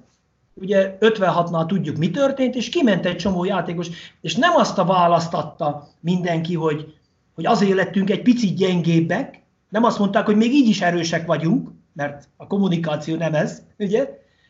ugye 0.55 0.97
56-nál 1.01 1.67
tudjuk, 1.67 1.97
mi 1.97 2.11
történt, 2.11 2.55
és 2.55 2.69
kiment 2.69 3.07
egy 3.07 3.17
csomó 3.17 3.45
játékos, 3.45 3.89
és 4.21 4.35
nem 4.35 4.55
azt 4.55 4.79
a 4.79 4.85
választatta 4.85 5.89
mindenki, 6.01 6.55
hogy, 6.55 6.95
hogy 7.35 7.47
azért 7.47 7.75
lettünk 7.75 8.11
egy 8.11 8.23
picit 8.23 8.57
gyengébbek, 8.57 9.43
nem 9.69 9.85
azt 9.85 9.99
mondták, 9.99 10.27
hogy 10.27 10.37
még 10.37 10.53
így 10.53 10.69
is 10.69 10.81
erősek 10.81 11.27
vagyunk, 11.27 11.71
mert 11.93 12.29
a 12.37 12.47
kommunikáció 12.47 13.17
nem 13.17 13.35
ez, 13.35 13.63
ugye, 13.79 14.09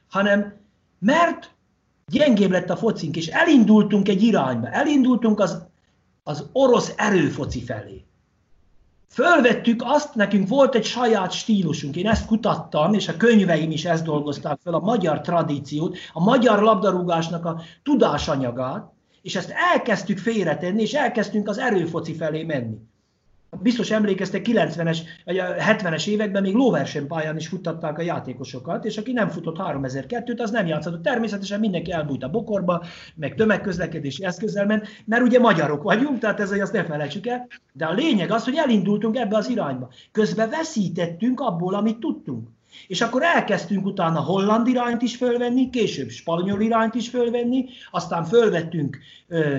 hanem 0.08 0.54
mert 0.98 1.50
gyengébb 2.12 2.50
lett 2.50 2.70
a 2.70 2.76
focink, 2.76 3.16
és 3.16 3.26
elindultunk 3.26 4.08
egy 4.08 4.22
irányba, 4.22 4.68
elindultunk 4.68 5.40
az, 5.40 5.66
az 6.22 6.48
orosz 6.52 6.92
erőfoci 6.96 7.62
felé. 7.62 8.04
Fölvettük 9.08 9.82
azt, 9.84 10.14
nekünk 10.14 10.48
volt 10.48 10.74
egy 10.74 10.84
saját 10.84 11.32
stílusunk, 11.32 11.96
én 11.96 12.06
ezt 12.06 12.26
kutattam, 12.26 12.94
és 12.94 13.08
a 13.08 13.16
könyveim 13.16 13.70
is 13.70 13.84
ezt 13.84 14.04
dolgozták 14.04 14.58
fel, 14.62 14.74
a 14.74 14.78
magyar 14.78 15.20
tradíciót, 15.20 15.96
a 16.12 16.24
magyar 16.24 16.62
labdarúgásnak 16.62 17.44
a 17.44 17.60
tudásanyagát, 17.82 18.92
és 19.22 19.36
ezt 19.36 19.52
elkezdtük 19.72 20.18
félretenni, 20.18 20.82
és 20.82 20.92
elkezdtünk 20.92 21.48
az 21.48 21.58
erőfoci 21.58 22.14
felé 22.14 22.42
menni 22.42 22.76
biztos 23.62 23.90
emlékeztek, 23.90 24.46
90-es 24.48 24.98
vagy 25.24 25.42
70-es 25.58 26.06
években 26.06 26.42
még 26.42 26.54
lóversenypályán 26.54 27.36
is 27.36 27.48
futtatták 27.48 27.98
a 27.98 28.02
játékosokat, 28.02 28.84
és 28.84 28.96
aki 28.96 29.12
nem 29.12 29.28
futott 29.28 29.56
3002-t, 29.58 30.38
az 30.38 30.50
nem 30.50 30.66
játszott. 30.66 31.02
Természetesen 31.02 31.60
mindenki 31.60 31.92
elbújt 31.92 32.22
a 32.22 32.30
bokorba, 32.30 32.84
meg 33.14 33.34
tömegközlekedési 33.34 34.24
eszközzel 34.24 34.66
ment, 34.66 34.88
mert 35.04 35.22
ugye 35.22 35.38
magyarok 35.38 35.82
vagyunk, 35.82 36.18
tehát 36.18 36.40
ez 36.40 36.50
azt 36.50 36.72
ne 36.72 36.84
felejtsük 36.84 37.26
el. 37.26 37.46
De 37.72 37.84
a 37.84 37.92
lényeg 37.92 38.30
az, 38.30 38.44
hogy 38.44 38.56
elindultunk 38.56 39.16
ebbe 39.16 39.36
az 39.36 39.48
irányba. 39.48 39.90
Közben 40.12 40.50
veszítettünk 40.50 41.40
abból, 41.40 41.74
amit 41.74 41.98
tudtunk. 41.98 42.48
És 42.86 43.00
akkor 43.00 43.22
elkezdtünk 43.22 43.86
utána 43.86 44.20
holland 44.20 44.66
irányt 44.66 45.02
is 45.02 45.16
fölvenni, 45.16 45.70
később 45.70 46.08
spanyol 46.08 46.60
irányt 46.60 46.94
is 46.94 47.08
fölvenni, 47.08 47.64
aztán 47.90 48.24
fölvettünk 48.24 48.98
ö, 49.28 49.58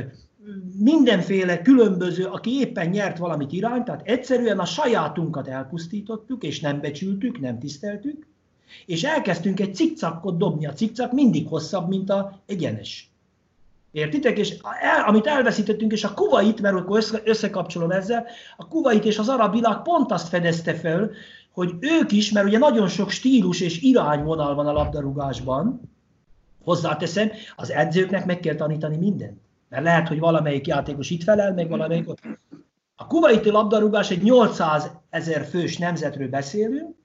mindenféle 0.79 1.61
különböző, 1.61 2.25
aki 2.25 2.59
éppen 2.59 2.89
nyert 2.89 3.17
valamit 3.17 3.51
irányt, 3.51 3.85
tehát 3.85 4.07
egyszerűen 4.07 4.59
a 4.59 4.65
sajátunkat 4.65 5.47
elpusztítottuk, 5.47 6.43
és 6.43 6.59
nem 6.59 6.81
becsültük, 6.81 7.39
nem 7.39 7.59
tiszteltük, 7.59 8.27
és 8.85 9.03
elkezdtünk 9.03 9.59
egy 9.59 9.75
cikcakot 9.75 10.37
dobni. 10.37 10.65
A 10.65 10.73
cikcak 10.73 11.11
mindig 11.11 11.47
hosszabb, 11.47 11.87
mint 11.87 12.09
a 12.09 12.41
egyenes. 12.45 13.11
Értitek? 13.91 14.37
És 14.37 14.57
el, 14.81 15.03
amit 15.07 15.25
elveszítettünk, 15.25 15.91
és 15.91 16.03
a 16.03 16.13
kuvait, 16.13 16.61
mert 16.61 16.75
akkor 16.75 16.97
össze, 16.97 17.21
összekapcsolom 17.23 17.91
ezzel, 17.91 18.25
a 18.57 18.67
kuvait 18.67 19.05
és 19.05 19.17
az 19.17 19.29
arab 19.29 19.53
világ 19.53 19.81
pont 19.81 20.11
azt 20.11 20.27
fedezte 20.27 20.73
fel, 20.73 21.11
hogy 21.51 21.75
ők 21.79 22.11
is, 22.11 22.31
mert 22.31 22.47
ugye 22.47 22.57
nagyon 22.57 22.87
sok 22.87 23.09
stílus 23.09 23.61
és 23.61 23.81
irányvonal 23.81 24.55
van 24.55 24.67
a 24.67 24.71
labdarúgásban, 24.71 25.81
hozzáteszem, 26.63 27.31
az 27.55 27.71
edzőknek 27.71 28.25
meg 28.25 28.39
kell 28.39 28.55
tanítani 28.55 28.97
mindent. 28.97 29.46
Mert 29.69 29.83
lehet, 29.83 30.07
hogy 30.07 30.19
valamelyik 30.19 30.67
játékos 30.67 31.09
itt 31.09 31.23
felel, 31.23 31.53
meg 31.53 31.69
valamelyik 31.69 32.09
ott. 32.09 32.21
A 32.95 33.07
kuvaiti 33.07 33.49
labdarúgás 33.49 34.11
egy 34.11 34.23
800 34.23 34.91
ezer 35.09 35.45
fős 35.45 35.77
nemzetről 35.77 36.29
beszélünk, 36.29 36.95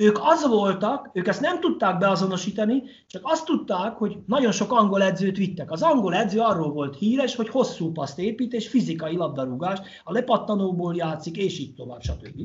ők 0.00 0.18
az 0.20 0.46
voltak, 0.48 1.10
ők 1.12 1.26
ezt 1.26 1.40
nem 1.40 1.60
tudták 1.60 1.98
beazonosítani, 1.98 2.82
csak 3.06 3.22
azt 3.24 3.44
tudták, 3.44 3.96
hogy 3.96 4.18
nagyon 4.26 4.52
sok 4.52 4.72
angol 4.72 5.02
edzőt 5.02 5.36
vittek. 5.36 5.70
Az 5.70 5.82
angol 5.82 6.14
edző 6.14 6.40
arról 6.40 6.72
volt 6.72 6.96
híres, 6.96 7.36
hogy 7.36 7.48
hosszú 7.48 7.92
paszt 7.92 8.18
épít, 8.18 8.52
és 8.52 8.68
fizikai 8.68 9.16
labdarúgás, 9.16 9.80
a 10.04 10.12
lepattanóból 10.12 10.96
játszik, 10.96 11.36
és 11.36 11.58
így 11.58 11.74
tovább, 11.74 12.02
stb. 12.02 12.40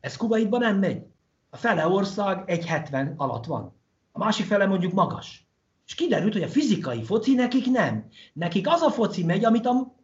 Ez 0.00 0.16
Kuwaitban 0.16 0.60
nem 0.60 0.78
megy. 0.78 1.02
A 1.50 1.56
fele 1.56 1.88
ország 1.88 2.44
1,70 2.46 3.16
alatt 3.16 3.44
van. 3.44 3.74
A 4.12 4.18
másik 4.18 4.46
fele 4.46 4.66
mondjuk 4.66 4.92
magas. 4.92 5.46
És 5.86 5.94
kiderült, 5.94 6.32
hogy 6.32 6.42
a 6.42 6.48
fizikai 6.48 7.02
foci 7.02 7.34
nekik 7.34 7.66
nem. 7.66 8.08
Nekik 8.32 8.68
az 8.68 8.80
a 8.80 8.90
foci 8.90 9.24
megy, 9.24 9.44
amit 9.44 9.66
a, 9.66 9.94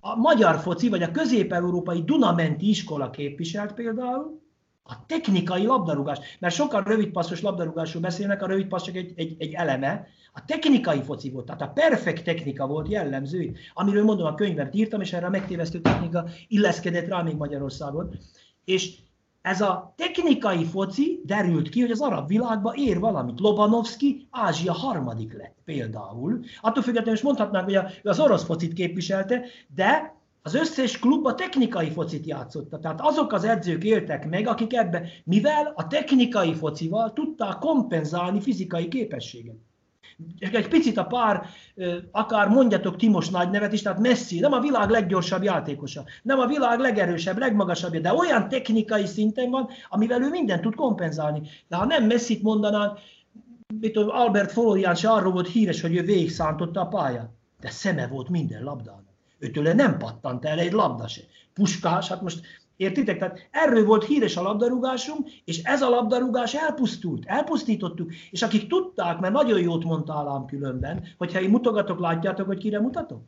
a 0.00 0.16
magyar 0.16 0.58
foci, 0.58 0.88
vagy 0.88 1.02
a 1.02 1.10
közép-európai 1.10 2.02
Dunamenti 2.02 2.68
iskola 2.68 3.10
képviselt 3.10 3.72
például, 3.72 4.42
a 4.86 5.06
technikai 5.06 5.66
labdarúgás. 5.66 6.18
Mert 6.38 6.54
sokan 6.54 6.82
rövidpasszos 6.82 7.40
labdarúgásról 7.40 8.02
beszélnek, 8.02 8.42
a 8.42 8.46
rövidpassz 8.46 8.84
csak 8.84 8.96
egy, 8.96 9.12
egy, 9.16 9.36
egy 9.38 9.52
eleme. 9.52 10.06
A 10.32 10.44
technikai 10.44 11.02
foci 11.02 11.30
volt, 11.30 11.46
tehát 11.46 11.62
a 11.62 11.72
perfekt 11.74 12.24
technika 12.24 12.66
volt 12.66 12.88
jellemző, 12.88 13.54
amiről 13.74 14.04
mondom, 14.04 14.26
a 14.26 14.34
könyvet 14.34 14.74
írtam, 14.74 15.00
és 15.00 15.12
erre 15.12 15.26
a 15.26 15.30
megtévesztő 15.30 15.80
technika 15.80 16.24
illeszkedett 16.48 17.08
rá 17.08 17.22
még 17.22 17.36
Magyarországon. 17.36 18.18
És 18.64 18.96
ez 19.44 19.60
a 19.60 19.94
technikai 19.96 20.64
foci 20.64 21.20
derült 21.24 21.68
ki, 21.68 21.80
hogy 21.80 21.90
az 21.90 22.00
arab 22.00 22.28
világban 22.28 22.74
ér 22.74 22.98
valamit. 22.98 23.40
Lobanovski 23.40 24.26
Ázsia 24.30 24.72
harmadik 24.72 25.32
lett 25.32 25.56
például. 25.64 26.40
Attól 26.60 26.82
függetlenül 26.82 27.14
is 27.14 27.22
mondhatnánk, 27.22 27.64
hogy 27.64 27.78
az 28.02 28.20
orosz 28.20 28.44
focit 28.44 28.72
képviselte, 28.72 29.44
de 29.74 30.14
az 30.42 30.54
összes 30.54 30.98
klub 30.98 31.26
a 31.26 31.34
technikai 31.34 31.90
focit 31.90 32.26
játszotta. 32.26 32.78
Tehát 32.78 33.00
azok 33.00 33.32
az 33.32 33.44
edzők 33.44 33.84
éltek 33.84 34.28
meg, 34.28 34.46
akik 34.46 34.74
ebbe, 34.74 35.02
mivel 35.24 35.72
a 35.74 35.86
technikai 35.86 36.54
focival 36.54 37.12
tudták 37.12 37.58
kompenzálni 37.58 38.40
fizikai 38.40 38.88
képességet 38.88 39.56
egy 40.38 40.68
picit 40.68 40.98
a 40.98 41.04
pár, 41.04 41.46
akár 42.10 42.48
mondjatok 42.48 42.96
Timos 42.96 43.28
nagy 43.28 43.50
nevet 43.50 43.72
is, 43.72 43.82
tehát 43.82 43.98
Messi, 43.98 44.38
nem 44.38 44.52
a 44.52 44.60
világ 44.60 44.90
leggyorsabb 44.90 45.42
játékosa, 45.42 46.04
nem 46.22 46.38
a 46.38 46.46
világ 46.46 46.78
legerősebb, 46.78 47.38
legmagasabbja, 47.38 48.00
de 48.00 48.14
olyan 48.14 48.48
technikai 48.48 49.06
szinten 49.06 49.50
van, 49.50 49.68
amivel 49.88 50.22
ő 50.22 50.28
mindent 50.28 50.62
tud 50.62 50.74
kompenzálni. 50.74 51.48
De 51.68 51.76
ha 51.76 51.84
nem 51.84 52.04
Messi-t 52.04 52.42
mondanánk, 52.42 52.98
mit 53.80 53.92
tudom, 53.92 54.16
Albert 54.16 54.52
Florian 54.52 54.94
se 54.94 55.10
arról 55.10 55.32
volt 55.32 55.48
híres, 55.48 55.80
hogy 55.80 55.96
ő 55.96 56.02
végigszántotta 56.02 56.80
a 56.80 56.86
pályát, 56.86 57.30
de 57.60 57.70
szeme 57.70 58.06
volt 58.06 58.28
minden 58.28 58.62
labdának. 58.62 59.02
Őtőle 59.38 59.72
nem 59.72 59.98
pattant 59.98 60.44
el 60.44 60.58
egy 60.58 60.72
labda 60.72 61.08
se. 61.08 61.20
Puskás, 61.54 62.08
hát 62.08 62.22
most 62.22 62.40
Értitek? 62.76 63.18
Tehát 63.18 63.48
erről 63.50 63.84
volt 63.84 64.04
híres 64.04 64.36
a 64.36 64.42
labdarúgásunk, 64.42 65.28
és 65.44 65.62
ez 65.62 65.82
a 65.82 65.88
labdarúgás 65.88 66.54
elpusztult, 66.54 67.24
elpusztítottuk. 67.26 68.12
És 68.30 68.42
akik 68.42 68.68
tudták, 68.68 69.18
mert 69.18 69.32
nagyon 69.32 69.60
jót 69.60 69.84
mondtál 69.84 70.28
ám 70.28 70.46
különben, 70.46 71.04
hogyha 71.18 71.40
én 71.40 71.50
mutogatok, 71.50 71.98
látjátok, 72.00 72.46
hogy 72.46 72.58
kire 72.58 72.80
mutatok? 72.80 73.22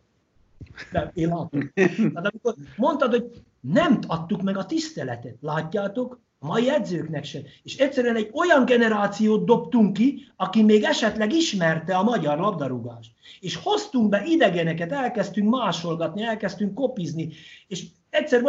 De 0.92 1.10
én 1.14 1.28
látom. 1.28 1.70
Tehát 1.74 2.26
amikor 2.26 2.54
mondtad, 2.76 3.10
hogy 3.10 3.30
nem 3.60 3.98
adtuk 4.06 4.42
meg 4.42 4.56
a 4.56 4.66
tiszteletet, 4.66 5.36
látjátok, 5.40 6.20
mai 6.46 6.70
edzőknek 6.70 7.24
se. 7.24 7.38
És 7.62 7.76
egyszerűen 7.76 8.16
egy 8.16 8.30
olyan 8.32 8.64
generációt 8.64 9.44
dobtunk 9.44 9.92
ki, 9.92 10.32
aki 10.36 10.62
még 10.62 10.82
esetleg 10.82 11.32
ismerte 11.32 11.96
a 11.96 12.02
magyar 12.02 12.38
labdarúgást. 12.38 13.10
És 13.40 13.56
hoztunk 13.56 14.08
be 14.08 14.22
idegeneket, 14.24 14.92
elkezdtünk 14.92 15.50
másolgatni, 15.50 16.22
elkezdtünk 16.22 16.74
kopizni, 16.74 17.32
és 17.68 17.84
egyszer 18.10 18.42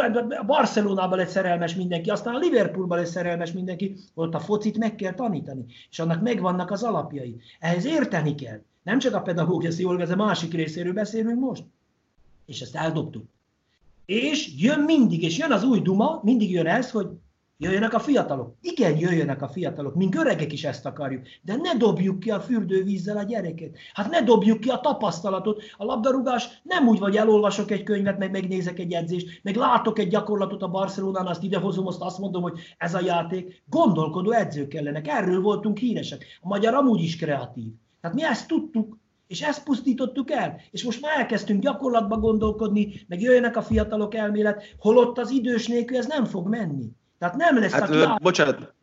Barcelonában 0.46 1.18
lett 1.18 1.28
szerelmes 1.28 1.74
mindenki, 1.74 2.10
aztán 2.10 2.34
a 2.34 2.38
Liverpoolban 2.38 2.98
lesz 2.98 3.10
szerelmes 3.10 3.52
mindenki, 3.52 3.96
ott 4.14 4.34
a 4.34 4.40
focit 4.40 4.78
meg 4.78 4.94
kell 4.94 5.14
tanítani, 5.14 5.64
és 5.90 5.98
annak 5.98 6.22
megvannak 6.22 6.70
az 6.70 6.82
alapjai. 6.82 7.36
Ehhez 7.58 7.84
érteni 7.84 8.34
kell. 8.34 8.60
Nem 8.82 8.98
csak 8.98 9.14
a 9.14 9.20
pedagógia 9.20 9.70
jól 9.76 10.00
ez 10.00 10.10
a 10.10 10.16
másik 10.16 10.54
részéről 10.54 10.92
beszélünk 10.92 11.40
most. 11.40 11.64
És 12.46 12.60
ezt 12.60 12.76
eldobtuk. 12.76 13.24
És 14.06 14.52
jön 14.56 14.80
mindig, 14.80 15.22
és 15.22 15.38
jön 15.38 15.52
az 15.52 15.64
új 15.64 15.80
duma, 15.80 16.20
mindig 16.22 16.50
jön 16.50 16.66
ez, 16.66 16.90
hogy 16.90 17.06
Jöjjenek 17.60 17.94
a 17.94 17.98
fiatalok. 17.98 18.54
Igen, 18.60 18.98
jöjjenek 18.98 19.42
a 19.42 19.48
fiatalok. 19.48 19.94
Mink 19.94 20.14
öregek 20.14 20.52
is 20.52 20.64
ezt 20.64 20.86
akarjuk. 20.86 21.26
De 21.42 21.56
ne 21.56 21.74
dobjuk 21.74 22.20
ki 22.20 22.30
a 22.30 22.40
fürdővízzel 22.40 23.16
a 23.16 23.22
gyereket. 23.22 23.76
Hát 23.92 24.10
ne 24.10 24.22
dobjuk 24.22 24.60
ki 24.60 24.68
a 24.68 24.80
tapasztalatot. 24.80 25.62
A 25.76 25.84
labdarúgás 25.84 26.60
nem 26.62 26.88
úgy, 26.88 26.98
vagy 26.98 27.16
elolvasok 27.16 27.70
egy 27.70 27.82
könyvet, 27.82 28.18
meg 28.18 28.30
megnézek 28.30 28.78
egy 28.78 28.92
edzést, 28.92 29.40
meg 29.42 29.56
látok 29.56 29.98
egy 29.98 30.08
gyakorlatot 30.08 30.62
a 30.62 30.68
Barcelonán, 30.68 31.26
azt 31.26 31.42
idehozom, 31.42 31.86
azt 31.86 32.00
azt 32.00 32.18
mondom, 32.18 32.42
hogy 32.42 32.58
ez 32.76 32.94
a 32.94 33.04
játék. 33.04 33.62
Gondolkodó 33.66 34.30
edzők 34.30 34.68
kellenek. 34.68 35.08
Erről 35.08 35.40
voltunk 35.40 35.78
híresek. 35.78 36.24
A 36.40 36.48
magyar 36.48 36.74
amúgy 36.74 37.02
is 37.02 37.16
kreatív. 37.16 37.72
Tehát 38.00 38.16
mi 38.16 38.24
ezt 38.24 38.48
tudtuk, 38.48 38.98
és 39.26 39.42
ezt 39.42 39.64
pusztítottuk 39.64 40.30
el. 40.30 40.60
És 40.70 40.84
most 40.84 41.00
már 41.00 41.18
elkezdtünk 41.18 41.62
gyakorlatba 41.62 42.18
gondolkodni, 42.18 43.04
meg 43.08 43.20
jöjjenek 43.20 43.56
a 43.56 43.62
fiatalok 43.62 44.14
elmélet, 44.14 44.62
holott 44.78 45.18
az 45.18 45.30
idős 45.30 45.66
nélkül 45.66 45.96
ez 45.96 46.06
nem 46.06 46.24
fog 46.24 46.48
menni. 46.48 46.96
Tehát 47.18 47.36
nem 47.36 47.58
lesz, 47.58 47.72
hát, 47.72 47.90
aki 47.90 48.22
bocsánat. 48.22 48.74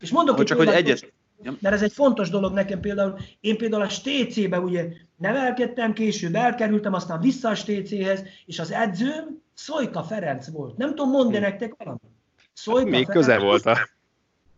És 0.00 0.10
mondok 0.10 0.36
hogy 0.36 0.46
csak, 0.46 0.58
hogy 0.58 0.68
egyet... 0.68 1.12
Mert 1.42 1.74
ez 1.74 1.82
egy 1.82 1.92
fontos 1.92 2.30
dolog 2.30 2.52
nekem 2.52 2.80
például. 2.80 3.18
Én 3.40 3.56
például 3.56 3.82
a 3.82 3.88
Stécébe 3.88 4.60
ugye 4.60 4.88
nevelkedtem, 5.16 5.92
később 5.92 6.34
elkerültem, 6.34 6.92
aztán 6.92 7.20
vissza 7.20 7.48
a 7.48 7.54
Stécéhez, 7.54 8.22
és 8.46 8.58
az 8.58 8.70
edzőm 8.70 9.42
Szojka 9.54 10.02
Ferenc 10.02 10.50
volt. 10.50 10.76
Nem 10.76 10.88
tudom, 10.88 11.10
mondani 11.10 11.36
hm. 11.36 11.42
nektek 11.42 11.74
valamit. 11.78 12.02
Szojka 12.52 12.88
Még 12.88 13.06
Ferenc, 13.06 13.26
közel 13.26 13.40
volt 13.40 13.66
a... 13.66 13.78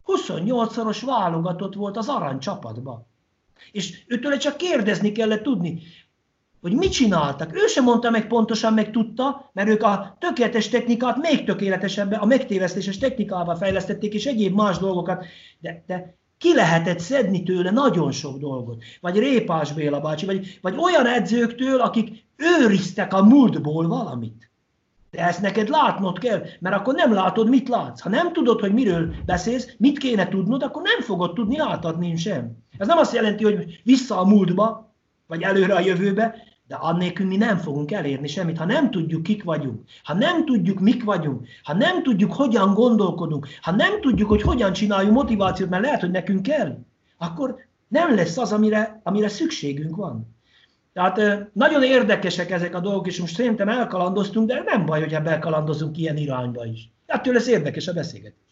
28-szoros 0.06 1.02
válogatott 1.02 1.74
volt 1.74 1.96
az 1.96 2.08
arany 2.08 2.38
csapatban. 2.38 3.06
És 3.72 4.04
őtől 4.06 4.36
csak 4.36 4.56
kérdezni 4.56 5.12
kellett 5.12 5.42
tudni 5.42 5.82
hogy 6.60 6.72
mit 6.72 6.92
csináltak. 6.92 7.54
Ő 7.54 7.66
sem 7.66 7.84
mondta 7.84 8.10
meg 8.10 8.26
pontosan, 8.26 8.72
meg 8.72 8.90
tudta, 8.90 9.50
mert 9.52 9.68
ők 9.68 9.82
a 9.82 10.16
tökéletes 10.20 10.68
technikát 10.68 11.16
még 11.16 11.44
tökéletesebben, 11.44 12.18
a 12.18 12.24
megtévesztéses 12.24 12.98
technikával 12.98 13.56
fejlesztették, 13.56 14.14
és 14.14 14.26
egyéb 14.26 14.54
más 14.54 14.78
dolgokat, 14.78 15.24
de, 15.58 15.84
de 15.86 16.18
ki 16.38 16.54
lehetett 16.54 16.98
szedni 16.98 17.42
tőle 17.42 17.70
nagyon 17.70 18.12
sok 18.12 18.38
dolgot. 18.38 18.82
Vagy 19.00 19.18
Répás 19.18 19.72
Béla 19.72 20.00
bácsi, 20.00 20.26
vagy, 20.26 20.58
vagy 20.62 20.76
olyan 20.78 21.06
edzőktől, 21.06 21.80
akik 21.80 22.24
őriztek 22.36 23.14
a 23.14 23.24
múltból 23.24 23.88
valamit. 23.88 24.50
De 25.10 25.26
ezt 25.26 25.40
neked 25.40 25.68
látnod 25.68 26.18
kell, 26.18 26.42
mert 26.60 26.76
akkor 26.76 26.94
nem 26.94 27.12
látod, 27.12 27.48
mit 27.48 27.68
látsz. 27.68 28.00
Ha 28.00 28.08
nem 28.08 28.32
tudod, 28.32 28.60
hogy 28.60 28.72
miről 28.72 29.14
beszélsz, 29.26 29.68
mit 29.78 29.98
kéne 29.98 30.28
tudnod, 30.28 30.62
akkor 30.62 30.82
nem 30.82 31.00
fogod 31.00 31.32
tudni 31.32 31.58
átadni 31.58 32.16
sem. 32.16 32.56
Ez 32.78 32.86
nem 32.86 32.98
azt 32.98 33.14
jelenti, 33.14 33.44
hogy 33.44 33.80
vissza 33.84 34.18
a 34.18 34.24
múltba, 34.24 34.94
vagy 35.26 35.42
előre 35.42 35.74
a 35.74 35.80
jövőbe, 35.80 36.49
de 36.70 36.76
annélkül 36.76 37.26
mi 37.26 37.36
nem 37.36 37.56
fogunk 37.56 37.92
elérni 37.92 38.26
semmit, 38.26 38.58
ha 38.58 38.64
nem 38.64 38.90
tudjuk, 38.90 39.22
kik 39.22 39.44
vagyunk, 39.44 39.82
ha 40.02 40.14
nem 40.14 40.44
tudjuk, 40.44 40.80
mik 40.80 41.04
vagyunk, 41.04 41.46
ha 41.62 41.74
nem 41.74 42.02
tudjuk, 42.02 42.32
hogyan 42.32 42.74
gondolkodunk, 42.74 43.48
ha 43.60 43.70
nem 43.70 44.00
tudjuk, 44.00 44.28
hogy 44.28 44.42
hogyan 44.42 44.72
csináljuk 44.72 45.12
motivációt, 45.12 45.70
mert 45.70 45.82
lehet, 45.82 46.00
hogy 46.00 46.10
nekünk 46.10 46.42
kell, 46.42 46.78
akkor 47.18 47.56
nem 47.88 48.14
lesz 48.14 48.38
az, 48.38 48.52
amire, 48.52 49.00
amire 49.02 49.28
szükségünk 49.28 49.96
van. 49.96 50.36
Tehát 50.92 51.46
nagyon 51.52 51.82
érdekesek 51.82 52.50
ezek 52.50 52.74
a 52.74 52.80
dolgok, 52.80 53.06
és 53.06 53.20
most 53.20 53.34
szerintem 53.34 53.68
elkalandoztunk, 53.68 54.48
de 54.48 54.62
nem 54.66 54.86
baj, 54.86 55.00
hogy 55.00 55.12
elkalandozunk 55.12 55.98
ilyen 55.98 56.16
irányba 56.16 56.66
is. 56.66 56.90
Ettől 57.06 57.34
lesz 57.34 57.46
érdekes 57.46 57.88
a 57.88 57.92
beszélgetés. 57.92 58.49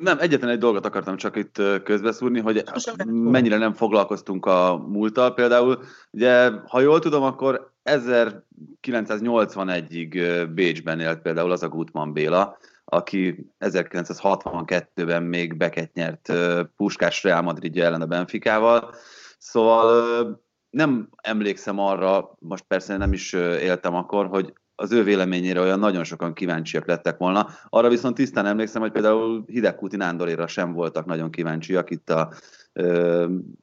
Nem, 0.00 0.18
egyetlen 0.18 0.50
egy 0.50 0.58
dolgot 0.58 0.86
akartam 0.86 1.16
csak 1.16 1.36
itt 1.36 1.62
közbeszúrni, 1.82 2.40
hogy 2.40 2.64
mennyire 3.06 3.56
nem 3.56 3.72
foglalkoztunk 3.72 4.46
a 4.46 4.84
múlttal. 4.88 5.34
Például, 5.34 5.82
ugye, 6.10 6.50
ha 6.66 6.80
jól 6.80 6.98
tudom, 6.98 7.22
akkor 7.22 7.72
1981-ig 7.84 10.46
Bécsben 10.54 11.00
élt 11.00 11.20
például 11.20 11.50
az 11.50 11.62
a 11.62 11.68
Gutman 11.68 12.12
Béla, 12.12 12.58
aki 12.84 13.50
1962-ben 13.60 15.22
még 15.22 15.56
beket 15.56 15.92
nyert 15.92 16.32
Puskás 16.76 17.22
Real 17.22 17.42
Madrid 17.42 17.78
ellen 17.78 18.02
a 18.02 18.06
Benficával. 18.06 18.94
Szóval 19.38 20.42
nem 20.70 21.08
emlékszem 21.16 21.78
arra, 21.78 22.36
most 22.38 22.64
persze 22.64 22.96
nem 22.96 23.12
is 23.12 23.32
éltem 23.32 23.94
akkor, 23.94 24.26
hogy 24.26 24.52
az 24.80 24.92
ő 24.92 25.02
véleményére 25.02 25.60
olyan 25.60 25.78
nagyon 25.78 26.04
sokan 26.04 26.32
kíváncsiak 26.32 26.86
lettek 26.86 27.16
volna. 27.16 27.48
Arra 27.68 27.88
viszont 27.88 28.14
tisztán 28.14 28.46
emlékszem, 28.46 28.82
hogy 28.82 28.90
például 28.90 29.44
Hidegkúti 29.46 29.96
Nándoréra 29.96 30.46
sem 30.46 30.72
voltak 30.72 31.06
nagyon 31.06 31.30
kíváncsiak 31.30 31.90
itt 31.90 32.10
a, 32.10 32.32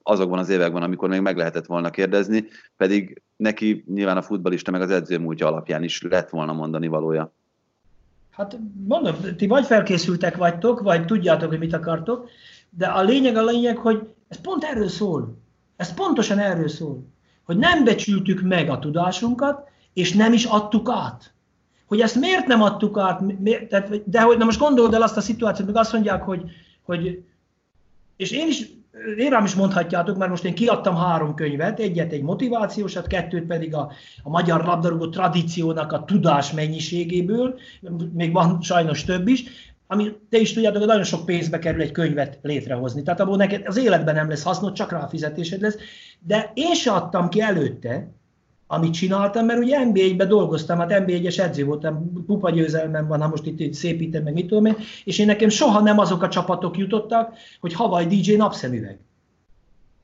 azokban 0.04 0.40
az 0.40 0.50
években, 0.50 0.84
amikor 0.84 1.10
még 1.10 1.22
meg 1.22 1.38
lehetett 1.38 1.66
volna 1.66 1.90
kérdezni, 1.90 2.48
pedig 2.78 3.22
neki 3.36 3.84
nyilván 3.88 4.18
a 4.18 4.22
futbalista 4.22 4.72
meg 4.72 4.82
az 4.82 4.90
edzőmúltja 4.90 5.48
alapján 5.48 5.84
is 5.84 6.02
lett 6.02 6.30
volna 6.30 6.54
mondani 6.54 6.88
valója. 6.88 7.34
Hát 8.30 8.58
mondom, 8.88 9.16
ti 9.38 9.48
vagy 9.48 9.66
felkészültek 9.66 10.38
vagytok, 10.38 10.82
vagy 10.82 11.06
tudjátok, 11.06 11.50
hogy 11.50 11.60
mit 11.60 11.74
akartok, 11.74 12.30
de 12.70 12.86
a 12.86 13.02
lényeg 13.04 13.36
a 13.36 13.46
lényeg, 13.46 13.78
hogy 13.78 14.08
ez 14.28 14.42
pont 14.42 14.64
erről 14.64 14.88
szól. 14.88 15.38
Ez 15.76 15.94
pontosan 15.94 16.40
erről 16.40 16.68
szól. 16.68 17.04
Hogy 17.44 17.58
nem 17.58 17.84
becsültük 17.84 18.42
meg 18.42 18.70
a 18.70 18.80
tudásunkat, 18.80 19.74
és 19.96 20.14
nem 20.14 20.34
is 20.34 20.46
adtuk 20.46 20.90
át. 20.90 21.34
Hogy 21.86 22.02
ezt 22.02 22.16
miért 22.16 22.48
nem 22.48 22.62
adtuk 22.62 22.98
át, 22.98 23.40
miért, 23.40 23.68
tehát, 23.68 24.10
de 24.10 24.22
hogy 24.22 24.38
na 24.38 24.46
most 24.46 24.60
gondold 24.60 24.94
el 24.94 25.02
azt 25.02 25.18
a 25.18 25.22
szituációt, 25.22 25.68
meg 25.68 25.78
azt 25.78 25.94
mondják, 25.94 26.24
hogy, 26.24 26.42
hogy 26.82 27.24
és 28.16 28.32
én 28.32 28.48
is, 28.48 28.70
én 29.18 29.30
rám 29.30 29.46
is 29.46 29.56
mondhatjátok, 29.56 30.18
mert 30.18 30.30
most 30.30 30.46
én 30.46 30.54
kiadtam 30.54 30.96
három 30.96 31.36
könyvet, 31.36 31.80
egyet 31.80 32.12
egy 32.12 32.22
motivációsat, 32.22 33.08
kettőt 33.08 33.46
pedig 33.46 33.76
a, 33.76 33.92
a 34.24 34.30
magyar 34.30 34.66
labdarúgó 34.66 35.10
tradíciónak 35.10 35.92
a 35.92 36.04
tudás 36.04 36.52
mennyiségéből, 36.52 37.60
még 38.14 38.32
van 38.32 38.62
sajnos 38.62 39.04
több 39.04 39.28
is, 39.28 39.44
ami 39.88 40.16
te 40.30 40.38
is 40.38 40.54
tudjátok, 40.54 40.78
hogy 40.78 40.88
nagyon 40.88 41.04
sok 41.04 41.26
pénzbe 41.26 41.60
kerül 41.60 41.82
egy 41.82 41.92
könyvet 41.92 42.40
létrehozni. 42.42 43.04
Tehát 43.04 43.20
abból 43.20 43.38
neked 43.38 43.68
az 43.68 43.78
életben 43.78 44.16
nem 44.16 44.30
lesz 44.30 44.44
hasznod, 44.44 44.74
csak 44.74 44.92
rá 44.92 45.08
fizetésed 45.08 45.62
lesz. 45.62 45.78
De 46.20 46.52
én 46.54 46.74
se 46.74 46.92
adtam 46.92 47.30
ki 47.30 47.42
előtte, 47.42 48.12
amit 48.68 48.94
csináltam, 48.94 49.46
mert 49.46 49.60
ugye 49.60 49.84
NBA-be 49.84 50.26
dolgoztam, 50.26 50.78
hát 50.78 51.06
NBA-es 51.06 51.38
edző 51.38 51.66
voltam, 51.66 52.24
pupa 52.26 52.50
győzelmem 52.50 53.08
van, 53.08 53.22
ha 53.22 53.28
most 53.28 53.46
itt, 53.46 53.60
itt 53.60 53.74
szépítem, 53.74 54.24
meg 54.24 54.34
mit 54.34 54.48
tudom 54.48 54.66
én, 54.66 54.76
és 55.04 55.20
én 55.20 55.26
nekem 55.26 55.50
soha 55.50 55.82
nem 55.82 55.98
azok 56.00 56.22
a 56.22 56.30
csapatok 56.30 56.78
jutottak, 56.78 57.34
hogy 57.60 57.74
Hawaii 57.74 58.06
DJ 58.06 58.36
napszemüveg. 58.36 59.00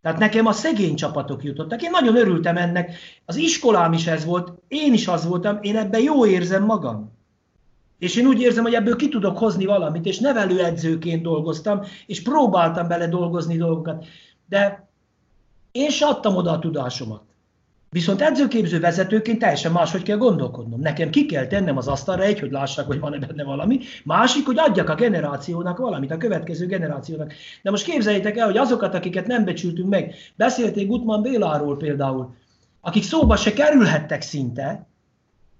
Tehát 0.02 0.20
nekem 0.20 0.46
a 0.46 0.52
szegény 0.52 0.96
csapatok 0.96 1.44
jutottak. 1.44 1.82
Én 1.82 1.90
nagyon 1.90 2.16
örültem 2.16 2.58
ennek. 2.58 2.96
Az 3.26 3.36
iskolám 3.36 3.94
is 3.94 4.08
ez 4.08 4.26
volt, 4.26 4.52
én 4.68 4.94
is 4.94 5.08
az 5.08 5.26
voltam, 5.26 5.58
én 5.62 5.78
ebben 5.78 6.02
jó 6.02 6.26
érzem 6.26 6.64
magam. 6.64 7.12
És 8.00 8.16
én 8.16 8.28
úgy 8.28 8.42
érzem, 8.42 8.64
hogy 8.64 8.74
ebből 8.74 8.96
ki 8.96 9.10
tudok 9.10 9.38
hozni 9.38 9.66
valamit, 9.66 10.06
és 10.06 10.20
nevelőedzőként 10.20 11.22
dolgoztam, 11.22 11.82
és 12.06 12.22
próbáltam 12.22 12.88
bele 12.88 13.08
dolgozni 13.08 13.58
dolgokat. 13.58 14.06
De 14.50 14.90
én 15.72 15.90
se 15.90 16.06
adtam 16.06 16.36
oda 16.36 16.52
a 16.52 16.60
tudásomat. 16.60 17.31
Viszont 17.94 18.22
edzőképző 18.22 18.80
vezetőként 18.80 19.40
teljesen 19.40 19.72
máshogy 19.72 20.04
kell 20.04 20.18
gondolkodnom. 20.18 20.80
Nekem 20.80 21.10
ki 21.10 21.26
kell 21.26 21.48
tennem 21.48 21.78
az 21.78 21.88
asztalra 21.88 22.24
egy, 22.24 22.40
hogy 22.40 22.52
lássák, 22.52 22.86
hogy 22.86 23.00
van-e 23.00 23.18
benne 23.18 23.44
valami, 23.44 23.80
másik, 24.04 24.46
hogy 24.46 24.58
adjak 24.60 24.90
a 24.90 24.96
generációnak 24.96 25.78
valamit, 25.78 26.12
a 26.12 26.18
következő 26.18 26.66
generációnak. 26.66 27.34
De 27.62 27.70
most 27.70 27.86
képzeljétek 27.86 28.38
el, 28.38 28.46
hogy 28.46 28.58
azokat, 28.58 28.94
akiket 28.94 29.28
nem 29.28 29.46
becsültünk 29.46 29.90
meg, 29.90 30.16
beszélték 30.36 30.88
Gutman 30.88 31.22
Béláról 31.22 31.78
például, 31.78 32.34
akik 32.82 33.04
szóba 33.04 33.36
se 33.36 33.54
kerülhettek 33.54 34.22
szinte, 34.22 34.88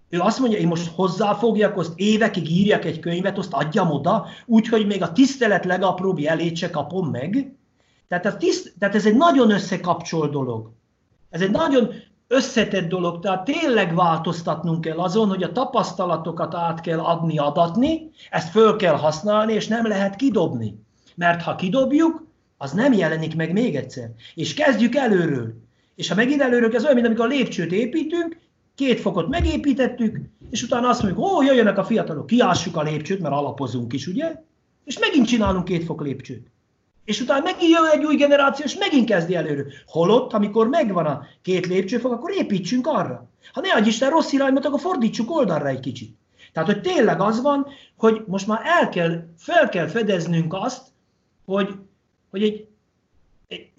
ő 0.10 0.20
azt 0.20 0.40
mondja, 0.40 0.60
én 0.60 0.68
most 0.68 0.92
hozzáfogjak, 0.96 1.78
azt 1.78 1.94
évekig 1.96 2.50
írjak 2.50 2.86
egy 2.86 3.00
könyvet, 3.00 3.38
azt 3.38 3.54
adjam 3.54 3.92
oda, 3.92 4.28
úgyhogy 4.46 4.86
még 4.86 5.02
a 5.02 5.12
tisztelet 5.12 5.66
legapróbb 5.66 6.20
jelét 6.20 6.56
se 6.56 6.70
kapom 6.70 7.10
meg. 7.10 7.56
Tehát 8.08 8.26
ez, 8.26 8.36
tiszt, 8.38 8.74
tehát 8.80 8.96
ez 8.96 9.06
egy 9.06 9.16
nagyon 9.16 9.52
összekapcsol 9.52 10.30
dolog. 10.30 10.72
Ez 11.30 11.42
egy 11.42 11.52
nagyon 11.52 11.90
összetett 12.32 12.90
dolog, 12.90 13.20
tehát 13.20 13.46
tényleg 13.46 13.96
változtatnunk 13.96 14.82
kell 14.82 14.98
azon, 14.98 15.28
hogy 15.28 15.44
a 15.44 15.52
tapasztalatokat 15.52 16.56
át 16.56 16.82
kell 16.82 17.00
adni, 17.00 17.38
adatni, 17.38 18.10
ezt 18.30 18.50
föl 18.50 18.76
kell 18.76 18.96
használni, 18.96 19.54
és 19.54 19.68
nem 19.68 19.88
lehet 19.88 20.16
kidobni. 20.16 20.76
Mert 21.16 21.42
ha 21.42 21.56
kidobjuk, 21.56 22.28
az 22.58 22.72
nem 22.72 22.94
jelenik 22.94 23.36
meg 23.36 23.52
még 23.52 23.76
egyszer. 23.76 24.12
És 24.36 24.54
kezdjük 24.54 24.96
előről. 24.96 25.54
És 25.96 26.08
ha 26.10 26.16
megint 26.16 26.42
előről, 26.42 26.76
ez 26.76 26.84
olyan, 26.84 26.96
mint 26.96 27.06
amikor 27.06 27.26
a 27.26 27.28
lépcsőt 27.28 27.72
építünk, 27.72 28.38
két 28.76 29.00
fokot 29.00 29.28
megépítettük, 29.28 30.20
és 30.50 30.64
utána 30.64 30.90
azt 30.90 31.04
mondjuk, 31.04 31.26
ó, 31.26 31.42
jöjjönek 31.42 31.78
a 31.78 31.84
fiatalok, 31.84 32.28
kiássuk 32.28 32.78
a 32.78 32.82
lépcsőt, 32.82 33.20
mert 33.20 33.36
alapozunk 33.36 33.94
is, 33.94 34.08
ugye? 34.08 34.36
És 34.84 35.00
megint 35.00 35.28
csinálunk 35.28 35.66
két 35.66 35.84
fok 35.84 36.02
lépcsőt. 36.02 36.48
És 37.06 37.22
utána 37.22 37.44
megint 37.44 37.72
jön 37.72 37.86
egy 37.92 38.06
új 38.06 38.16
generáció, 38.16 38.66
és 38.66 38.78
megint 38.78 39.10
kezdi 39.10 39.36
előről. 39.36 39.72
Holott, 39.86 40.34
amikor 40.34 40.68
megvan 40.68 41.06
a 41.06 41.26
két 41.42 41.68
lépcsőfok, 41.68 42.12
akkor 42.12 42.32
építsünk 42.32 42.88
arra. 42.88 43.30
Ha 43.54 43.62
ne 43.62 43.74
adj 43.74 43.88
Isten 43.88 44.10
rossz 44.10 44.32
irányba, 44.32 44.60
akkor 44.64 44.80
fordítsuk 44.80 45.32
oldalra 45.32 45.68
egy 45.68 45.80
kicsit. 45.80 46.16
Tehát, 46.54 46.70
hogy 46.70 46.82
tényleg 46.82 47.22
az 47.22 47.42
van, 47.42 47.68
hogy 47.98 48.24
most 48.28 48.48
már 48.48 48.62
el 48.64 48.90
kell, 48.90 49.24
fel 49.38 49.70
kell 49.70 49.88
fedeznünk 49.88 50.54
azt, 50.54 50.88
hogy, 51.46 51.70
hogy 52.30 52.44
egy, 52.44 52.68
egy, 53.48 53.72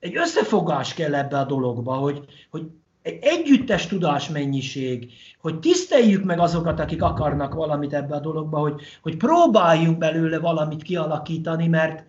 egy, 0.00 0.16
összefogás 0.16 0.94
kell 0.94 1.14
ebbe 1.14 1.38
a 1.38 1.44
dologba, 1.44 1.94
hogy, 1.94 2.24
hogy 2.50 2.62
egy 3.02 3.18
együttes 3.22 3.86
tudásmennyiség, 3.86 5.12
hogy 5.40 5.58
tiszteljük 5.58 6.24
meg 6.24 6.38
azokat, 6.38 6.80
akik 6.80 7.02
akarnak 7.02 7.54
valamit 7.54 7.92
ebbe 7.92 8.14
a 8.14 8.20
dologba, 8.20 8.58
hogy, 8.58 8.80
hogy 9.02 9.16
próbáljunk 9.16 9.98
belőle 9.98 10.38
valamit 10.38 10.82
kialakítani, 10.82 11.66
mert 11.66 12.04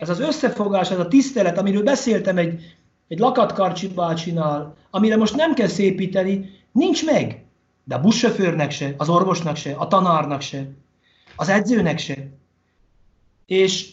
ez 0.00 0.08
az 0.08 0.20
összefogás, 0.20 0.90
ez 0.90 0.98
a 0.98 1.08
tisztelet, 1.08 1.58
amiről 1.58 1.82
beszéltem 1.82 2.38
egy, 2.38 2.76
egy 3.08 3.18
lakatkarcsi 3.18 3.88
bácsinál, 3.88 4.74
amire 4.90 5.16
most 5.16 5.36
nem 5.36 5.54
kell 5.54 5.66
szépíteni, 5.66 6.50
nincs 6.72 7.04
meg. 7.04 7.44
De 7.84 7.94
a 7.94 8.00
buszsofőrnek 8.00 8.70
se, 8.70 8.94
az 8.96 9.08
orvosnak 9.08 9.56
se, 9.56 9.72
a 9.72 9.86
tanárnak 9.86 10.40
se, 10.40 10.68
az 11.36 11.48
edzőnek 11.48 11.98
se. 11.98 12.16
És 13.46 13.90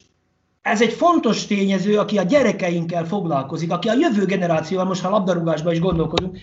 ez 0.62 0.82
egy 0.82 0.94
fontos 0.94 1.46
tényező, 1.46 1.98
aki 1.98 2.18
a 2.18 2.24
gyerekeinkkel 2.24 3.06
foglalkozik, 3.06 3.72
aki 3.72 3.88
a 3.88 3.94
jövő 4.00 4.26
generációval, 4.26 4.86
most 4.86 5.02
ha 5.02 5.10
labdarúgásban 5.10 5.74
is 5.74 5.80
gondolkodunk, 5.80 6.38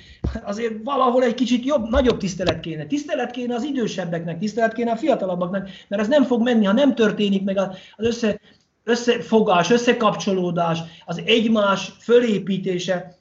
azért 0.44 0.74
valahol 0.84 1.22
egy 1.22 1.34
kicsit 1.34 1.64
jobb, 1.64 1.88
nagyobb 1.88 2.18
tisztelet 2.18 2.60
kéne. 2.60 2.86
Tisztelet 2.86 3.30
kéne 3.30 3.54
az 3.54 3.62
idősebbeknek, 3.62 4.38
tisztelet 4.38 4.72
kéne 4.72 4.90
a 4.90 4.96
fiatalabbaknak, 4.96 5.68
mert 5.88 6.02
ez 6.02 6.08
nem 6.08 6.24
fog 6.24 6.42
menni, 6.42 6.64
ha 6.64 6.72
nem 6.72 6.94
történik 6.94 7.44
meg 7.44 7.58
az 7.58 7.68
össze, 7.96 8.40
összefogás, 8.85 9.70
összekapcsolódás, 9.70 10.78
az 11.05 11.22
egymás 11.24 11.93
fölépítése. 11.99 13.18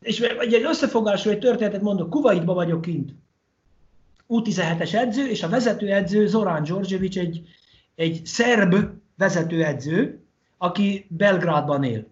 És 0.00 0.20
egy 0.20 0.62
összefogásról 0.62 1.34
egy 1.34 1.38
történetet 1.38 1.82
mondok, 1.82 2.10
Kuwaitba 2.10 2.54
vagyok 2.54 2.80
kint. 2.80 3.14
U17-es 4.28 4.94
edző, 4.94 5.26
és 5.26 5.42
a 5.42 5.48
vezetőedző 5.48 6.26
Zorán 6.26 6.62
Georgievics 6.62 7.18
egy, 7.18 7.42
egy 7.94 8.20
szerb 8.24 8.76
vezetőedző, 9.16 10.24
aki 10.58 11.06
Belgrádban 11.08 11.84
él. 11.84 12.06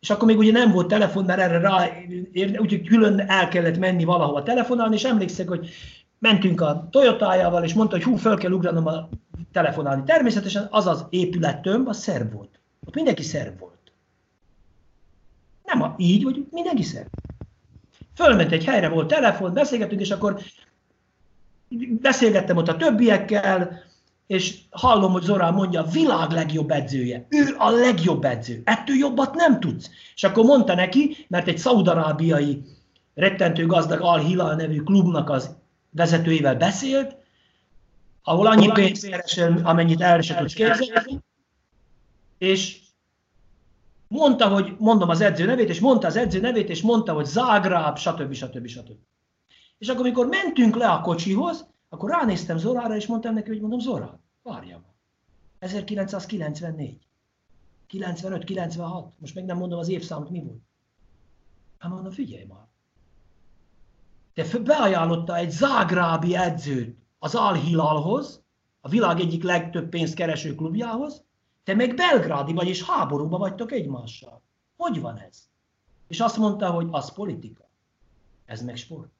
És 0.00 0.10
akkor 0.10 0.28
még 0.28 0.38
ugye 0.38 0.52
nem 0.52 0.72
volt 0.72 0.88
telefon, 0.88 1.24
mert 1.24 1.40
erre 1.40 1.58
rá, 1.58 1.88
úgyhogy 2.34 2.86
külön 2.86 3.20
el 3.20 3.48
kellett 3.48 3.78
menni 3.78 4.04
valahova 4.04 4.42
telefonálni, 4.42 4.94
és 4.94 5.04
emlékszek, 5.04 5.48
hogy 5.48 5.68
mentünk 6.18 6.60
a 6.60 6.88
Toyotájával, 6.90 7.64
és 7.64 7.74
mondta, 7.74 7.96
hogy 7.96 8.04
hú, 8.04 8.16
föl 8.16 8.36
kell 8.36 8.50
ugranom 8.50 8.86
a 8.86 9.08
telefonálni. 9.56 10.02
Természetesen 10.04 10.68
az 10.70 10.86
az 10.86 11.06
épülettömb, 11.10 11.88
az 11.88 11.98
szerb 11.98 12.32
volt. 12.32 12.60
Ott 12.86 12.94
mindenki 12.94 13.22
szerb 13.22 13.58
volt. 13.58 13.92
Nem 15.64 15.82
a, 15.82 15.94
így, 15.98 16.22
hogy 16.22 16.46
mindenki 16.50 16.82
szerb. 16.82 17.08
Fölment 18.14 18.52
egy 18.52 18.64
helyre, 18.64 18.88
volt 18.88 19.08
telefon, 19.08 19.52
beszélgetünk, 19.52 20.00
és 20.00 20.10
akkor 20.10 20.40
beszélgettem 22.00 22.56
ott 22.56 22.68
a 22.68 22.76
többiekkel, 22.76 23.84
és 24.26 24.58
hallom, 24.70 25.12
hogy 25.12 25.22
Zorán 25.22 25.54
mondja, 25.54 25.80
a 25.80 25.90
világ 25.90 26.30
legjobb 26.30 26.70
edzője. 26.70 27.26
Ő 27.28 27.54
a 27.58 27.70
legjobb 27.70 28.24
edző. 28.24 28.62
Ettől 28.64 28.96
jobbat 28.96 29.34
nem 29.34 29.60
tudsz. 29.60 29.90
És 30.14 30.24
akkor 30.24 30.44
mondta 30.44 30.74
neki, 30.74 31.26
mert 31.28 31.48
egy 31.48 31.58
szaudarábiai 31.58 32.62
rettentő 33.14 33.66
gazdag 33.66 34.00
Al 34.00 34.18
Hilal 34.18 34.54
nevű 34.54 34.80
klubnak 34.80 35.30
az 35.30 35.56
vezetőivel 35.90 36.56
beszélt, 36.56 37.16
ahol 38.28 38.46
annyi 38.46 38.72
pénzt 38.72 39.06
keresel, 39.06 39.60
amennyit 39.64 40.00
el 40.00 40.20
se 40.20 40.34
tudsz 40.34 40.52
képzelni, 40.52 41.20
és 42.38 42.80
mondta, 44.08 44.48
hogy 44.48 44.76
mondom 44.78 45.08
az 45.08 45.20
edző 45.20 45.44
nevét, 45.44 45.68
és 45.68 45.80
mondta 45.80 46.06
az 46.06 46.16
edző 46.16 46.40
nevét, 46.40 46.68
és 46.68 46.82
mondta, 46.82 47.12
hogy 47.12 47.24
Zágráb, 47.24 47.96
stb. 47.96 48.32
stb. 48.32 48.66
stb. 48.66 48.98
És 49.78 49.88
akkor, 49.88 50.00
amikor 50.00 50.26
mentünk 50.26 50.76
le 50.76 50.88
a 50.88 51.00
kocsihoz, 51.00 51.66
akkor 51.88 52.10
ránéztem 52.10 52.58
Zorára, 52.58 52.96
és 52.96 53.06
mondtam 53.06 53.34
neki, 53.34 53.48
hogy 53.48 53.60
mondom, 53.60 53.78
Zora, 53.78 54.20
várjam. 54.42 54.84
1994. 55.58 57.06
95, 57.86 58.44
96. 58.44 59.12
Most 59.18 59.34
meg 59.34 59.44
nem 59.44 59.56
mondom 59.56 59.78
az 59.78 59.88
évszámot, 59.88 60.30
mi 60.30 60.40
volt. 60.40 60.62
Hát 61.78 61.90
mondom, 61.90 62.12
figyelj 62.12 62.44
már. 62.44 62.66
Te 64.34 64.58
beajánlotta 64.58 65.36
egy 65.36 65.50
zágrábi 65.50 66.36
edzőt 66.36 67.05
az 67.18 67.34
Al-Hilalhoz, 67.34 68.44
a 68.80 68.88
világ 68.88 69.20
egyik 69.20 69.42
legtöbb 69.42 69.88
pénzt 69.88 70.14
kereső 70.14 70.54
klubjához, 70.54 71.24
te 71.64 71.74
meg 71.74 71.94
belgrádi 71.94 72.52
vagy, 72.52 72.68
és 72.68 72.82
háborúba 72.82 73.38
vagytok 73.38 73.72
egymással. 73.72 74.42
Hogy 74.76 75.00
van 75.00 75.18
ez? 75.18 75.48
És 76.08 76.20
azt 76.20 76.36
mondta, 76.36 76.70
hogy 76.70 76.88
az 76.90 77.12
politika. 77.12 77.68
Ez 78.44 78.62
meg 78.62 78.76
sport. 78.76 79.10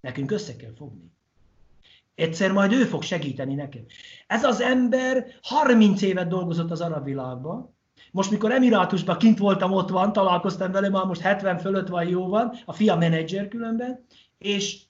Nekünk 0.00 0.30
össze 0.30 0.56
kell 0.56 0.72
fogni. 0.76 1.10
Egyszer 2.14 2.52
majd 2.52 2.72
ő 2.72 2.84
fog 2.84 3.02
segíteni 3.02 3.54
nekem. 3.54 3.84
Ez 4.26 4.44
az 4.44 4.60
ember 4.60 5.26
30 5.42 6.02
évet 6.02 6.28
dolgozott 6.28 6.70
az 6.70 6.80
arab 6.80 7.04
világban. 7.04 7.74
Most, 8.10 8.30
mikor 8.30 8.52
Emirátusban 8.52 9.18
kint 9.18 9.38
voltam, 9.38 9.72
ott 9.72 9.88
van, 9.88 10.12
találkoztam 10.12 10.72
vele, 10.72 10.88
már 10.88 11.04
most 11.04 11.20
70 11.20 11.58
fölött 11.58 11.88
van, 11.88 12.08
jó 12.08 12.28
van, 12.28 12.52
a 12.64 12.72
fia 12.72 12.96
menedzser 12.96 13.48
különben, 13.48 14.04
és 14.38 14.82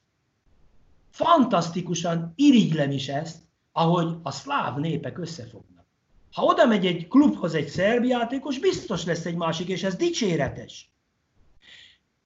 fantasztikusan 1.19 2.33
irigylem 2.37 2.91
is 2.91 3.09
ezt, 3.09 3.43
ahogy 3.73 4.17
a 4.23 4.31
szláv 4.31 4.79
népek 4.79 5.19
összefognak. 5.19 5.87
Ha 6.33 6.45
oda 6.45 6.67
megy 6.67 6.87
egy 6.87 7.09
klubhoz 7.09 7.55
egy 7.55 7.69
szerb 7.69 8.05
játékos, 8.05 8.59
biztos 8.59 9.05
lesz 9.05 9.25
egy 9.25 9.37
másik, 9.37 9.69
és 9.69 9.83
ez 9.83 9.97
dicséretes. 9.97 10.93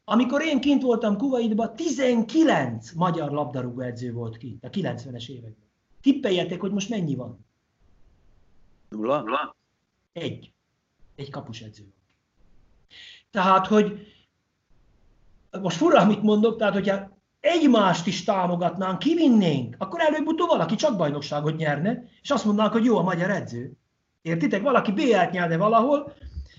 Amikor 0.05 0.43
én 0.43 0.61
kint 0.61 0.83
voltam 0.83 1.17
Kuwaitban, 1.17 1.77
19 1.77 2.93
magyar 2.93 3.31
labdarúgó 3.31 3.81
edző 3.81 4.13
volt 4.13 4.37
kint 4.37 4.65
a 4.65 4.71
90-es 4.71 5.29
években. 5.29 5.69
Tippeljetek, 6.01 6.61
hogy 6.61 6.73
most 6.73 6.89
mennyi 6.89 7.15
van? 7.15 7.47
Nulla? 8.89 9.57
Egy. 10.13 10.53
Egy 11.15 11.31
kapus 11.31 11.61
edző. 11.61 11.93
Tehát, 13.31 13.67
hogy 13.67 14.07
most 15.61 15.77
fura, 15.77 16.01
amit 16.01 16.23
mondok, 16.23 16.59
tehát, 16.59 16.75
hogyha 16.75 17.21
egymást 17.43 18.07
is 18.07 18.25
támogatnánk, 18.25 18.99
kivinnénk, 18.99 19.75
akkor 19.79 20.01
előbb-utóbb 20.01 20.49
valaki 20.49 20.75
csak 20.75 20.97
bajnokságot 20.97 21.57
nyerne, 21.57 22.05
és 22.23 22.31
azt 22.31 22.45
mondanánk, 22.45 22.73
hogy 22.73 22.85
jó 22.85 22.99
a 22.99 23.03
magyar 23.03 23.31
edző. 23.31 23.73
Értitek? 24.23 24.63
Valaki 24.63 24.93
BL-t 24.93 25.31
nyerne 25.31 25.57
valahol, 25.57 26.13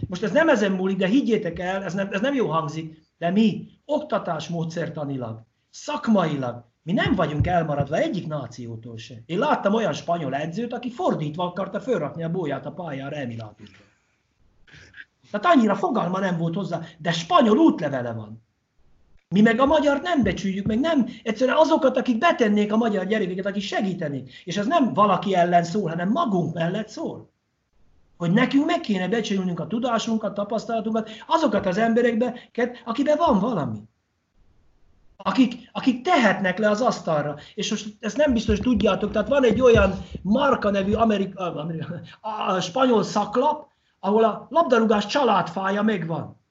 most 0.07 0.23
ez 0.23 0.31
nem 0.31 0.49
ezen 0.49 0.71
múlik, 0.71 0.97
de 0.97 1.07
higgyétek 1.07 1.59
el, 1.59 1.83
ez 1.83 1.93
nem, 1.93 2.07
ez 2.11 2.21
nem 2.21 2.33
jó 2.33 2.47
hangzik, 2.47 3.01
de 3.17 3.29
mi 3.29 3.67
oktatás 3.85 4.47
módszertanilag, 4.47 5.43
szakmailag, 5.69 6.65
mi 6.81 6.91
nem 6.91 7.15
vagyunk 7.15 7.47
elmaradva 7.47 7.95
egyik 7.95 8.27
nációtól 8.27 8.97
se. 8.97 9.15
Én 9.25 9.39
láttam 9.39 9.73
olyan 9.73 9.93
spanyol 9.93 10.35
edzőt, 10.35 10.73
aki 10.73 10.91
fordítva 10.91 11.43
akarta 11.43 11.79
fölrakni 11.79 12.23
a 12.23 12.29
bóját 12.29 12.65
a 12.65 12.71
pályára 12.71 13.15
Emirátusban. 13.15 13.87
Tehát 15.31 15.55
annyira 15.55 15.75
fogalma 15.75 16.19
nem 16.19 16.37
volt 16.37 16.55
hozzá, 16.55 16.81
de 16.97 17.11
spanyol 17.11 17.57
útlevele 17.57 18.13
van. 18.13 18.43
Mi 19.33 19.41
meg 19.41 19.59
a 19.59 19.65
magyar 19.65 20.01
nem 20.01 20.23
becsüljük, 20.23 20.65
meg 20.65 20.79
nem, 20.79 21.07
egyszerűen 21.23 21.57
azokat, 21.57 21.97
akik 21.97 22.17
betennék 22.17 22.73
a 22.73 22.77
magyar 22.77 23.05
gyerekeket, 23.05 23.45
akik 23.45 23.61
segítenék. 23.61 24.33
És 24.43 24.57
ez 24.57 24.65
nem 24.65 24.93
valaki 24.93 25.35
ellen 25.35 25.63
szól, 25.63 25.89
hanem 25.89 26.09
magunk 26.09 26.53
mellett 26.53 26.87
szól. 26.87 27.29
Hogy 28.17 28.31
nekünk 28.31 28.65
meg 28.65 28.79
kéne 28.79 29.07
becsülnünk 29.07 29.59
a 29.59 29.67
tudásunkat, 29.67 30.33
tapasztalatunkat, 30.33 31.09
azokat 31.27 31.65
az 31.65 31.77
embereket, 31.77 32.81
akiben 32.85 33.17
van 33.17 33.39
valami. 33.39 33.79
Akik, 35.17 35.69
akik 35.71 36.01
tehetnek 36.01 36.57
le 36.57 36.69
az 36.69 36.81
asztalra. 36.81 37.35
És 37.55 37.69
most 37.69 37.87
ezt 37.99 38.17
nem 38.17 38.33
biztos 38.33 38.59
tudjátok, 38.59 39.11
tehát 39.11 39.27
van 39.27 39.43
egy 39.43 39.61
olyan 39.61 40.05
Marka 40.21 40.69
nevű 40.69 40.93
Amerika, 40.93 41.55
Amerika, 41.55 41.99
a 42.21 42.59
spanyol 42.59 43.03
szaklap, 43.03 43.67
ahol 43.99 44.23
a 44.23 44.47
labdarúgás 44.49 45.05
családfája 45.05 45.81
megvan. 45.81 46.41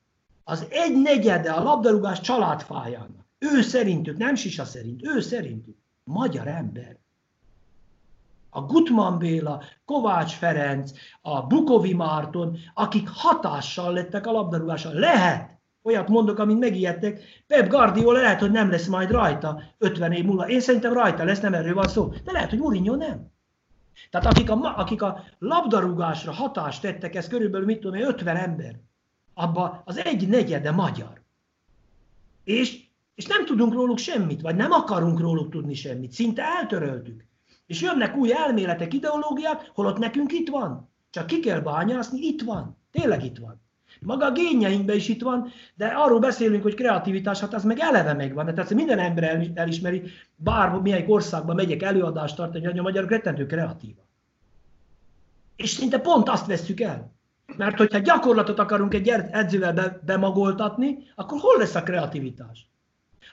Az 0.45 0.67
egy 0.71 0.97
negyede 0.97 1.53
a 1.53 1.63
labdarúgás 1.63 2.21
családfájának. 2.21 3.27
Ő 3.39 3.63
szerintük, 3.63 4.17
nem 4.17 4.35
Sisa 4.35 4.65
szerint, 4.65 5.07
ő 5.07 5.21
szerintük. 5.21 5.77
Magyar 6.05 6.47
ember 6.47 7.01
a 8.55 8.61
Gutman 8.61 9.19
Béla, 9.19 9.63
Kovács 9.85 10.33
Ferenc, 10.33 10.91
a 11.21 11.43
Bukovi 11.47 11.95
Márton, 11.95 12.59
akik 12.75 13.09
hatással 13.09 13.93
lettek 13.93 14.27
a 14.27 14.33
labdarúgásra. 14.33 14.91
Lehet, 14.93 15.61
olyat 15.83 16.09
mondok, 16.09 16.39
amit 16.39 16.59
megijedtek, 16.59 17.21
Pep 17.47 17.69
Guardiola 17.69 18.21
lehet, 18.21 18.41
hogy 18.41 18.51
nem 18.51 18.71
lesz 18.71 18.87
majd 18.87 19.11
rajta 19.11 19.63
50 19.79 20.13
év 20.13 20.25
múlva. 20.25 20.49
Én 20.49 20.61
szerintem 20.61 20.93
rajta 20.93 21.25
lesz, 21.25 21.41
nem 21.41 21.55
erről 21.55 21.75
van 21.75 21.89
szó. 21.89 22.13
De 22.25 22.33
lehet, 22.33 22.51
hogy 22.51 22.59
Mourinho 22.59 22.95
nem. 22.95 23.31
Tehát 24.11 24.27
akik 24.27 24.51
a, 24.51 24.75
akik 24.77 25.03
a 25.03 25.25
labdarúgásra 25.39 26.33
hatást 26.33 26.81
tettek, 26.81 27.15
ez 27.15 27.29
körülbelül 27.29 27.67
mit 27.67 27.81
tudom 27.81 28.01
50 28.01 28.37
ember. 28.37 28.81
Abba 29.35 29.83
az 29.85 29.97
egy 29.97 30.29
negyede 30.29 30.71
magyar. 30.71 31.23
És, 32.45 32.81
és 33.15 33.27
nem 33.27 33.45
tudunk 33.45 33.73
róluk 33.73 33.99
semmit, 33.99 34.41
vagy 34.41 34.57
nem 34.57 34.71
akarunk 34.71 35.21
róluk 35.21 35.51
tudni 35.51 35.75
semmit. 35.75 36.13
Szinte 36.13 36.43
eltöröltük. 36.43 37.25
És 37.67 37.81
jönnek 37.81 38.17
új 38.17 38.33
elméletek, 38.33 38.95
ideológiák, 38.95 39.71
holott 39.75 39.99
nekünk 39.99 40.33
itt 40.33 40.49
van. 40.49 40.91
Csak 41.11 41.27
ki 41.27 41.41
kell 41.41 41.61
bányászni, 41.61 42.21
itt 42.21 42.43
van. 42.43 42.77
Tényleg 42.91 43.25
itt 43.25 43.39
van. 43.39 43.61
Maga 44.01 44.27
a 44.27 44.33
génjeinkben 44.33 44.97
is 44.97 45.09
itt 45.09 45.23
van, 45.23 45.49
de 45.75 45.87
arról 45.87 46.19
beszélünk, 46.19 46.63
hogy 46.63 46.75
kreativitás, 46.75 47.41
hát 47.41 47.55
az 47.55 47.65
meg 47.65 47.79
eleve 47.79 48.13
megvan. 48.13 48.55
Tehát 48.55 48.75
minden 48.75 48.99
ember 48.99 49.51
elismeri, 49.55 50.03
bár 50.37 50.71
milyen 50.71 51.05
országban 51.07 51.55
megyek 51.55 51.83
előadást 51.83 52.37
tartani, 52.37 52.65
hogy 52.65 52.79
a 52.79 52.83
magyarok 52.83 53.11
rettentő 53.11 53.47
kreatíva. 53.47 54.01
És 55.57 55.71
szinte 55.71 55.99
pont 55.99 56.29
azt 56.29 56.47
vesszük 56.47 56.81
el. 56.81 57.13
Mert 57.57 57.79
hogyha 57.79 57.99
gyakorlatot 57.99 58.59
akarunk 58.59 58.95
egy 58.95 59.09
edzővel 59.09 60.01
bemagoltatni, 60.05 60.99
akkor 61.15 61.41
hol 61.41 61.59
lesz 61.59 61.75
a 61.75 61.83
kreativitás? 61.83 62.71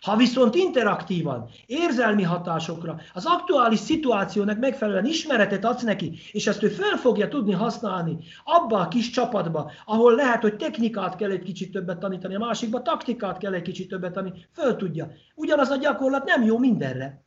Ha 0.02 0.16
viszont 0.16 0.56
interaktívan, 0.56 1.50
érzelmi 1.66 2.24
hatásokra, 2.24 3.00
az 3.14 3.26
aktuális 3.26 3.80
szituációnak 3.80 4.60
megfelelően 4.60 5.06
ismeretet 5.06 5.66
adsz 5.66 5.84
neki, 5.84 6.20
és 6.32 6.48
ezt 6.48 6.64
ő 6.64 6.68
fel 6.68 6.98
fogja 6.98 7.28
tudni 7.28 7.54
használni 7.54 8.18
abba 8.44 8.80
a 8.80 8.88
kis 8.88 9.10
csapatba, 9.10 9.72
ahol 9.86 10.16
lehet, 10.16 10.42
hogy 10.42 10.56
technikát 10.56 11.16
kell 11.16 11.32
egy 11.32 11.44
kicsit 11.44 11.72
többet 11.72 12.00
tanítani, 12.00 12.36
a 12.36 12.40
másikba 12.40 12.82
taktikát 12.82 13.38
kell 13.38 13.54
egy 13.54 13.62
kicsit 13.62 13.90
többet 13.90 14.14
tanítani, 14.14 14.46
föl 14.54 14.76
tudja. 14.76 15.12
Ugyanaz 15.36 15.70
a 15.70 15.78
gyakorlat 15.78 16.26
nem 16.26 16.44
jó 16.44 16.58
mindenre. 16.58 17.24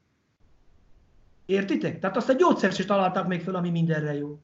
Értitek? 1.47 2.01
Tehát 2.01 2.16
azt 2.16 2.28
a 2.28 2.33
gyógyszert 2.33 2.78
is 2.78 2.87
még 3.26 3.41
föl, 3.41 3.55
ami 3.55 3.70
mindenre 3.70 4.14
jó. 4.14 4.39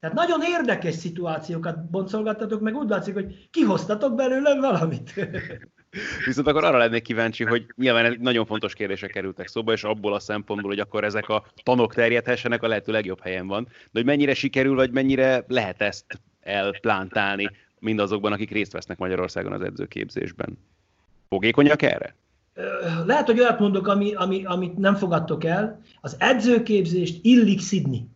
Tehát 0.00 0.16
nagyon 0.16 0.40
érdekes 0.42 0.94
szituációkat 0.94 1.90
boncolgattatok, 1.90 2.60
meg 2.60 2.74
úgy 2.74 2.88
látszik, 2.88 3.14
hogy 3.14 3.48
kihoztatok 3.50 4.14
belőle 4.14 4.60
valamit. 4.60 5.14
Viszont 6.26 6.46
akkor 6.46 6.64
arra 6.64 6.78
lennék 6.78 7.02
kíváncsi, 7.02 7.44
hogy 7.44 7.66
nyilván 7.76 8.16
nagyon 8.20 8.46
fontos 8.46 8.74
kérdések 8.74 9.10
kerültek 9.10 9.46
szóba, 9.46 9.72
és 9.72 9.84
abból 9.84 10.14
a 10.14 10.18
szempontból, 10.18 10.70
hogy 10.70 10.80
akkor 10.80 11.04
ezek 11.04 11.28
a 11.28 11.44
tanok 11.62 11.94
terjedhessenek, 11.94 12.62
a 12.62 12.68
lehető 12.68 12.92
legjobb 12.92 13.20
helyen 13.20 13.46
van. 13.46 13.64
De 13.64 13.90
hogy 13.92 14.04
mennyire 14.04 14.34
sikerül, 14.34 14.74
vagy 14.74 14.90
mennyire 14.90 15.44
lehet 15.48 15.80
ezt 15.80 16.20
elplántálni 16.40 17.50
mindazokban, 17.78 18.32
akik 18.32 18.50
részt 18.50 18.72
vesznek 18.72 18.98
Magyarországon 18.98 19.52
az 19.52 19.62
edzőképzésben. 19.62 20.58
Fogékonyak 21.28 21.82
erre? 21.82 22.16
Lehet, 23.04 23.26
hogy 23.26 23.40
olyat 23.40 23.58
mondok, 23.58 23.86
ami, 23.86 24.14
ami, 24.14 24.44
amit 24.44 24.76
nem 24.76 24.94
fogadtok 24.94 25.44
el. 25.44 25.80
Az 26.00 26.16
edzőképzést 26.18 27.18
illik 27.22 27.60
szidni. 27.60 28.08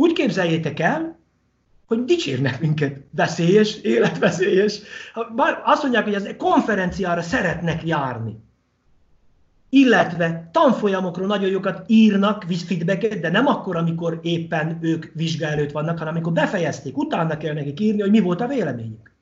Úgy 0.00 0.12
képzeljétek 0.12 0.80
el, 0.80 1.18
hogy 1.86 2.04
dicsérnek 2.04 2.60
minket. 2.60 3.00
Veszélyes, 3.10 3.76
életveszélyes. 3.76 4.80
Azt 5.64 5.82
mondják, 5.82 6.04
hogy 6.04 6.14
ez 6.14 6.28
konferenciára 6.38 7.22
szeretnek 7.22 7.86
járni. 7.86 8.36
Illetve 9.68 10.48
tanfolyamokról 10.52 11.26
nagyon 11.26 11.50
jókat 11.50 11.82
írnak, 11.86 12.44
feedbacket, 12.66 13.20
de 13.20 13.30
nem 13.30 13.46
akkor, 13.46 13.76
amikor 13.76 14.18
éppen 14.22 14.78
ők 14.80 15.06
vizsga 15.14 15.46
előtt 15.46 15.70
vannak, 15.70 15.98
hanem 15.98 16.14
amikor 16.14 16.32
befejezték. 16.32 16.96
Utána 16.96 17.36
kell 17.36 17.54
nekik 17.54 17.80
írni, 17.80 18.00
hogy 18.00 18.10
mi 18.10 18.20
volt 18.20 18.40
a 18.40 18.46
véleményük. 18.46 19.12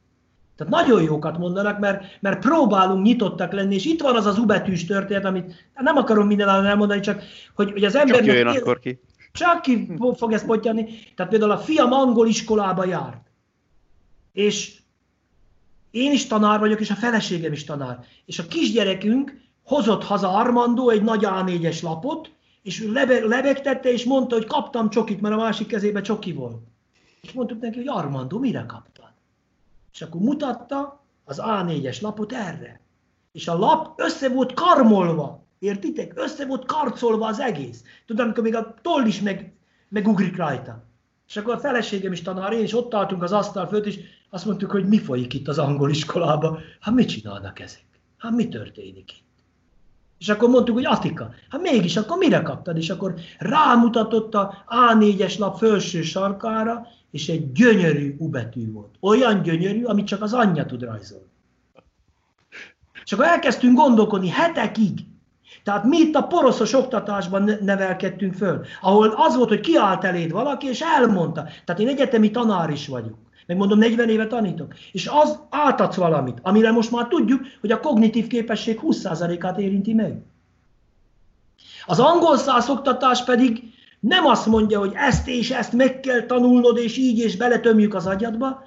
Tehát 0.56 0.72
nagyon 0.72 1.02
jókat 1.02 1.38
mondanak, 1.38 1.78
mert, 1.78 2.04
mert 2.20 2.38
próbálunk 2.38 3.04
nyitottak 3.04 3.52
lenni, 3.52 3.74
és 3.74 3.84
itt 3.84 4.00
van 4.00 4.16
az 4.16 4.26
az 4.26 4.38
ubetűs 4.38 4.84
történet, 4.84 5.24
amit 5.24 5.70
nem 5.74 5.96
akarom 5.96 6.26
minden 6.26 6.48
elmondani, 6.48 7.00
csak 7.00 7.22
hogy, 7.54 7.70
hogy 7.70 7.84
az 7.84 7.96
ember... 7.96 8.16
Csak 8.16 8.26
jöjjön 8.26 8.46
akkor 8.46 8.78
ki. 8.78 9.00
Csak 9.38 9.62
ki 9.62 9.96
fog 10.16 10.32
ezt 10.32 10.46
potyani. 10.46 10.84
Tehát 11.14 11.30
például 11.30 11.50
a 11.50 11.58
fiam 11.58 11.92
angol 11.92 12.26
iskolába 12.26 12.84
járt. 12.84 13.26
És 14.32 14.78
én 15.90 16.12
is 16.12 16.26
tanár 16.26 16.58
vagyok, 16.58 16.80
és 16.80 16.90
a 16.90 16.94
feleségem 16.94 17.52
is 17.52 17.64
tanár. 17.64 18.04
És 18.24 18.38
a 18.38 18.46
kisgyerekünk 18.46 19.40
hozott 19.64 20.04
haza 20.04 20.32
Armando 20.32 20.88
egy 20.88 21.02
nagy 21.02 21.22
A4-es 21.24 21.82
lapot, 21.82 22.30
és 22.62 22.84
lebe, 22.92 23.26
lebegtette, 23.26 23.92
és 23.92 24.04
mondta, 24.04 24.34
hogy 24.34 24.46
kaptam 24.46 24.90
csokit, 24.90 25.20
mert 25.20 25.34
a 25.34 25.38
másik 25.38 25.66
kezében 25.66 26.02
csoki 26.02 26.32
volt. 26.32 26.62
És 27.22 27.32
mondtuk 27.32 27.60
neki, 27.60 27.76
hogy 27.76 27.88
Armando, 27.88 28.38
mire 28.38 28.64
kaptad? 28.66 29.12
És 29.92 30.02
akkor 30.02 30.20
mutatta 30.20 31.04
az 31.24 31.40
A4-es 31.44 32.00
lapot 32.00 32.32
erre. 32.32 32.80
És 33.32 33.48
a 33.48 33.58
lap 33.58 34.00
össze 34.00 34.28
volt 34.28 34.52
karmolva. 34.52 35.46
Értitek? 35.58 36.12
Össze 36.14 36.46
volt 36.46 36.66
karcolva 36.66 37.26
az 37.26 37.40
egész. 37.40 37.82
Tudom, 38.06 38.24
amikor 38.24 38.44
még 38.44 38.54
a 38.54 38.74
toll 38.82 39.06
is 39.06 39.20
meg, 39.20 39.52
megugrik 39.88 40.36
rajta. 40.36 40.84
És 41.28 41.36
akkor 41.36 41.54
a 41.54 41.58
feleségem 41.58 42.12
is 42.12 42.22
tanár, 42.22 42.52
én 42.52 42.62
is 42.62 42.74
ott 42.74 42.94
álltunk 42.94 43.22
az 43.22 43.32
asztal 43.32 43.66
fölött, 43.66 43.86
és 43.86 43.98
azt 44.30 44.44
mondtuk, 44.44 44.70
hogy 44.70 44.86
mi 44.86 44.98
folyik 44.98 45.34
itt 45.34 45.48
az 45.48 45.58
angol 45.58 45.90
iskolában. 45.90 46.58
Hát 46.80 46.94
mit 46.94 47.08
csinálnak 47.08 47.60
ezek? 47.60 47.84
Hát 48.18 48.32
mi 48.32 48.48
történik 48.48 49.12
itt? 49.12 49.26
És 50.18 50.28
akkor 50.28 50.48
mondtuk, 50.48 50.74
hogy 50.74 50.86
Atika, 50.86 51.30
hát 51.50 51.60
mégis, 51.60 51.96
akkor 51.96 52.18
mire 52.18 52.42
kaptad? 52.42 52.76
És 52.76 52.90
akkor 52.90 53.14
rámutatott 53.38 54.34
a 54.34 54.64
A4-es 54.68 55.38
lap 55.38 55.58
felső 55.58 56.02
sarkára, 56.02 56.86
és 57.10 57.28
egy 57.28 57.52
gyönyörű 57.52 58.16
ubetű 58.18 58.72
volt. 58.72 58.94
Olyan 59.00 59.42
gyönyörű, 59.42 59.84
amit 59.84 60.06
csak 60.06 60.22
az 60.22 60.32
anyja 60.32 60.66
tud 60.66 60.82
rajzolni. 60.82 61.26
És 63.04 63.12
akkor 63.12 63.24
elkezdtünk 63.24 63.76
gondolkodni 63.76 64.28
hetekig. 64.28 65.06
Tehát 65.64 65.84
mi 65.84 65.96
itt 65.96 66.14
a 66.14 66.22
poroszos 66.22 66.72
oktatásban 66.72 67.50
nevelkedtünk 67.60 68.34
föl, 68.34 68.64
ahol 68.80 69.14
az 69.16 69.36
volt, 69.36 69.48
hogy 69.48 69.60
kiállt 69.60 70.04
eléd 70.04 70.30
valaki, 70.30 70.66
és 70.66 70.80
elmondta. 70.80 71.44
Tehát 71.64 71.80
én 71.80 71.88
egyetemi 71.88 72.30
tanár 72.30 72.70
is 72.70 72.88
vagyok. 72.88 73.16
Megmondom, 73.46 73.78
40 73.78 74.08
éve 74.08 74.26
tanítok. 74.26 74.74
És 74.92 75.06
az 75.12 75.38
átadsz 75.50 75.96
valamit, 75.96 76.38
amire 76.42 76.70
most 76.70 76.90
már 76.90 77.06
tudjuk, 77.06 77.40
hogy 77.60 77.70
a 77.70 77.80
kognitív 77.80 78.26
képesség 78.26 78.80
20%-át 78.82 79.58
érinti 79.58 79.94
meg. 79.94 80.22
Az 81.86 82.00
angol 82.00 82.36
száz 82.36 82.68
oktatás 82.68 83.24
pedig 83.24 83.62
nem 84.00 84.26
azt 84.26 84.46
mondja, 84.46 84.78
hogy 84.78 84.92
ezt 84.94 85.28
és 85.28 85.50
ezt 85.50 85.72
meg 85.72 86.00
kell 86.00 86.20
tanulnod, 86.20 86.78
és 86.78 86.96
így 86.96 87.18
és 87.18 87.36
beletömjük 87.36 87.94
az 87.94 88.06
agyadba, 88.06 88.62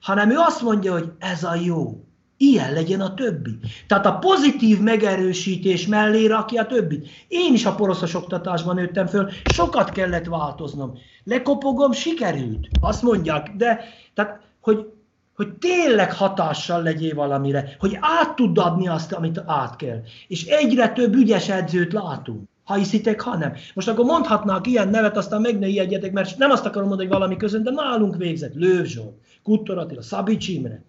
hanem 0.00 0.30
ő 0.30 0.36
azt 0.36 0.62
mondja, 0.62 0.92
hogy 0.92 1.12
ez 1.18 1.44
a 1.44 1.54
jó. 1.54 2.04
Ilyen 2.36 2.72
legyen 2.72 3.00
a 3.00 3.14
többi. 3.14 3.58
Tehát 3.86 4.06
a 4.06 4.18
pozitív 4.18 4.80
megerősítés 4.80 5.86
mellé 5.86 6.26
rakja 6.26 6.62
a 6.62 6.66
többit. 6.66 7.08
Én 7.28 7.54
is 7.54 7.64
a 7.64 7.74
poroszos 7.74 8.14
oktatásban 8.14 8.74
nőttem 8.74 9.06
föl, 9.06 9.30
sokat 9.52 9.90
kellett 9.90 10.24
változnom. 10.24 10.98
Lekopogom, 11.24 11.92
sikerült. 11.92 12.68
Azt 12.80 13.02
mondják, 13.02 13.50
de 13.56 13.80
tehát, 14.14 14.40
hogy, 14.60 14.86
hogy 15.36 15.52
tényleg 15.52 16.12
hatással 16.12 16.82
legyél 16.82 17.14
valamire, 17.14 17.76
hogy 17.78 17.98
át 18.00 18.34
tud 18.34 18.58
adni 18.58 18.88
azt, 18.88 19.12
amit 19.12 19.42
át 19.46 19.76
kell. 19.76 20.00
És 20.28 20.44
egyre 20.44 20.88
több 20.88 21.14
ügyes 21.14 21.48
edzőt 21.48 21.92
látunk. 21.92 22.48
Ha 22.64 22.74
hiszitek, 22.74 23.20
ha 23.20 23.36
nem. 23.36 23.52
Most 23.74 23.88
akkor 23.88 24.04
mondhatnák 24.04 24.66
ilyen 24.66 24.88
nevet, 24.88 25.16
aztán 25.16 25.40
meg 25.40 25.58
ne 25.58 25.66
ijedjetek, 25.66 26.12
mert 26.12 26.38
nem 26.38 26.50
azt 26.50 26.66
akarom 26.66 26.88
mondani, 26.88 27.08
hogy 27.08 27.18
valami 27.18 27.36
közön, 27.36 27.62
de 27.62 27.70
nálunk 27.70 28.16
végzett. 28.16 28.54
Lőv 28.54 28.84
Zsolt, 28.84 29.14
Kuttor 29.42 29.78
Attila, 29.78 30.02
Szabics 30.02 30.48
Imre. 30.48 30.82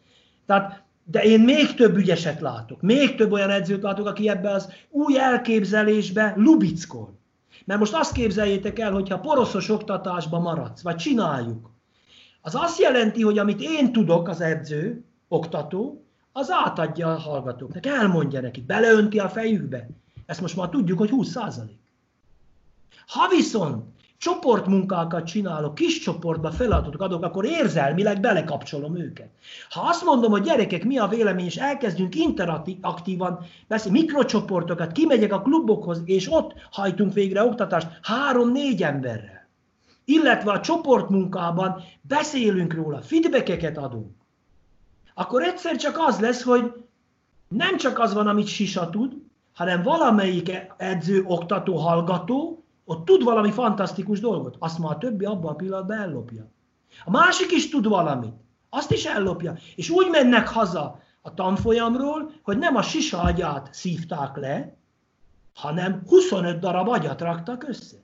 Tehát 0.46 0.85
de 1.08 1.24
én 1.24 1.40
még 1.40 1.74
több 1.74 1.98
ügyeset 1.98 2.42
látok, 2.42 2.82
még 2.82 3.16
több 3.16 3.32
olyan 3.32 3.50
edzőt 3.50 3.82
látok, 3.84 4.08
aki 4.08 4.30
ebbe 4.30 4.50
az 4.50 4.72
új 4.90 5.20
elképzelésbe 5.20 6.34
lubickol. 6.38 7.20
Mert 7.66 7.80
most 7.80 7.94
azt 7.94 8.14
képzeljétek 8.14 8.80
el, 8.80 8.92
hogyha 8.92 9.20
poroszos 9.20 9.70
oktatásba 9.70 10.40
maradsz, 10.40 10.82
vagy 10.82 10.96
csináljuk, 10.96 11.74
az 12.42 12.56
azt 12.56 12.80
jelenti, 12.80 13.22
hogy 13.22 13.38
amit 13.38 13.62
én 13.62 13.92
tudok, 13.92 14.28
az 14.28 14.42
edző, 14.42 15.04
oktató, 15.28 16.06
az 16.32 16.52
átadja 16.52 17.12
a 17.12 17.20
hallgatóknak, 17.20 17.86
elmondja 17.86 18.42
neki, 18.42 18.62
beleönti 18.62 19.20
a 19.20 19.30
fejükbe. 19.30 19.90
Ezt 20.26 20.42
most 20.42 20.56
már 20.56 20.70
tudjuk, 20.70 20.98
hogy 20.98 21.10
20 21.10 21.30
százalék. 21.30 21.80
Ha 23.08 23.28
viszont 23.28 23.86
csoportmunkákat 24.18 25.26
csinálok, 25.26 25.76
kis 25.76 26.00
csoportba 26.00 26.52
feladatokat 26.52 27.08
adok, 27.08 27.24
akkor 27.24 27.46
érzelmileg 27.46 28.20
belekapcsolom 28.20 28.98
őket. 28.98 29.30
Ha 29.70 29.82
azt 29.82 30.04
mondom, 30.04 30.32
hogy 30.32 30.42
gyerekek, 30.42 30.84
mi 30.84 30.98
a 30.98 31.08
vélemény, 31.08 31.46
és 31.46 31.56
elkezdünk 31.56 32.16
interaktívan 32.16 33.40
beszélni, 33.68 34.00
mikrocsoportokat, 34.00 34.92
kimegyek 34.92 35.34
a 35.34 35.42
klubokhoz, 35.42 36.02
és 36.06 36.32
ott 36.32 36.54
hajtunk 36.72 37.14
végre 37.14 37.44
oktatást 37.44 37.88
három-négy 38.02 38.84
emberrel. 38.84 39.48
Illetve 40.06 40.52
a 40.52 40.60
csoportmunkában 40.60 41.84
beszélünk 42.02 42.74
róla, 42.74 43.02
feedbackeket 43.02 43.78
adunk. 43.78 44.12
Akkor 45.14 45.44
egyszer 45.44 45.76
csak 45.76 45.98
az 46.00 46.20
lesz, 46.20 46.44
hogy 46.44 46.74
nem 47.48 47.78
csak 47.78 48.00
az 48.00 48.14
van, 48.14 48.28
amit 48.28 48.48
Sisa 48.48 48.90
tud, 48.90 49.14
hanem 49.54 49.84
valamelyik 49.84 50.52
edző, 50.78 51.24
oktató, 51.28 51.76
hallgató 51.76 52.65
ott 52.86 53.06
tud 53.06 53.24
valami 53.24 53.52
fantasztikus 53.52 54.20
dolgot, 54.20 54.56
azt 54.60 54.80
már 54.80 54.92
a 54.92 54.98
többi 54.98 55.26
abban 55.26 55.52
a 55.52 55.56
pillanatban 55.56 55.98
ellopja. 55.98 56.52
A 57.06 57.12
másik 57.12 57.52
is 57.52 57.70
tud 57.70 57.88
valamit, 57.88 58.34
azt 58.70 58.92
is 58.92 59.06
ellopja. 59.06 59.58
És 59.76 59.90
úgy 59.90 60.08
mennek 60.10 60.48
haza 60.48 61.00
a 61.22 61.34
tanfolyamról, 61.34 62.32
hogy 62.44 62.58
nem 62.58 62.76
a 62.76 62.82
sisa 62.82 63.22
agyát 63.22 63.74
szívták 63.74 64.38
le, 64.38 64.78
hanem 65.54 66.02
25 66.08 66.60
darab 66.60 66.88
agyat 66.88 67.22
raktak 67.22 67.68
össze. 67.68 67.98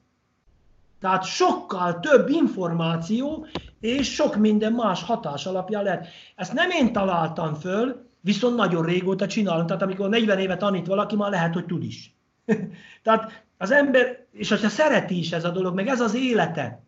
Tehát 1.00 1.24
sokkal 1.24 2.00
több 2.00 2.30
információ 2.30 3.48
és 3.80 4.14
sok 4.14 4.36
minden 4.36 4.74
más 4.74 5.04
hatás 5.04 5.46
alapja 5.46 5.82
lehet. 5.82 6.08
Ezt 6.36 6.54
nem 6.54 6.70
én 6.70 6.94
találtam 6.94 7.54
föl, 7.54 8.10
viszont 8.20 8.56
nagyon 8.56 8.86
régóta 8.86 9.28
csinálom. 9.28 9.66
Tehát 9.66 9.82
amikor 9.82 10.10
40 10.10 10.40
éve 10.40 10.58
tanít 10.58 10.88
valaki, 10.88 11.16
már 11.16 11.30
lehet, 11.30 11.54
hogy 11.54 11.66
tud 11.66 11.84
is. 11.84 12.16
Tehát 13.04 13.44
az 13.62 13.72
ember, 13.72 14.26
és 14.32 14.50
hogyha 14.50 14.70
szereti 14.70 15.18
is 15.18 15.32
ez 15.32 15.44
a 15.44 15.50
dolog, 15.50 15.76
meg 15.76 15.88
ez 15.88 16.00
az 16.00 16.16
élete, 16.16 16.84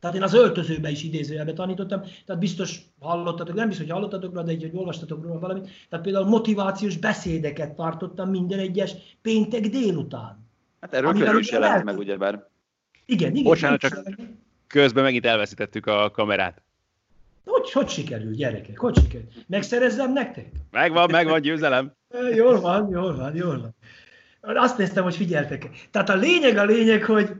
tehát 0.00 0.16
én 0.16 0.22
az 0.22 0.34
öltözőbe 0.34 0.90
is 0.90 1.02
idézőjelbe 1.02 1.52
tanítottam, 1.52 2.02
tehát 2.26 2.40
biztos 2.40 2.80
hallottatok, 3.00 3.54
nem 3.54 3.68
biztos, 3.68 3.86
hogy 3.86 3.94
hallottatok 3.94 4.32
róla, 4.32 4.44
de 4.44 4.52
így, 4.52 4.60
hogy 4.60 4.70
olvastatok 4.74 5.22
róla 5.22 5.38
valamit. 5.38 5.70
Tehát 5.88 6.04
például 6.04 6.24
motivációs 6.26 6.96
beszédeket 6.96 7.72
tartottam 7.72 8.30
minden 8.30 8.58
egyes 8.58 8.92
péntek 9.22 9.60
délután. 9.60 10.48
Hát 10.80 10.94
erről 10.94 11.12
körül 11.12 11.40
is 11.40 11.50
jelent 11.50 11.84
meg, 11.84 11.98
ugyebár. 11.98 12.48
Igen, 13.04 13.30
igen. 13.30 13.42
Bocsánat, 13.42 13.80
csak 13.80 14.10
közben 14.66 15.02
megint 15.02 15.26
elveszítettük 15.26 15.86
a 15.86 16.10
kamerát. 16.10 16.62
Hogy, 17.44 17.72
hogy 17.72 17.88
sikerül, 17.88 18.34
gyerekek? 18.34 18.78
Hogy 18.78 18.96
sikerül? 18.96 19.28
Megszerezzem 19.46 20.12
nektek? 20.12 20.46
Megvan, 20.70 21.10
megvan, 21.10 21.40
győzelem. 21.40 21.92
jól 22.34 22.60
van, 22.60 22.88
jól 22.90 23.16
van, 23.16 23.34
jól 23.34 23.60
van. 23.60 23.74
Azt 24.40 24.78
néztem, 24.78 25.02
hogy 25.02 25.16
figyeltek. 25.16 25.88
Tehát 25.90 26.08
a 26.08 26.14
lényeg 26.14 26.56
a 26.56 26.64
lényeg, 26.64 27.04
hogy, 27.04 27.30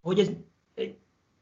hogy 0.00 0.18
ez, 0.18 0.30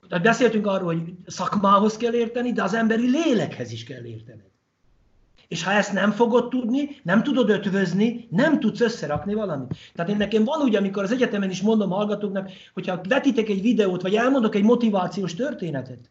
tehát 0.09 0.25
beszéltünk 0.25 0.67
arról, 0.67 0.95
hogy 0.95 1.15
szakmához 1.27 1.97
kell 1.97 2.15
érteni, 2.15 2.53
de 2.53 2.63
az 2.63 2.75
emberi 2.75 3.11
lélekhez 3.11 3.73
is 3.73 3.85
kell 3.85 4.05
értened. 4.05 4.53
És 5.49 5.63
ha 5.63 5.71
ezt 5.71 5.93
nem 5.93 6.11
fogod 6.11 6.49
tudni, 6.49 6.89
nem 7.03 7.23
tudod 7.23 7.51
ötvözni, 7.51 8.29
nem 8.31 8.61
tudsz 8.61 8.81
összerakni 8.81 9.35
valamit. 9.35 9.77
Tehát 9.95 10.11
én 10.11 10.17
nekem 10.17 10.45
van 10.45 10.61
úgy, 10.61 10.75
amikor 10.75 11.03
az 11.03 11.13
egyetemen 11.13 11.51
is 11.51 11.63
mondom 11.63 11.91
hallgatóknak, 11.91 12.51
hogyha 12.75 13.01
vetitek 13.09 13.49
egy 13.49 13.63
videót, 13.63 14.03
vagy 14.03 14.15
elmondok 14.15 14.55
egy 14.55 14.63
motivációs 14.63 15.35
történetet, 15.35 16.11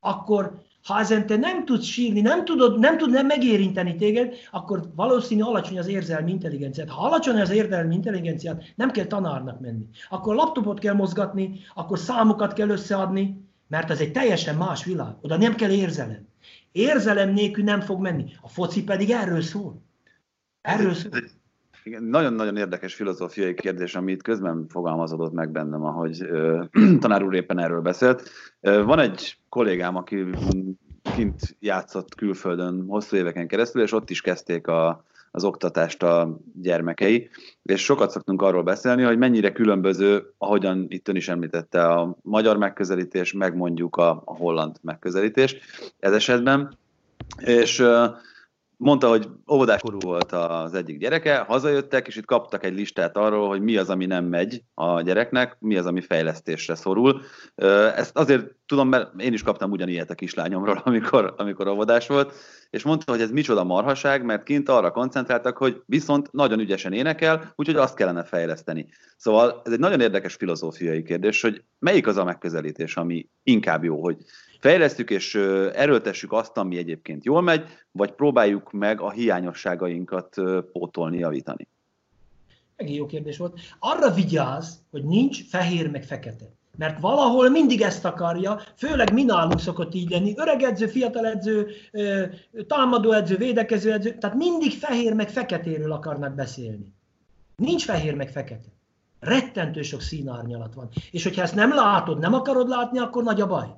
akkor 0.00 0.62
ha 0.86 0.98
ezen 0.98 1.26
te 1.26 1.36
nem 1.36 1.64
tudsz 1.64 1.84
sírni, 1.84 2.20
nem, 2.20 2.44
tudod, 2.44 2.78
nem 2.78 2.98
tud 2.98 3.10
nem 3.10 3.26
megérinteni 3.26 3.96
téged, 3.96 4.34
akkor 4.50 4.90
valószínű 4.94 5.42
alacsony 5.42 5.78
az 5.78 5.86
érzelmi 5.86 6.30
intelligenciát. 6.30 6.88
Ha 6.88 7.06
alacsony 7.06 7.40
az 7.40 7.50
érzelmi 7.50 7.94
intelligenciát, 7.94 8.72
nem 8.76 8.90
kell 8.90 9.04
tanárnak 9.04 9.60
menni. 9.60 9.84
Akkor 10.08 10.34
laptopot 10.34 10.78
kell 10.78 10.94
mozgatni, 10.94 11.60
akkor 11.74 11.98
számokat 11.98 12.52
kell 12.52 12.68
összeadni, 12.68 13.44
mert 13.68 13.90
ez 13.90 14.00
egy 14.00 14.12
teljesen 14.12 14.56
más 14.56 14.84
világ. 14.84 15.14
Oda 15.20 15.36
nem 15.36 15.54
kell 15.54 15.70
érzelem. 15.70 16.26
Érzelem 16.72 17.32
nélkül 17.32 17.64
nem 17.64 17.80
fog 17.80 18.00
menni. 18.00 18.24
A 18.40 18.48
foci 18.48 18.84
pedig 18.84 19.10
erről 19.10 19.42
szól. 19.42 19.82
Erről 20.60 20.94
szól. 20.94 21.10
Nagyon-nagyon 22.00 22.56
érdekes 22.56 22.94
filozófiai 22.94 23.54
kérdés, 23.54 23.94
amit 23.94 24.22
közben 24.22 24.66
fogalmazódott 24.68 25.32
meg 25.32 25.50
bennem, 25.50 25.84
ahogy 25.84 26.22
ö, 26.22 26.64
tanár 27.00 27.22
úr 27.22 27.34
éppen 27.34 27.58
erről 27.58 27.80
beszélt. 27.80 28.30
Ö, 28.60 28.84
van 28.84 28.98
egy 28.98 29.36
kollégám, 29.48 29.96
aki 29.96 30.24
kint 31.14 31.56
játszott 31.60 32.14
külföldön 32.14 32.84
hosszú 32.88 33.16
éveken 33.16 33.46
keresztül, 33.46 33.82
és 33.82 33.92
ott 33.92 34.10
is 34.10 34.20
kezdték 34.20 34.66
a, 34.66 35.04
az 35.30 35.44
oktatást 35.44 36.02
a 36.02 36.38
gyermekei, 36.62 37.30
és 37.62 37.84
sokat 37.84 38.10
szoktunk 38.10 38.42
arról 38.42 38.62
beszélni, 38.62 39.02
hogy 39.02 39.18
mennyire 39.18 39.52
különböző, 39.52 40.32
ahogyan 40.38 40.86
itt 40.88 41.08
ön 41.08 41.16
is 41.16 41.28
említette, 41.28 41.86
a 41.86 42.16
magyar 42.22 42.56
megközelítés, 42.56 43.32
meg 43.32 43.56
mondjuk 43.56 43.96
a, 43.96 44.22
a 44.24 44.36
holland 44.36 44.76
megközelítés. 44.82 45.56
Ez 45.98 46.12
esetben 46.12 46.76
és 47.38 47.84
mondta, 48.76 49.08
hogy 49.08 49.28
óvodáskorú 49.52 49.98
volt 50.00 50.32
az 50.32 50.74
egyik 50.74 50.98
gyereke, 50.98 51.38
hazajöttek, 51.38 52.06
és 52.06 52.16
itt 52.16 52.24
kaptak 52.24 52.64
egy 52.64 52.74
listát 52.74 53.16
arról, 53.16 53.48
hogy 53.48 53.60
mi 53.60 53.76
az, 53.76 53.90
ami 53.90 54.06
nem 54.06 54.24
megy 54.24 54.62
a 54.74 55.00
gyereknek, 55.00 55.56
mi 55.60 55.76
az, 55.76 55.86
ami 55.86 56.00
fejlesztésre 56.00 56.74
szorul. 56.74 57.20
Ezt 57.96 58.16
azért 58.16 58.54
tudom, 58.66 58.88
mert 58.88 59.20
én 59.20 59.32
is 59.32 59.42
kaptam 59.42 59.70
ugyanilyet 59.70 60.10
a 60.10 60.14
kislányomról, 60.14 60.82
amikor, 60.84 61.34
amikor 61.36 61.68
óvodás 61.68 62.06
volt, 62.06 62.34
és 62.70 62.82
mondta, 62.82 63.12
hogy 63.12 63.20
ez 63.20 63.30
micsoda 63.30 63.64
marhaság, 63.64 64.24
mert 64.24 64.42
kint 64.42 64.68
arra 64.68 64.90
koncentráltak, 64.90 65.56
hogy 65.56 65.82
viszont 65.86 66.32
nagyon 66.32 66.60
ügyesen 66.60 66.92
énekel, 66.92 67.52
úgyhogy 67.56 67.76
azt 67.76 67.94
kellene 67.94 68.24
fejleszteni. 68.24 68.86
Szóval 69.16 69.62
ez 69.64 69.72
egy 69.72 69.78
nagyon 69.78 70.00
érdekes 70.00 70.34
filozófiai 70.34 71.02
kérdés, 71.02 71.40
hogy 71.40 71.64
melyik 71.78 72.06
az 72.06 72.16
a 72.16 72.24
megközelítés, 72.24 72.96
ami 72.96 73.28
inkább 73.42 73.84
jó, 73.84 74.02
hogy 74.02 74.16
fejlesztjük 74.60 75.10
és 75.10 75.34
erőltessük 75.74 76.32
azt, 76.32 76.56
ami 76.56 76.76
egyébként 76.76 77.24
jól 77.24 77.40
megy, 77.42 77.64
vagy 77.90 78.12
próbáljuk 78.12 78.72
meg 78.72 79.00
a 79.00 79.10
hiányosságainkat 79.10 80.34
pótolni, 80.72 81.18
javítani? 81.18 81.68
Megint 82.76 82.98
jó 82.98 83.06
kérdés 83.06 83.36
volt. 83.36 83.60
Arra 83.78 84.10
vigyázz, 84.10 84.74
hogy 84.90 85.04
nincs 85.04 85.48
fehér 85.48 85.90
meg 85.90 86.04
fekete. 86.04 86.44
Mert 86.76 87.00
valahol 87.00 87.48
mindig 87.48 87.80
ezt 87.80 88.04
akarja, 88.04 88.60
főleg 88.76 89.12
mi 89.12 89.22
nálunk 89.22 89.60
szokott 89.60 89.94
így 89.94 90.10
lenni, 90.10 90.34
öreg 90.36 90.62
edző, 90.62 90.86
fiatal 90.86 91.26
edző, 91.26 91.66
támadó 92.66 93.12
edző, 93.12 93.36
védekező 93.36 93.92
edző, 93.92 94.18
tehát 94.18 94.36
mindig 94.36 94.72
fehér 94.72 95.14
meg 95.14 95.30
feketéről 95.30 95.92
akarnak 95.92 96.34
beszélni. 96.34 96.94
Nincs 97.56 97.84
fehér 97.84 98.14
meg 98.14 98.30
fekete. 98.30 98.68
Rettentő 99.20 99.82
sok 99.82 100.00
színárnyalat 100.00 100.74
van. 100.74 100.88
És 101.10 101.22
hogyha 101.22 101.42
ezt 101.42 101.54
nem 101.54 101.74
látod, 101.74 102.18
nem 102.18 102.34
akarod 102.34 102.68
látni, 102.68 102.98
akkor 102.98 103.22
nagy 103.22 103.40
a 103.40 103.46
baj 103.46 103.74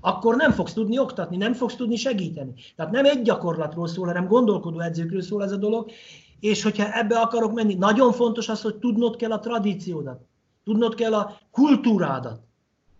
akkor 0.00 0.36
nem 0.36 0.52
fogsz 0.52 0.72
tudni 0.72 0.98
oktatni, 0.98 1.36
nem 1.36 1.52
fogsz 1.52 1.74
tudni 1.74 1.96
segíteni. 1.96 2.52
Tehát 2.76 2.92
nem 2.92 3.04
egy 3.04 3.22
gyakorlatról 3.22 3.88
szól, 3.88 4.06
hanem 4.06 4.26
gondolkodó 4.26 4.80
edzőkről 4.80 5.22
szól 5.22 5.42
ez 5.42 5.52
a 5.52 5.56
dolog, 5.56 5.90
és 6.40 6.62
hogyha 6.62 6.98
ebbe 6.98 7.18
akarok 7.18 7.52
menni, 7.52 7.74
nagyon 7.74 8.12
fontos 8.12 8.48
az, 8.48 8.62
hogy 8.62 8.74
tudnod 8.74 9.16
kell 9.16 9.32
a 9.32 9.38
tradíciódat, 9.38 10.20
tudnod 10.64 10.94
kell 10.94 11.14
a 11.14 11.38
kultúrádat. 11.50 12.40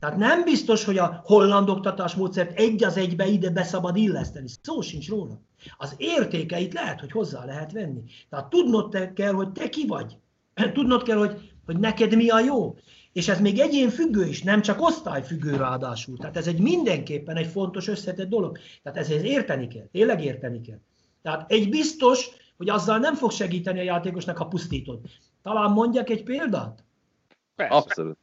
Tehát 0.02 0.16
nem 0.16 0.44
biztos, 0.44 0.84
hogy 0.84 0.98
a 0.98 1.20
holland 1.24 1.68
oktatásmódszert 1.68 2.58
egy 2.58 2.84
az 2.84 2.96
egybe 2.96 3.26
ide 3.26 3.50
beszabad 3.50 3.96
illeszteni. 3.96 4.48
Szó 4.62 4.80
sincs 4.80 5.08
róla. 5.08 5.40
Az 5.76 5.94
értékeit 5.96 6.72
lehet, 6.72 7.00
hogy 7.00 7.10
hozzá 7.10 7.44
lehet 7.44 7.72
venni. 7.72 8.02
Tehát 8.30 8.50
tudnod 8.50 9.12
kell, 9.14 9.32
hogy 9.32 9.52
te 9.52 9.68
ki 9.68 9.86
vagy. 9.86 10.16
Tudnod 10.74 11.02
kell, 11.02 11.16
hogy, 11.16 11.52
hogy 11.66 11.78
neked 11.78 12.16
mi 12.16 12.28
a 12.28 12.40
jó. 12.40 12.76
És 13.12 13.28
ez 13.28 13.40
még 13.40 13.58
egyén 13.58 13.88
függő 13.88 14.26
is, 14.26 14.42
nem 14.42 14.62
csak 14.62 14.82
osztályfüggő 14.82 15.56
ráadásul. 15.56 16.16
Tehát 16.16 16.36
ez 16.36 16.46
egy 16.46 16.60
mindenképpen 16.60 17.36
egy 17.36 17.46
fontos 17.46 17.88
összetett 17.88 18.28
dolog. 18.28 18.58
Tehát 18.82 18.98
ezért 18.98 19.24
érteni 19.24 19.68
kell, 19.68 19.86
tényleg 19.92 20.24
érteni 20.24 20.60
kell. 20.60 20.78
Tehát 21.22 21.50
egy 21.50 21.68
biztos, 21.68 22.28
hogy 22.56 22.68
azzal 22.68 22.98
nem 22.98 23.14
fog 23.14 23.30
segíteni 23.30 23.78
a 23.78 23.82
játékosnak, 23.82 24.36
ha 24.36 24.44
pusztítod. 24.44 25.00
Talán 25.42 25.70
mondjak 25.70 26.10
egy 26.10 26.22
példát? 26.22 26.84
Persze. 27.56 27.74
Abszolút. 27.74 28.18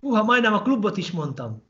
Húha, 0.00 0.22
majdnem 0.22 0.54
a 0.54 0.62
klubot 0.62 0.96
is 0.96 1.10
mondtam. 1.10 1.62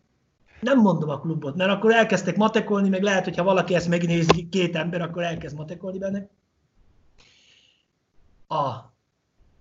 Nem 0.60 0.80
mondom 0.80 1.08
a 1.08 1.20
klubot, 1.20 1.56
mert 1.56 1.70
akkor 1.70 1.92
elkezdtek 1.92 2.36
matekolni, 2.36 2.88
meg 2.88 3.02
lehet, 3.02 3.24
hogy 3.24 3.36
ha 3.36 3.42
valaki 3.42 3.74
ezt 3.74 3.88
megnézi, 3.88 4.48
két 4.48 4.76
ember, 4.76 5.00
akkor 5.00 5.22
elkezd 5.22 5.56
matekolni 5.56 5.98
benne. 5.98 6.28
A 8.48 8.94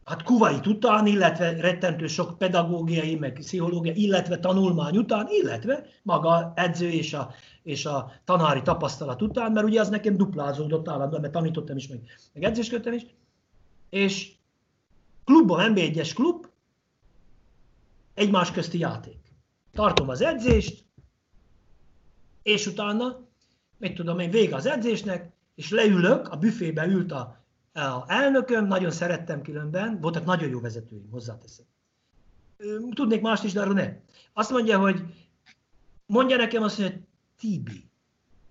hát 0.05 0.23
Kuwait 0.23 0.67
után, 0.67 1.07
illetve 1.07 1.61
rettentő 1.61 2.07
sok 2.07 2.37
pedagógiai, 2.37 3.15
meg 3.15 3.33
pszichológiai, 3.33 4.01
illetve 4.03 4.39
tanulmány 4.39 4.97
után, 4.97 5.27
illetve 5.29 5.85
maga 6.03 6.53
edző 6.55 6.89
és 6.89 7.13
a, 7.13 7.33
és 7.63 7.85
a 7.85 8.11
tanári 8.25 8.61
tapasztalat 8.61 9.21
után, 9.21 9.51
mert 9.51 9.65
ugye 9.65 9.79
az 9.79 9.89
nekem 9.89 10.17
duplázódott 10.17 10.89
állandóan, 10.89 11.21
mert 11.21 11.33
tanítottam 11.33 11.77
is, 11.77 11.87
meg, 11.87 11.99
meg 12.33 12.43
edzésködtem 12.43 12.93
is, 12.93 13.05
és 13.89 14.34
klubban, 15.25 15.71
nb 15.71 15.77
1 15.77 16.13
klub, 16.13 16.47
egymás 18.13 18.51
közti 18.51 18.79
játék. 18.79 19.19
Tartom 19.73 20.09
az 20.09 20.21
edzést, 20.21 20.85
és 22.43 22.67
utána, 22.67 23.19
mit 23.77 23.95
tudom 23.95 24.19
én, 24.19 24.29
vége 24.29 24.55
az 24.55 24.65
edzésnek, 24.65 25.31
és 25.55 25.69
leülök, 25.69 26.27
a 26.27 26.37
büfébe 26.37 26.85
ült 26.85 27.11
a 27.11 27.45
a 27.75 28.03
elnököm, 28.07 28.67
nagyon 28.67 28.91
szerettem 28.91 29.41
különben, 29.41 29.99
voltak 30.01 30.25
nagyon 30.25 30.49
jó 30.49 30.59
vezetőim, 30.59 31.09
hozzáteszem. 31.11 31.65
Tudnék 32.89 33.21
mást 33.21 33.43
is, 33.43 33.53
de 33.53 33.61
arra 33.61 33.73
nem. 33.73 33.99
Azt 34.33 34.51
mondja, 34.51 34.79
hogy 34.79 35.01
mondja 36.05 36.37
nekem 36.37 36.63
azt, 36.63 36.81
hogy 36.81 36.99
Tibi, 37.37 37.89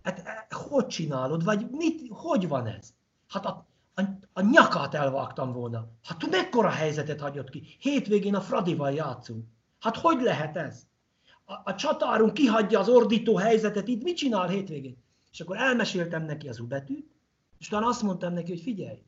hát 0.03 0.19
e, 0.19 0.47
hogy 0.55 0.87
csinálod, 0.87 1.45
vagy 1.45 1.71
mit, 1.71 2.09
hogy 2.11 2.49
van 2.49 2.67
ez? 2.67 2.95
Hát 3.29 3.45
a, 3.45 3.67
a, 3.95 4.03
a 4.33 4.41
nyakát 4.41 4.95
elvágtam 4.95 5.53
volna. 5.53 5.89
Hát 6.03 6.31
mekkora 6.31 6.69
helyzetet 6.69 7.21
hagyott 7.21 7.51
ki? 7.51 7.77
Hétvégén 7.79 8.35
a 8.35 8.41
Fradival 8.41 8.93
játszunk. 8.93 9.45
Hát 9.81 9.97
hogy 9.97 10.23
lehet 10.23 10.57
ez? 10.57 10.87
A, 11.45 11.53
a 11.65 11.75
csatárunk 11.75 12.33
kihagyja 12.33 12.79
az 12.79 12.89
ordító 12.89 13.37
helyzetet, 13.37 13.89
itt 13.89 14.03
mit 14.03 14.17
csinál 14.17 14.49
hétvégén? 14.49 14.97
És 15.33 15.41
akkor 15.41 15.57
elmeséltem 15.57 16.25
neki 16.25 16.49
az 16.49 16.61
ubetűt, 16.61 17.11
és 17.59 17.67
utána 17.67 17.87
azt 17.87 18.03
mondtam 18.03 18.33
neki, 18.33 18.51
hogy 18.51 18.61
figyelj, 18.61 19.03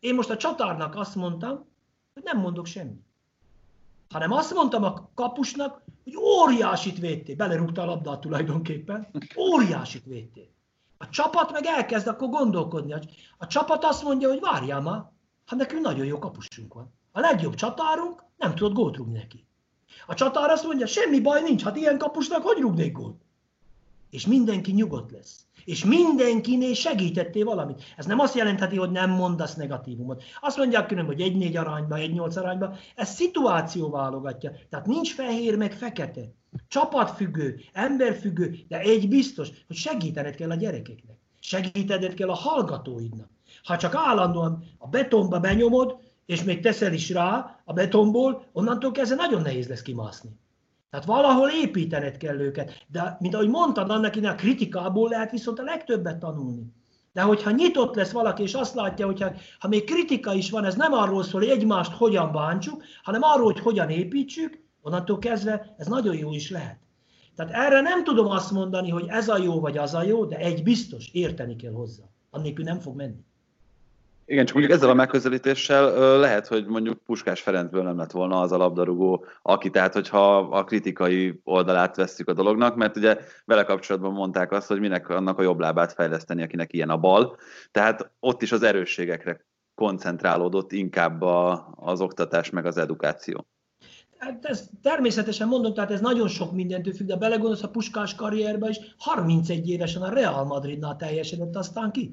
én 0.00 0.14
most 0.14 0.30
a 0.30 0.36
csatárnak 0.36 0.94
azt 0.94 1.14
mondtam, 1.14 1.66
hogy 2.14 2.22
nem 2.22 2.38
mondok 2.38 2.66
semmit. 2.66 3.06
Hanem 4.10 4.32
azt 4.32 4.54
mondtam 4.54 4.82
a 4.82 5.10
kapusnak, 5.14 5.82
hogy 6.04 6.16
óriásit 6.16 6.98
védtél. 6.98 7.36
Belerúgta 7.36 7.82
a 7.82 7.84
labdát 7.84 8.20
tulajdonképpen. 8.20 9.08
Óriásit 9.36 10.04
védtél. 10.04 10.48
A 10.98 11.08
csapat 11.08 11.52
meg 11.52 11.64
elkezd 11.64 12.06
akkor 12.06 12.28
gondolkodni. 12.28 12.94
A 13.38 13.46
csapat 13.46 13.84
azt 13.84 14.02
mondja, 14.02 14.28
hogy 14.28 14.40
várjál 14.40 14.80
már, 14.80 15.04
ha 15.46 15.56
nekünk 15.56 15.82
nagyon 15.82 16.06
jó 16.06 16.18
kapusunk 16.18 16.74
van. 16.74 16.94
A 17.12 17.20
legjobb 17.20 17.54
csatárunk 17.54 18.24
nem 18.36 18.54
tudott 18.54 18.74
gólt 18.74 18.96
rúgni 18.96 19.18
neki. 19.18 19.46
A 20.06 20.14
csatár 20.14 20.50
azt 20.50 20.64
mondja, 20.64 20.86
semmi 20.86 21.20
baj 21.20 21.42
nincs, 21.42 21.62
hát 21.62 21.76
ilyen 21.76 21.98
kapusnak 21.98 22.42
hogy 22.42 22.60
rúgnék 22.60 22.92
gólt? 22.92 23.22
És 24.10 24.26
mindenki 24.26 24.72
nyugodt 24.72 25.10
lesz 25.10 25.48
és 25.68 25.84
mindenkinél 25.84 26.74
segítettél 26.74 27.44
valamit. 27.44 27.82
Ez 27.96 28.06
nem 28.06 28.18
azt 28.18 28.34
jelentheti, 28.34 28.76
hogy 28.76 28.90
nem 28.90 29.10
mondasz 29.10 29.54
negatívumot. 29.54 30.22
Azt 30.40 30.56
mondják 30.56 30.86
külön, 30.86 31.04
hogy 31.04 31.20
egy 31.20 31.36
négy 31.36 31.56
arányba, 31.56 31.96
egy 31.96 32.12
nyolc 32.12 32.36
arányba, 32.36 32.76
ez 32.94 33.08
szituáció 33.08 33.90
válogatja. 33.90 34.52
Tehát 34.70 34.86
nincs 34.86 35.14
fehér 35.14 35.56
meg 35.56 35.72
fekete. 35.72 36.20
Csapatfüggő, 36.68 37.60
emberfüggő, 37.72 38.58
de 38.68 38.78
egy 38.78 39.08
biztos, 39.08 39.48
hogy 39.66 39.76
segítened 39.76 40.34
kell 40.34 40.50
a 40.50 40.54
gyerekeknek. 40.54 41.16
Segítened 41.40 42.14
kell 42.14 42.28
a 42.28 42.34
hallgatóidnak. 42.34 43.28
Ha 43.62 43.76
csak 43.76 43.94
állandóan 43.94 44.64
a 44.78 44.88
betonba 44.88 45.40
benyomod, 45.40 45.96
és 46.26 46.44
még 46.44 46.60
teszel 46.60 46.92
is 46.92 47.10
rá 47.10 47.60
a 47.64 47.72
betonból, 47.72 48.44
onnantól 48.52 48.90
kezdve 48.90 49.16
nagyon 49.16 49.42
nehéz 49.42 49.68
lesz 49.68 49.82
kimászni. 49.82 50.30
Tehát 50.90 51.06
valahol 51.06 51.48
építened 51.50 52.16
kell 52.16 52.40
őket. 52.40 52.84
De, 52.86 53.16
mint 53.20 53.34
ahogy 53.34 53.48
mondtad, 53.48 53.90
annak 53.90 54.14
a 54.22 54.34
kritikából 54.34 55.08
lehet 55.08 55.30
viszont 55.30 55.58
a 55.58 55.62
legtöbbet 55.62 56.18
tanulni. 56.18 56.72
De 57.12 57.22
hogyha 57.22 57.50
nyitott 57.50 57.94
lesz 57.94 58.10
valaki, 58.10 58.42
és 58.42 58.54
azt 58.54 58.74
látja, 58.74 59.06
hogy 59.06 59.24
ha 59.58 59.68
még 59.68 59.84
kritika 59.84 60.34
is 60.34 60.50
van, 60.50 60.64
ez 60.64 60.74
nem 60.74 60.92
arról 60.92 61.22
szól, 61.22 61.40
hogy 61.40 61.50
egymást 61.50 61.92
hogyan 61.92 62.32
bántsuk, 62.32 62.82
hanem 63.02 63.22
arról, 63.22 63.44
hogy 63.44 63.60
hogyan 63.60 63.90
építsük, 63.90 64.67
onnantól 64.82 65.18
kezdve 65.18 65.74
ez 65.78 65.86
nagyon 65.86 66.16
jó 66.16 66.32
is 66.32 66.50
lehet. 66.50 66.78
Tehát 67.36 67.52
erre 67.52 67.80
nem 67.80 68.04
tudom 68.04 68.26
azt 68.26 68.50
mondani, 68.50 68.90
hogy 68.90 69.04
ez 69.08 69.28
a 69.28 69.38
jó 69.38 69.60
vagy 69.60 69.78
az 69.78 69.94
a 69.94 70.02
jó, 70.02 70.24
de 70.24 70.36
egy 70.36 70.62
biztos, 70.62 71.10
érteni 71.12 71.56
kell 71.56 71.72
hozzá. 71.72 72.04
Annélkül 72.30 72.64
nem 72.64 72.80
fog 72.80 72.96
menni. 72.96 73.26
Igen, 74.30 74.46
csak 74.46 74.56
mondjuk 74.56 74.76
ezzel 74.76 74.90
a 74.90 74.94
megközelítéssel 74.94 76.18
lehet, 76.18 76.46
hogy 76.46 76.66
mondjuk 76.66 76.98
Puskás 76.98 77.40
Ferencből 77.40 77.82
nem 77.82 77.96
lett 77.96 78.10
volna 78.10 78.40
az 78.40 78.52
a 78.52 78.56
labdarúgó, 78.56 79.24
aki 79.42 79.70
tehát, 79.70 79.92
hogyha 79.92 80.36
a 80.38 80.64
kritikai 80.64 81.40
oldalát 81.44 81.96
vesszük 81.96 82.28
a 82.28 82.32
dolognak, 82.32 82.76
mert 82.76 82.96
ugye 82.96 83.18
vele 83.44 83.64
kapcsolatban 83.64 84.12
mondták 84.12 84.52
azt, 84.52 84.68
hogy 84.68 84.80
minek 84.80 85.08
annak 85.08 85.38
a 85.38 85.42
jobb 85.42 85.58
lábát 85.58 85.92
fejleszteni, 85.92 86.42
akinek 86.42 86.72
ilyen 86.72 86.90
a 86.90 86.96
bal. 86.96 87.36
Tehát 87.70 88.10
ott 88.20 88.42
is 88.42 88.52
az 88.52 88.62
erősségekre 88.62 89.44
koncentrálódott 89.74 90.72
inkább 90.72 91.22
a, 91.22 91.72
az 91.76 92.00
oktatás 92.00 92.50
meg 92.50 92.66
az 92.66 92.76
edukáció. 92.76 93.46
Hát 94.18 94.44
ez 94.44 94.68
természetesen 94.82 95.48
mondom, 95.48 95.74
tehát 95.74 95.90
ez 95.90 96.00
nagyon 96.00 96.28
sok 96.28 96.52
mindentől 96.52 96.94
függ, 96.94 97.06
de 97.06 97.16
belegondolsz 97.16 97.62
a 97.62 97.68
Puskás 97.68 98.14
karrierbe 98.14 98.68
is, 98.68 98.78
31 98.98 99.68
évesen 99.68 100.02
a 100.02 100.12
Real 100.12 100.44
Madridnál 100.44 100.96
teljesedett 100.96 101.56
aztán 101.56 101.90
ki. 101.90 102.12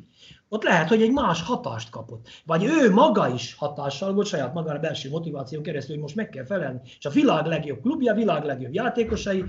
Ott 0.49 0.63
lehet, 0.63 0.87
hogy 0.87 1.01
egy 1.01 1.11
más 1.11 1.41
hatást 1.41 1.89
kapott. 1.89 2.27
Vagy 2.45 2.63
ő 2.63 2.91
maga 2.91 3.33
is 3.33 3.53
hatással 3.53 4.13
volt, 4.13 4.27
saját 4.27 4.53
magára 4.53 4.79
belső 4.79 5.09
motiváció 5.09 5.61
keresztül, 5.61 5.93
hogy 5.93 6.03
most 6.03 6.15
meg 6.15 6.29
kell 6.29 6.45
felelni. 6.45 6.79
És 6.99 7.05
a 7.05 7.09
világ 7.09 7.45
legjobb 7.45 7.81
klubja, 7.81 8.11
a 8.11 8.15
világ 8.15 8.43
legjobb 8.43 8.73
játékosai, 8.73 9.43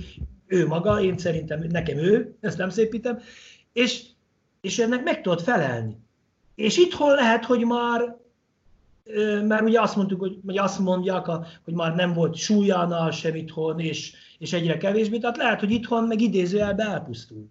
ő 0.46 0.66
maga, 0.66 1.00
én 1.00 1.18
szerintem, 1.18 1.66
nekem 1.68 1.96
ő, 1.96 2.36
ezt 2.40 2.58
nem 2.58 2.70
szépítem, 2.70 3.18
és, 3.72 4.04
és 4.60 4.78
ennek 4.78 5.04
meg 5.04 5.20
tudod 5.20 5.40
felelni. 5.40 5.98
És 6.54 6.76
itthon 6.76 7.14
lehet, 7.14 7.44
hogy 7.44 7.64
már 7.64 8.16
mert 9.46 9.62
ugye 9.62 9.80
azt 9.80 9.96
mondtuk, 9.96 10.20
hogy, 10.20 10.38
vagy 10.42 10.58
azt 10.58 10.78
mondják, 10.78 11.26
hogy 11.64 11.74
már 11.74 11.94
nem 11.94 12.12
volt 12.12 12.34
súlyánál 12.34 13.10
sem 13.10 13.34
itthon, 13.34 13.80
és, 13.80 14.12
és 14.38 14.52
egyre 14.52 14.76
kevésbé, 14.76 15.18
tehát 15.18 15.36
lehet, 15.36 15.60
hogy 15.60 15.70
itthon 15.70 16.04
meg 16.04 16.20
idézőjelbe 16.20 16.84
elpusztul. 16.84 17.48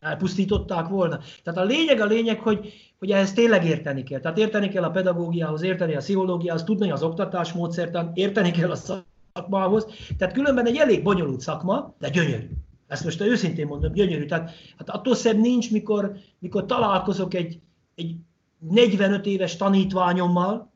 elpusztították 0.00 0.88
volna. 0.88 1.18
Tehát 1.42 1.60
a 1.60 1.64
lényeg 1.64 2.00
a 2.00 2.06
lényeg, 2.06 2.40
hogy, 2.40 2.72
hogy 2.98 3.10
ehhez 3.10 3.32
tényleg 3.32 3.64
érteni 3.64 4.02
kell. 4.02 4.20
Tehát 4.20 4.38
érteni 4.38 4.68
kell 4.68 4.82
a 4.82 4.90
pedagógiához, 4.90 5.62
érteni 5.62 5.94
a 5.94 5.98
pszichológiához, 5.98 6.64
tudni 6.64 6.90
az 6.90 7.02
oktatásmódszertan, 7.02 8.10
érteni 8.14 8.50
kell 8.50 8.70
a 8.70 9.02
szakmához. 9.34 9.86
Tehát 10.18 10.34
különben 10.34 10.66
egy 10.66 10.76
elég 10.76 11.02
bonyolult 11.02 11.40
szakma, 11.40 11.94
de 11.98 12.08
gyönyörű. 12.08 12.50
Ezt 12.86 13.04
most 13.04 13.20
őszintén 13.20 13.66
mondom, 13.66 13.92
gyönyörű. 13.92 14.26
Tehát 14.26 14.50
hát 14.78 14.90
attól 14.90 15.14
szebb 15.14 15.38
nincs, 15.38 15.70
mikor, 15.70 16.16
mikor 16.38 16.66
találkozok 16.66 17.34
egy, 17.34 17.58
egy 17.94 18.16
45 18.58 19.26
éves 19.26 19.56
tanítványommal, 19.56 20.72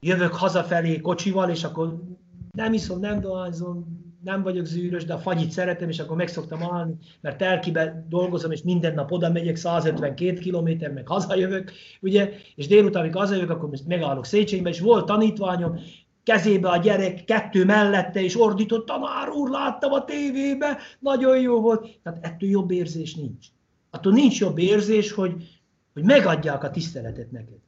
jövök 0.00 0.32
hazafelé 0.32 1.00
kocsival, 1.00 1.50
és 1.50 1.64
akkor 1.64 2.02
nem 2.50 2.72
iszom, 2.72 3.00
nem 3.00 3.20
dohányzom, 3.20 4.06
nem 4.24 4.42
vagyok 4.42 4.64
zűrös, 4.64 5.04
de 5.04 5.14
a 5.14 5.18
fagyit 5.18 5.50
szeretem, 5.50 5.88
és 5.88 5.98
akkor 5.98 6.16
meg 6.16 6.28
szoktam 6.28 6.62
állni, 6.62 6.94
mert 7.20 7.38
telkibe 7.38 8.06
dolgozom, 8.08 8.50
és 8.50 8.62
minden 8.62 8.94
nap 8.94 9.12
oda 9.12 9.30
megyek 9.30 9.56
152 9.56 10.38
km, 10.38 10.92
meg 10.94 11.06
hazajövök, 11.06 11.72
ugye, 12.00 12.32
és 12.54 12.66
délután, 12.66 13.02
amikor 13.02 13.20
hazajövök, 13.20 13.50
akkor 13.50 13.70
megállok 13.86 14.24
Széchenybe, 14.24 14.68
és 14.68 14.80
volt 14.80 15.06
tanítványom, 15.06 15.80
kezébe 16.22 16.68
a 16.68 16.76
gyerek, 16.76 17.24
kettő 17.24 17.64
mellette, 17.64 18.22
és 18.22 18.40
ordított, 18.40 18.86
tanár 18.86 19.28
úr, 19.28 19.50
láttam 19.50 19.92
a 19.92 20.04
tévébe, 20.04 20.78
nagyon 20.98 21.40
jó 21.40 21.60
volt. 21.60 21.98
Tehát 22.02 22.24
ettől 22.24 22.50
jobb 22.50 22.70
érzés 22.70 23.14
nincs. 23.14 23.46
Attól 23.90 24.12
nincs 24.12 24.40
jobb 24.40 24.58
érzés, 24.58 25.12
hogy, 25.12 25.57
hogy 25.98 26.06
megadják 26.06 26.64
a 26.64 26.70
tiszteletet 26.70 27.30
neked. 27.30 27.58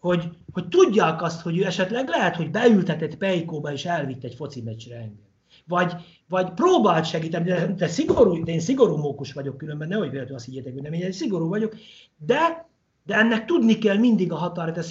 Hogy, 0.00 0.28
hogy 0.52 0.68
tudják 0.68 1.22
azt, 1.22 1.40
hogy 1.40 1.58
ő 1.58 1.64
esetleg 1.64 2.08
lehet, 2.08 2.36
hogy 2.36 2.50
beültetett 2.50 3.16
pejkóba 3.16 3.72
és 3.72 3.84
elvitt 3.84 4.24
egy 4.24 4.34
foci 4.34 4.62
meccsre 4.62 4.94
engem 4.94 5.24
vagy, 5.66 5.92
vagy 6.28 6.50
próbált 6.50 7.04
segíteni, 7.04 7.44
de, 7.44 7.66
de 7.66 7.86
szigorú, 7.86 8.44
de 8.44 8.52
én 8.52 8.60
szigorú 8.60 8.96
mókus 8.96 9.32
vagyok 9.32 9.56
különben, 9.56 9.88
nehogy 9.88 10.10
véletlenül 10.10 10.36
azt 10.36 10.44
higgyétek, 10.44 10.72
hogy 10.72 10.82
nem, 10.82 10.92
én 10.92 11.12
szigorú 11.12 11.48
vagyok, 11.48 11.74
de, 12.16 12.68
de 13.04 13.14
ennek 13.14 13.44
tudni 13.44 13.78
kell 13.78 13.96
mindig 13.96 14.32
a 14.32 14.36
határt, 14.36 14.76
a 14.76 14.82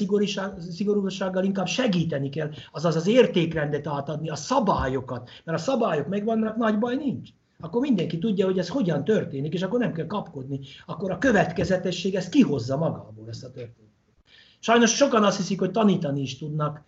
szigorúsággal 0.71 1.43
inkább 1.43 1.67
segíteni 1.67 2.29
kell, 2.29 2.51
azaz 2.71 2.95
az 2.95 3.07
értékrendet 3.07 3.87
átadni, 3.87 4.29
a 4.29 4.35
szabályokat, 4.35 5.29
mert 5.43 5.57
a 5.57 5.61
szabályok 5.61 6.07
megvannak, 6.07 6.55
nagy 6.55 6.79
baj 6.79 6.95
nincs. 6.95 7.29
Akkor 7.59 7.81
mindenki 7.81 8.17
tudja, 8.17 8.45
hogy 8.45 8.57
ez 8.57 8.69
hogyan 8.69 9.03
történik, 9.03 9.53
és 9.53 9.61
akkor 9.61 9.79
nem 9.79 9.93
kell 9.93 10.07
kapkodni. 10.07 10.59
Akkor 10.85 11.11
a 11.11 11.17
következetesség 11.17 12.15
ezt 12.15 12.29
kihozza 12.29 12.77
magából 12.77 13.25
ezt 13.29 13.43
a 13.43 13.51
történetet. 13.51 13.83
Sajnos 14.59 14.95
sokan 14.95 15.23
azt 15.23 15.37
hiszik, 15.37 15.59
hogy 15.59 15.71
tanítani 15.71 16.21
is 16.21 16.37
tudnak, 16.37 16.83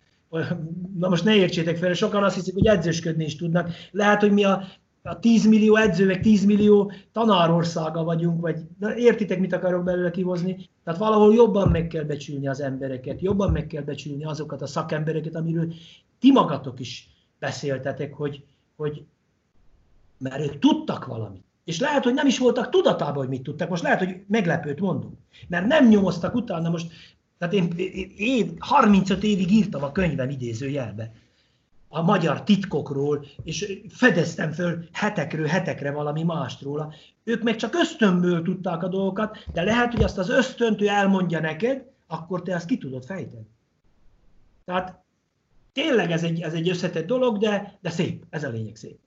na 0.98 1.08
most 1.08 1.24
ne 1.24 1.34
értsétek 1.34 1.76
fel, 1.76 1.92
sokan 1.92 2.24
azt 2.24 2.34
hiszik, 2.34 2.54
hogy 2.54 2.66
edzősködni 2.66 3.24
is 3.24 3.36
tudnak. 3.36 3.70
Lehet, 3.90 4.20
hogy 4.20 4.32
mi 4.32 4.44
a, 4.44 4.62
a 5.02 5.18
10 5.18 5.46
millió 5.46 5.76
edző, 5.76 6.06
meg 6.06 6.20
10 6.20 6.44
millió 6.44 6.92
tanárországa 7.12 8.04
vagyunk, 8.04 8.40
vagy 8.40 8.58
na, 8.78 8.96
értitek, 8.96 9.38
mit 9.38 9.52
akarok 9.52 9.84
belőle 9.84 10.10
kihozni? 10.10 10.68
Tehát 10.84 11.00
valahol 11.00 11.34
jobban 11.34 11.68
meg 11.68 11.86
kell 11.86 12.04
becsülni 12.04 12.48
az 12.48 12.60
embereket, 12.60 13.20
jobban 13.20 13.52
meg 13.52 13.66
kell 13.66 13.82
becsülni 13.82 14.24
azokat 14.24 14.62
a 14.62 14.66
szakembereket, 14.66 15.34
amiről 15.34 15.72
ti 16.18 16.32
magatok 16.32 16.80
is 16.80 17.08
beszéltetek, 17.38 18.14
hogy, 18.14 18.44
hogy 18.76 19.04
mert 20.18 20.40
ők 20.40 20.58
tudtak 20.58 21.06
valamit. 21.06 21.44
És 21.64 21.80
lehet, 21.80 22.04
hogy 22.04 22.14
nem 22.14 22.26
is 22.26 22.38
voltak 22.38 22.70
tudatában, 22.70 23.16
hogy 23.16 23.28
mit 23.28 23.42
tudtak. 23.42 23.68
Most 23.68 23.82
lehet, 23.82 23.98
hogy 23.98 24.24
meglepőt 24.26 24.80
mondunk. 24.80 25.14
Mert 25.48 25.66
nem 25.66 25.88
nyomoztak 25.88 26.34
utána. 26.34 26.70
Most 26.70 26.92
tehát 27.38 27.54
én, 27.54 27.72
én 28.16 28.56
35 28.58 29.22
évig 29.22 29.50
írtam 29.50 29.82
a 29.82 29.92
könyvem 29.92 30.30
idézőjelbe 30.30 31.12
a 31.88 32.02
magyar 32.02 32.42
titkokról, 32.42 33.26
és 33.42 33.80
fedeztem 33.88 34.52
föl 34.52 34.84
hetekről 34.92 35.46
hetekre 35.46 35.90
valami 35.90 36.22
mást 36.22 36.62
róla. 36.62 36.92
Ők 37.24 37.42
meg 37.42 37.56
csak 37.56 37.74
ösztönből 37.74 38.42
tudták 38.42 38.82
a 38.82 38.88
dolgokat, 38.88 39.38
de 39.52 39.62
lehet, 39.62 39.92
hogy 39.92 40.02
azt 40.02 40.18
az 40.18 40.28
ösztönt 40.28 40.82
elmondja 40.82 41.40
neked, 41.40 41.84
akkor 42.06 42.42
te 42.42 42.54
azt 42.54 42.66
ki 42.66 42.78
tudod 42.78 43.04
fejteni. 43.04 43.46
Tehát 44.64 45.02
tényleg 45.72 46.10
ez 46.10 46.22
egy, 46.22 46.40
ez 46.40 46.52
egy 46.52 46.68
összetett 46.68 47.06
dolog, 47.06 47.38
de, 47.38 47.78
de 47.80 47.90
szép, 47.90 48.24
ez 48.30 48.44
a 48.44 48.48
lényeg 48.48 48.76
szép. 48.76 48.98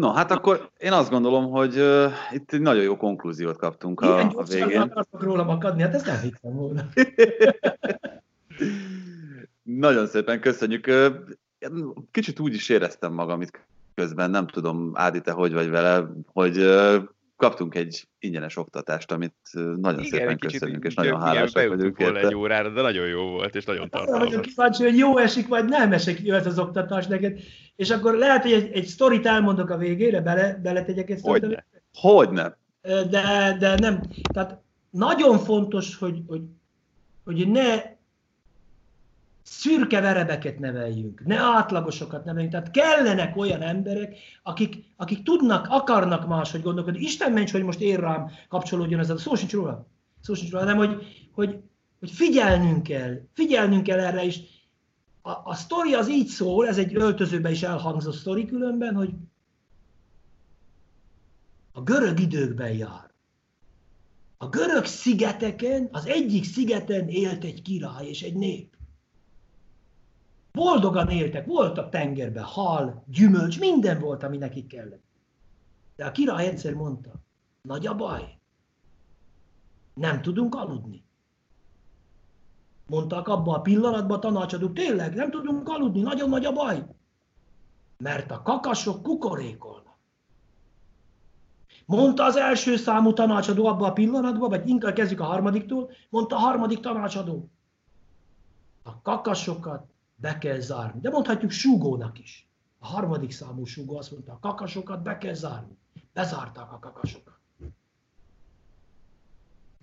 No, 0.00 0.12
hát 0.12 0.30
akkor 0.30 0.70
én 0.78 0.92
azt 0.92 1.10
gondolom, 1.10 1.50
hogy 1.50 1.76
uh, 1.76 2.12
itt 2.32 2.52
egy 2.52 2.60
nagyon 2.60 2.82
jó 2.82 2.96
konklúziót 2.96 3.56
kaptunk 3.56 4.00
a, 4.00 4.30
a 4.34 4.42
végén. 4.42 4.80
akartok 4.80 5.22
róla 5.22 5.46
akadni, 5.46 5.82
hát 5.82 5.94
ezt 5.94 6.06
nem 6.06 6.20
hittem 6.20 6.54
volna. 6.54 6.82
nagyon 9.86 10.06
szépen 10.06 10.40
köszönjük. 10.40 10.90
Kicsit 12.10 12.40
úgy 12.40 12.54
is 12.54 12.68
éreztem 12.68 13.12
magam 13.12 13.40
itt 13.40 13.66
közben, 13.94 14.30
nem 14.30 14.46
tudom, 14.46 14.90
Ádi, 14.94 15.20
te 15.20 15.32
hogy 15.32 15.52
vagy 15.52 15.68
vele, 15.68 16.10
hogy 16.32 16.68
kaptunk 17.40 17.74
egy 17.74 18.08
ingyenes 18.18 18.56
oktatást, 18.56 19.12
amit 19.12 19.34
nagyon 19.52 20.04
Igen, 20.04 20.04
szépen 20.04 20.38
köszönjük, 20.38 20.84
és 20.84 20.94
nagyon 20.94 21.20
hálásak 21.20 21.68
vagyunk 21.68 21.98
érte. 21.98 22.18
egy 22.18 22.34
órára, 22.34 22.68
de 22.68 22.82
nagyon 22.82 23.06
jó 23.06 23.22
volt, 23.22 23.54
és 23.54 23.64
nagyon 23.64 23.88
tartalmas. 23.88 24.20
Hát, 24.20 24.28
vagyok 24.28 24.42
kíváncsi, 24.42 24.82
hogy 24.82 24.98
jó 24.98 25.18
esik, 25.18 25.48
vagy 25.48 25.64
nem 25.64 25.92
esik 25.92 26.20
jó 26.22 26.34
ez 26.34 26.46
az 26.46 26.58
oktatás 26.58 27.06
neked. 27.06 27.40
És 27.80 27.90
akkor 27.90 28.14
lehet, 28.14 28.42
hogy 28.42 28.52
egy, 28.52 28.72
egy 28.72 28.86
sztorit 28.86 29.26
elmondok 29.26 29.70
a 29.70 29.76
végére, 29.76 30.20
bele, 30.20 30.58
beletegyek 30.62 31.10
ezt. 31.10 31.24
Hogyne. 31.24 31.66
Hogyne. 31.94 32.56
De, 32.82 33.56
de 33.58 33.74
nem. 33.78 34.02
Tehát 34.32 34.60
nagyon 34.90 35.38
fontos, 35.38 35.96
hogy, 35.96 36.22
hogy, 36.26 36.42
hogy 37.24 37.48
ne 37.48 37.82
szürke 39.42 40.00
verebeket 40.00 40.58
neveljünk, 40.58 41.22
ne 41.24 41.36
átlagosokat 41.36 42.24
neveljünk. 42.24 42.52
Tehát 42.52 42.70
kellenek 42.70 43.36
olyan 43.36 43.62
emberek, 43.62 44.16
akik, 44.42 44.84
akik 44.96 45.22
tudnak, 45.22 45.66
akarnak 45.70 46.28
máshogy 46.28 46.62
gondolkodni. 46.62 47.00
Isten 47.00 47.32
ments, 47.32 47.52
hogy 47.52 47.62
most 47.62 47.80
én 47.80 47.96
rám 47.96 48.30
kapcsolódjon 48.48 49.00
ez 49.00 49.10
a 49.10 49.18
szó 49.18 49.34
sincs 49.34 49.52
róla. 49.52 49.86
Szó 50.20 50.34
sincs 50.34 50.50
róla, 50.50 50.64
hanem 50.64 50.78
hogy, 50.78 51.06
hogy, 51.32 51.60
hogy 51.98 52.10
figyelnünk 52.10 52.82
kell, 52.82 53.20
figyelnünk 53.32 53.82
kell 53.82 53.98
erre 53.98 54.24
is. 54.24 54.40
A, 55.22 55.30
a 55.30 55.54
sztori 55.54 55.94
az 55.94 56.08
így 56.08 56.26
szól, 56.26 56.68
ez 56.68 56.78
egy 56.78 56.94
öltözőben 56.94 57.52
is 57.52 57.62
elhangzott 57.62 58.14
sztori 58.14 58.46
különben, 58.46 58.94
hogy 58.94 59.14
a 61.72 61.82
görög 61.82 62.20
időkben 62.20 62.72
jár. 62.72 63.10
A 64.36 64.48
görög 64.48 64.84
szigeteken, 64.84 65.88
az 65.92 66.06
egyik 66.06 66.44
szigeten 66.44 67.08
élt 67.08 67.44
egy 67.44 67.62
király 67.62 68.06
és 68.06 68.22
egy 68.22 68.34
nép. 68.34 68.76
Boldogan 70.52 71.08
éltek, 71.08 71.46
voltak 71.46 71.90
tengerben 71.90 72.44
hal, 72.44 73.04
gyümölcs, 73.06 73.58
minden 73.58 74.00
volt, 74.00 74.22
ami 74.22 74.36
nekik 74.36 74.66
kellett. 74.66 75.04
De 75.96 76.06
a 76.06 76.12
király 76.12 76.46
egyszer 76.46 76.74
mondta, 76.74 77.12
nagy 77.62 77.86
a 77.86 77.94
baj, 77.94 78.38
nem 79.94 80.22
tudunk 80.22 80.54
aludni. 80.54 81.04
Mondták 82.90 83.28
abban 83.28 83.54
a 83.54 83.60
pillanatban 83.60 84.20
tanácsadók, 84.20 84.72
tényleg 84.72 85.14
nem 85.14 85.30
tudunk 85.30 85.68
aludni, 85.68 86.00
nagyon 86.00 86.28
nagy 86.28 86.44
a 86.44 86.52
baj. 86.52 86.84
Mert 87.98 88.30
a 88.30 88.42
kakasok 88.42 89.02
kukorékolnak. 89.02 89.96
Mondta 91.86 92.24
az 92.24 92.36
első 92.36 92.76
számú 92.76 93.12
tanácsadó 93.12 93.66
abban 93.66 93.90
a 93.90 93.92
pillanatban, 93.92 94.48
vagy 94.48 94.68
inkább 94.68 94.94
kezdjük 94.94 95.20
a 95.20 95.24
harmadiktól, 95.24 95.90
mondta 96.08 96.36
a 96.36 96.38
harmadik 96.38 96.80
tanácsadó. 96.80 97.50
A 98.82 99.00
kakasokat 99.02 99.86
be 100.16 100.38
kell 100.38 100.58
zárni. 100.58 101.00
De 101.00 101.10
mondhatjuk 101.10 101.50
súgónak 101.50 102.18
is. 102.18 102.48
A 102.78 102.86
harmadik 102.86 103.30
számú 103.30 103.64
súgó 103.64 103.96
azt 103.96 104.10
mondta, 104.10 104.32
a 104.32 104.38
kakasokat 104.38 105.02
be 105.02 105.18
kell 105.18 105.34
zárni. 105.34 105.78
Bezárták 106.12 106.72
a 106.72 106.78
kakasokat. 106.78 107.38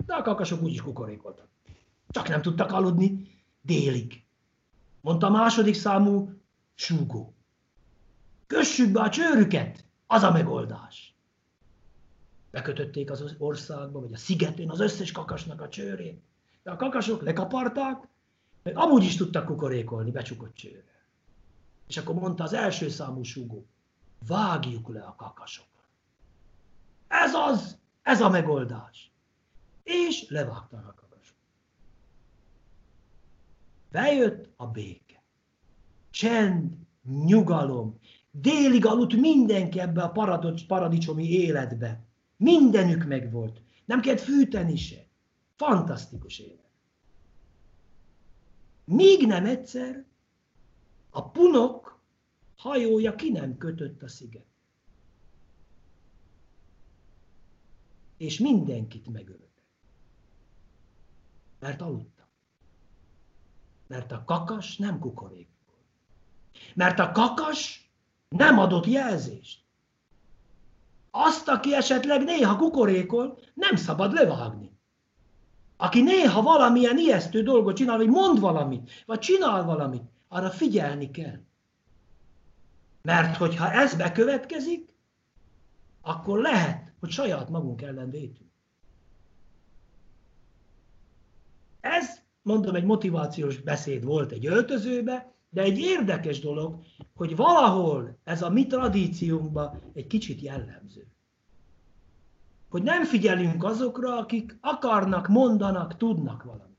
De 0.06 0.14
a 0.14 0.22
kakasok 0.22 0.62
úgyis 0.62 0.82
kukorékoltak. 0.82 1.48
Csak 2.10 2.28
nem 2.28 2.42
tudtak 2.42 2.72
aludni 2.72 3.28
délig. 3.62 4.24
Mondta 5.02 5.28
a 5.28 5.30
második 5.30 5.76
számú 5.76 6.30
súgó. 6.76 7.34
Kössük 8.48 8.92
be 8.92 9.02
a 9.02 9.10
csőrüket, 9.10 9.86
az 10.08 10.24
a 10.24 10.32
megoldás. 10.32 11.16
Bekötötték 12.52 13.12
az 13.12 13.36
országba, 13.38 14.00
vagy 14.00 14.14
a 14.14 14.18
szigetén 14.18 14.70
az 14.70 14.80
összes 14.80 15.12
kakasnak 15.12 15.62
a 15.62 15.70
csőrét. 15.70 16.22
De 16.64 16.72
a 16.72 16.76
kakasok 16.76 17.22
lekaparták, 17.22 18.08
meg 18.64 18.78
amúgy 18.78 19.04
is 19.04 19.16
tudtak 19.16 19.46
kukorékolni 19.46 20.12
becsukott 20.12 20.56
csőre. 20.56 21.06
És 21.88 21.98
akkor 21.98 22.16
mondta 22.16 22.44
az 22.44 22.54
első 22.54 22.90
számú 22.90 23.24
súgó, 23.24 23.68
vágjuk 24.28 24.90
le 24.90 25.02
a 25.02 25.16
kakasokat. 25.16 25.86
Ez 27.08 27.34
az, 27.34 27.78
ez 28.02 28.22
a 28.22 28.30
megoldás. 28.30 29.12
És 29.84 30.30
kakasokat. 30.30 31.07
Bejött 33.92 34.50
a 34.56 34.68
béke. 34.68 35.24
Csend, 36.10 36.74
nyugalom. 37.26 38.00
Délig 38.32 38.86
aludt 38.86 39.16
mindenki 39.16 39.80
ebbe 39.80 40.04
a 40.04 40.12
paradicsomi 40.68 41.30
életbe. 41.30 42.06
Mindenük 42.38 43.06
megvolt. 43.06 43.62
Nem 43.86 44.02
kellett 44.02 44.22
fűteni 44.22 44.76
se. 44.76 45.08
Fantasztikus 45.56 46.40
élet. 46.40 46.70
Míg 48.86 49.26
nem 49.26 49.46
egyszer 49.46 50.06
a 51.10 51.30
punok 51.30 52.00
hajója 52.56 53.16
ki 53.16 53.30
nem 53.30 53.58
kötött 53.58 54.04
a 54.04 54.08
sziget. 54.08 54.46
és 58.18 58.40
mindenkit 58.40 59.08
megölök. 59.08 59.50
Mert 61.60 61.82
aludtam. 61.82 62.17
Mert 63.88 64.12
a 64.12 64.24
kakas 64.26 64.78
nem 64.78 65.00
kukorék. 65.00 65.48
Mert 66.74 67.00
a 67.00 67.12
kakas 67.12 67.92
nem 68.30 68.60
adott 68.60 68.86
jelzést. 68.86 69.66
Azt, 71.12 71.48
aki 71.48 71.76
esetleg 71.76 72.24
néha 72.24 72.56
kukorékol, 72.56 73.40
nem 73.54 73.76
szabad 73.76 74.14
levágni. 74.14 74.72
Aki 75.78 76.02
néha 76.02 76.42
valamilyen 76.42 76.98
ijesztő 76.98 77.44
dolgot 77.44 77.76
csinál, 77.76 77.98
vagy 77.98 78.10
mond 78.10 78.40
valamit, 78.40 79.04
vagy 79.06 79.20
csinál 79.20 79.64
valamit, 79.64 80.04
arra 80.28 80.50
figyelni 80.50 81.12
kell. 81.12 81.40
Mert 83.02 83.38
hogyha 83.38 83.72
ez 83.72 83.96
bekövetkezik, 83.96 84.94
akkor 86.02 86.40
lehet, 86.40 86.92
hogy 87.00 87.10
saját 87.10 87.50
magunk 87.50 87.82
ellen 87.82 88.10
vétünk. 88.10 88.52
Ez, 91.82 92.22
mondom, 92.48 92.76
egy 92.76 92.84
motivációs 92.84 93.62
beszéd 93.62 94.04
volt 94.04 94.32
egy 94.32 94.46
öltözőbe, 94.46 95.34
de 95.50 95.62
egy 95.62 95.80
érdekes 95.80 96.40
dolog, 96.40 96.82
hogy 97.16 97.36
valahol 97.36 98.18
ez 98.24 98.42
a 98.42 98.50
mi 98.50 98.68
tradíciónkban 98.68 99.82
egy 99.94 100.08
kicsit 100.08 100.42
jellemző. 100.42 101.08
Hogy 102.70 102.84
nem 102.84 103.04
figyelünk 103.04 103.64
azokra, 103.64 104.18
akik 104.18 104.58
akarnak, 104.62 105.28
mondanak, 105.28 105.98
tudnak 105.98 106.44
valamit. 106.44 106.78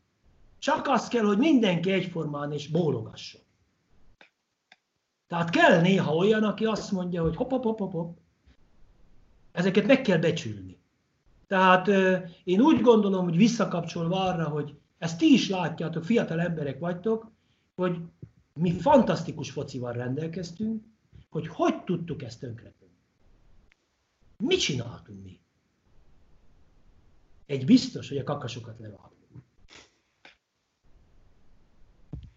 Csak 0.59 0.89
az 0.89 1.09
kell, 1.09 1.25
hogy 1.25 1.39
mindenki 1.39 1.91
egyformán 1.91 2.53
és 2.53 2.69
bólogasson. 2.69 3.41
Tehát 5.27 5.51
kell 5.51 5.81
néha 5.81 6.15
olyan, 6.15 6.43
aki 6.43 6.65
azt 6.65 6.93
mondja, 6.93 7.23
hogy 7.23 7.37
hop, 7.37 7.51
hop, 7.51 7.63
hop, 7.63 7.79
hop, 7.79 7.93
hop. 7.93 8.19
Ezeket 9.53 9.87
meg 9.87 10.01
kell 10.01 10.19
becsülni. 10.19 10.79
Tehát 11.47 11.89
én 12.45 12.61
úgy 12.61 12.81
gondolom, 12.81 13.25
hogy 13.25 13.37
visszakapcsolva 13.37 14.25
arra, 14.25 14.49
hogy 14.49 14.78
ezt 14.99 15.19
ti 15.19 15.33
is 15.33 15.49
látjátok, 15.49 16.05
fiatal 16.05 16.41
emberek 16.41 16.79
vagytok, 16.79 17.31
hogy 17.75 17.99
mi 18.55 18.73
fantasztikus 18.73 19.51
focival 19.51 19.93
rendelkeztünk, 19.93 20.85
hogy 21.31 21.49
hogy 21.49 21.85
tudtuk 21.85 22.23
ezt 22.23 22.41
tönkretenni. 22.41 22.93
Mit 24.37 24.61
csináltunk 24.61 25.23
mi? 25.23 25.41
Egy 27.47 27.65
biztos, 27.65 28.09
hogy 28.09 28.19
a 28.19 28.25
kakasokat 28.25 28.79
levágtuk. 28.79 29.43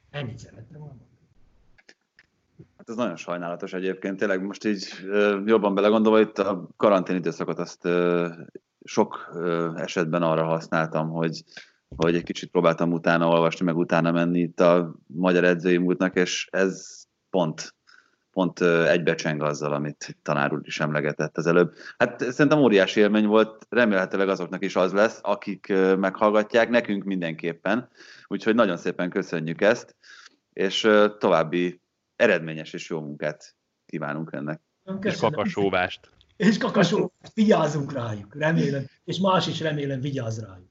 Ennyit 0.10 0.40
szeretném 0.40 0.80
mondani. 0.80 1.10
Hát 2.78 2.90
ez 2.90 2.96
nagyon 2.96 3.16
sajnálatos 3.16 3.74
egyébként. 3.74 4.18
Tényleg 4.18 4.44
most 4.44 4.66
így 4.66 4.88
jobban 5.46 5.76
belegondolva, 5.76 6.20
itt 6.20 6.38
a 6.38 6.68
karantén 6.78 7.16
időszakot 7.16 7.60
azt 7.60 7.88
sok 8.84 9.38
esetben 9.76 10.24
arra 10.24 10.46
használtam, 10.46 11.10
hogy 11.10 11.44
hogy 11.96 12.16
egy 12.16 12.24
kicsit 12.24 12.52
próbáltam 12.52 12.92
utána 12.92 13.28
olvasni, 13.28 13.66
meg 13.66 13.78
utána 13.78 14.12
menni 14.12 14.40
itt 14.40 14.60
a 14.60 14.96
magyar 15.06 15.44
edzői 15.44 15.78
múltnak, 15.78 16.16
és 16.16 16.48
ez 16.52 17.04
pont, 17.30 17.76
pont 18.32 18.62
egybecseng 18.62 19.42
azzal, 19.42 19.74
amit 19.74 20.18
tanár 20.22 20.54
úr 20.54 20.62
is 20.64 20.80
emlegetett 20.80 21.38
az 21.38 21.48
előbb. 21.48 21.74
Hát 21.98 22.32
szerintem 22.32 22.60
óriási 22.60 23.00
élmény 23.00 23.26
volt, 23.26 23.68
remélhetőleg 23.70 24.30
azoknak 24.30 24.64
is 24.64 24.76
az 24.76 24.94
lesz, 24.94 25.20
akik 25.22 25.74
meghallgatják, 25.98 26.70
nekünk 26.70 27.04
mindenképpen. 27.04 27.90
Úgyhogy 28.28 28.56
nagyon 28.56 28.78
szépen 28.78 29.10
köszönjük 29.10 29.62
ezt, 29.62 29.96
és 30.54 30.90
további 31.18 31.82
eredményes 32.16 32.74
és 32.74 32.90
jó 32.90 33.02
munkát 33.02 33.56
kívánunk 33.86 34.30
ennek. 34.34 34.62
Köszönöm. 34.84 35.12
És 35.12 35.20
kakasóvást. 35.20 36.10
És 36.38 36.58
kakasóvást, 36.58 37.34
vigyázunk 37.34 37.94
rájuk, 37.94 38.36
remélem, 38.36 38.86
és 39.04 39.20
más 39.20 39.48
is 39.48 39.60
remélem 39.60 40.02
vigyáz 40.02 40.40
rájuk. 40.40 40.71